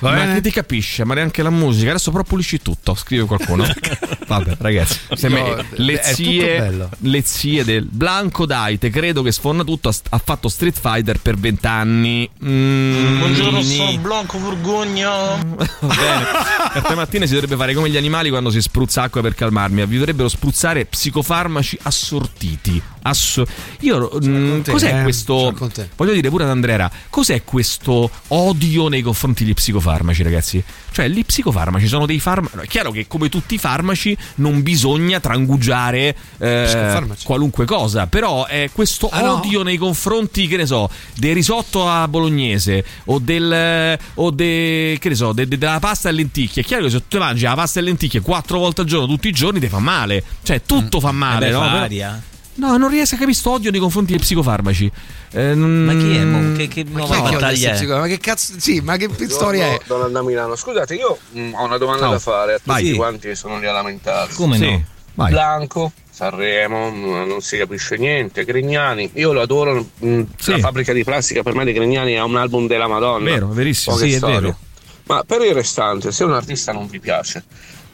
[0.00, 0.34] Va ma bene.
[0.34, 1.04] che ti capisce?
[1.04, 1.90] Ma neanche la musica.
[1.90, 3.64] Adesso però pulisci tutto, scrive qualcuno.
[4.26, 4.98] Vabbè, ragazzi.
[5.28, 6.88] No, le, zie, bello.
[6.98, 9.88] le zie del Blanco Daite, credo che sfonda tutto.
[9.88, 12.28] Ha, ha fatto Street Fighter per vent'anni.
[12.44, 15.10] Mm, Buongiorno, sono Blanco Vergogna.
[15.36, 16.82] Va bene.
[16.82, 19.84] Per mattina si dovrebbe fare come gli animali quando si spruzza acqua per calmarmi.
[19.86, 22.80] Vi dovrebbero spruzzare psicofarmaci assortiti.
[23.02, 23.44] Asso-
[23.80, 25.54] Io, mm, te, cos'è eh, questo?
[25.96, 30.62] Voglio dire pure ad Andrea, cos'è questo odio nei confronti degli psicofarmaci, ragazzi?
[30.92, 32.56] Cioè, gli psicofarmaci sono dei farmaci.
[32.60, 37.24] È chiaro che, come tutti i farmaci, non bisogna trangugiare eh, Psicofarmaci.
[37.26, 38.06] qualunque cosa.
[38.06, 39.34] Però è questo Ah, no?
[39.38, 43.98] odio nei confronti, che ne so, del risotto a bolognese o del.
[44.14, 46.62] o de, che ne so, de- de- della pasta e lenticchie.
[46.62, 49.28] È chiaro che se tu mangi la pasta e lenticchie quattro volte al giorno, tutti
[49.28, 50.22] i giorni, ti fa male.
[50.42, 51.60] Cioè, tutto fa male, Eh beh, no?
[51.60, 52.22] fa aria.
[52.60, 54.92] No, non riesco a capire questo odio nei confronti dei psicofarmaci.
[55.32, 56.24] Eh, Ma chi è?
[56.24, 56.56] Mo?
[56.56, 57.98] Che, che Ma nuova chi è che odia battaglia è?
[58.00, 58.52] Ma che cazzo?
[58.58, 59.80] Sì, ma che storia è?
[59.86, 60.56] Donald da Milano.
[60.56, 62.12] Scusate, io mm, ho una domanda Ciao.
[62.12, 62.94] da fare a tutti Vai.
[62.94, 64.36] quanti che sono lì a lamentarsi.
[64.36, 64.84] Come Sì, no?
[65.14, 65.30] vai.
[65.32, 68.44] Blanco, Sanremo, mm, non si capisce niente.
[68.44, 69.86] Grignani, io lo adoro.
[70.04, 70.50] mm, Sì.
[70.50, 73.24] La fabbrica di plastica per me di Grignani è un album della Madonna.
[73.30, 73.94] Vero, verissimo.
[73.96, 74.54] Poche Sì, è vero.
[75.04, 77.42] Ma per il restante, se un artista non vi piace,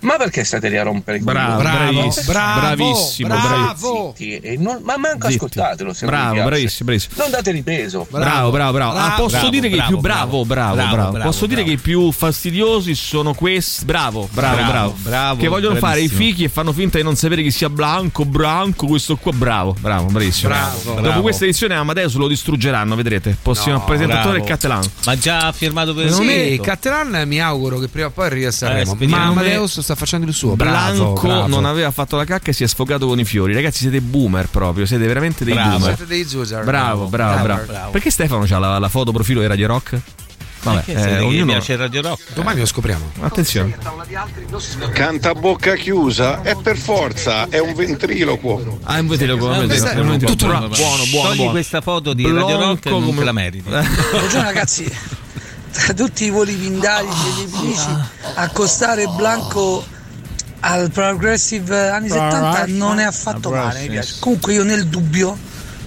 [0.00, 4.14] ma perché state lì a rompere i Bravo, bravissimo, bravo, bravissimo, bravo.
[4.16, 5.34] Zitti e non- ma manco Zitti.
[5.34, 7.14] ascoltatelo se non Bravo, bravissimo, bravissimo.
[7.18, 8.06] Non dateli peso.
[8.10, 8.92] Bravo, bravo, bravo.
[8.92, 10.94] Ah, Bravo, posso bravo, dire che i più bravo, bravo, bravo.
[10.94, 13.84] bravo, bravo, Posso dire che i più fastidiosi sono questi.
[13.84, 14.64] Bravo, bravo, bravo.
[14.66, 16.28] Bravo, bravo, che vogliono fare i bravissimo.
[16.30, 19.32] fichi e fanno finta di non sapere chi sia Blanco, Branco, questo qua.
[19.32, 20.48] Bravo, bravo, bravissimo.
[20.50, 21.22] Bravo, Dopo bravo.
[21.22, 23.36] questa edizione Amadeus lo distruggeranno, vedrete.
[23.40, 24.44] Prossimo No, presentatore bravo.
[24.44, 24.90] Cattelan.
[25.04, 26.62] Ma già ha firmato per il Sì, momento.
[26.62, 28.96] Cattelan mi auguro che prima o poi arrivi a Sanremo.
[28.98, 30.56] Eh, ma Amadeus sta facendo il suo.
[30.56, 31.46] Bravo, Blanco bravo.
[31.46, 33.54] non aveva fatto la cacca e si è sfogato con i fiori.
[33.54, 35.78] Ragazzi, siete boomer proprio, siete veramente dei Bravo.
[35.78, 35.96] boomer.
[35.96, 36.64] Siete dei Zuzar.
[36.64, 37.90] Bravo, bravo, bravo, bravo.
[37.92, 40.00] Perché Stefano ha la, la foto profilo di Radio Rock?
[40.62, 41.52] Vabbè, eh, ognuno...
[41.52, 42.32] piace Radio Rock?
[42.34, 43.12] Domani lo scopriamo.
[43.20, 43.76] Attenzione.
[44.92, 48.80] Canta a bocca chiusa e per forza è un ventriloquo.
[48.82, 50.36] Ah, un ventriloquo, un Eh, ventriloquo, è un ventriloquo.
[50.36, 51.50] tutto Buono, buono, buono, Togli buono.
[51.52, 53.68] questa foto di Radio Rock Blanco e non come- te la meriti.
[53.68, 54.92] Buongiorno ragazzi,
[55.72, 57.88] tra tutti i voli vindagli degli amici,
[58.34, 59.84] accostare Blanco
[60.60, 64.16] al Progressive anni 70 non è affatto male, mi piace.
[64.18, 65.36] Comunque io nel dubbio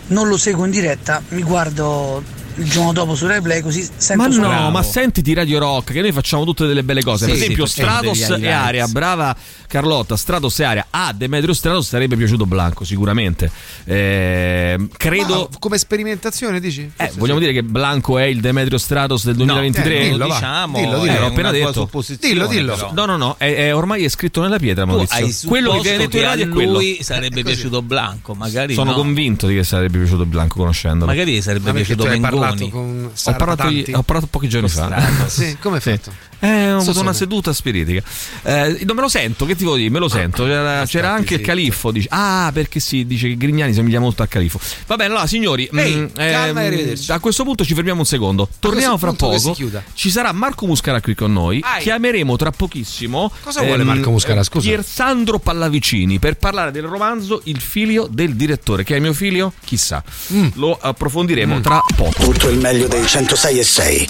[0.08, 2.24] non lo seguo in diretta, mi guardo
[2.60, 6.02] il giorno dopo su replay così sento Ma solo- no, ma sentiti Radio Rock, che
[6.02, 7.26] noi facciamo tutte delle belle cose.
[7.26, 8.48] Sì, per esempio, sì, Stratos e.
[8.50, 9.36] Aria, brava
[9.68, 10.88] Carlotta, Stratos e Aria.
[10.90, 13.50] A Demetrio Stratos sarebbe piaciuto Blanco, sicuramente.
[13.86, 15.48] Eh, credo.
[15.52, 16.90] Ma come sperimentazione, dici?
[16.98, 20.00] Eh, vogliamo dire che Blanco è il Demetrio Stratos del 2023?
[20.00, 21.20] eh, dillo, diciamo, Dillo, dillo.
[21.20, 21.74] L'ho appena detto.
[21.74, 22.74] supposizione, Dillo, dillo.
[22.76, 22.92] però.
[22.94, 25.18] No, no, no, è, è ormai è scritto nella pietra, Tu Maurizio.
[25.26, 26.72] hai quello che viene detto in che a radio è quello.
[26.74, 28.98] lui sarebbe piaciuto Blanco, magari Sono no.
[28.98, 31.06] convinto di che sarebbe piaciuto Blanco conoscendolo.
[31.06, 32.36] Magari sarebbe Ma piaciuto hai Mengoni.
[32.50, 33.64] Parlato con Ho parlato,
[33.94, 35.28] ho parlato pochi giorni fa.
[35.28, 35.92] Sì, come hai Sì.
[35.92, 36.12] fatto?
[36.40, 38.02] Eh, ho avuto una seduta spiritica.
[38.44, 39.90] Eh, non me lo sento, che ti vuoi dire?
[39.90, 40.44] Me lo sento.
[40.46, 41.92] C'era, c'era anche il califfo.
[41.92, 42.08] Dice.
[42.12, 44.60] Ah, perché sì, dice che Grignani somiglia molto al califfo.
[44.88, 47.12] Va bene, allora, signori, Ehi, mm, calma e arrivederci.
[47.12, 48.48] a questo punto ci fermiamo un secondo.
[48.60, 49.54] Torniamo fra poco.
[49.54, 49.70] si.
[49.94, 51.60] Ci sarà Marco Muscara qui con noi.
[51.64, 51.82] Ai.
[51.82, 53.32] Chiameremo tra pochissimo.
[53.44, 54.68] Cosa vuole Marco Muscara, eh, scusa?
[54.68, 58.84] Piersandro Pallavicini per parlare del romanzo Il figlio del direttore.
[58.84, 59.54] Che è mio figlio?
[59.64, 60.04] Chissà.
[60.34, 60.48] Mm.
[60.54, 62.24] Lo approfondiremo tra poco.
[62.24, 64.10] Tutto il meglio dei 106 e 6.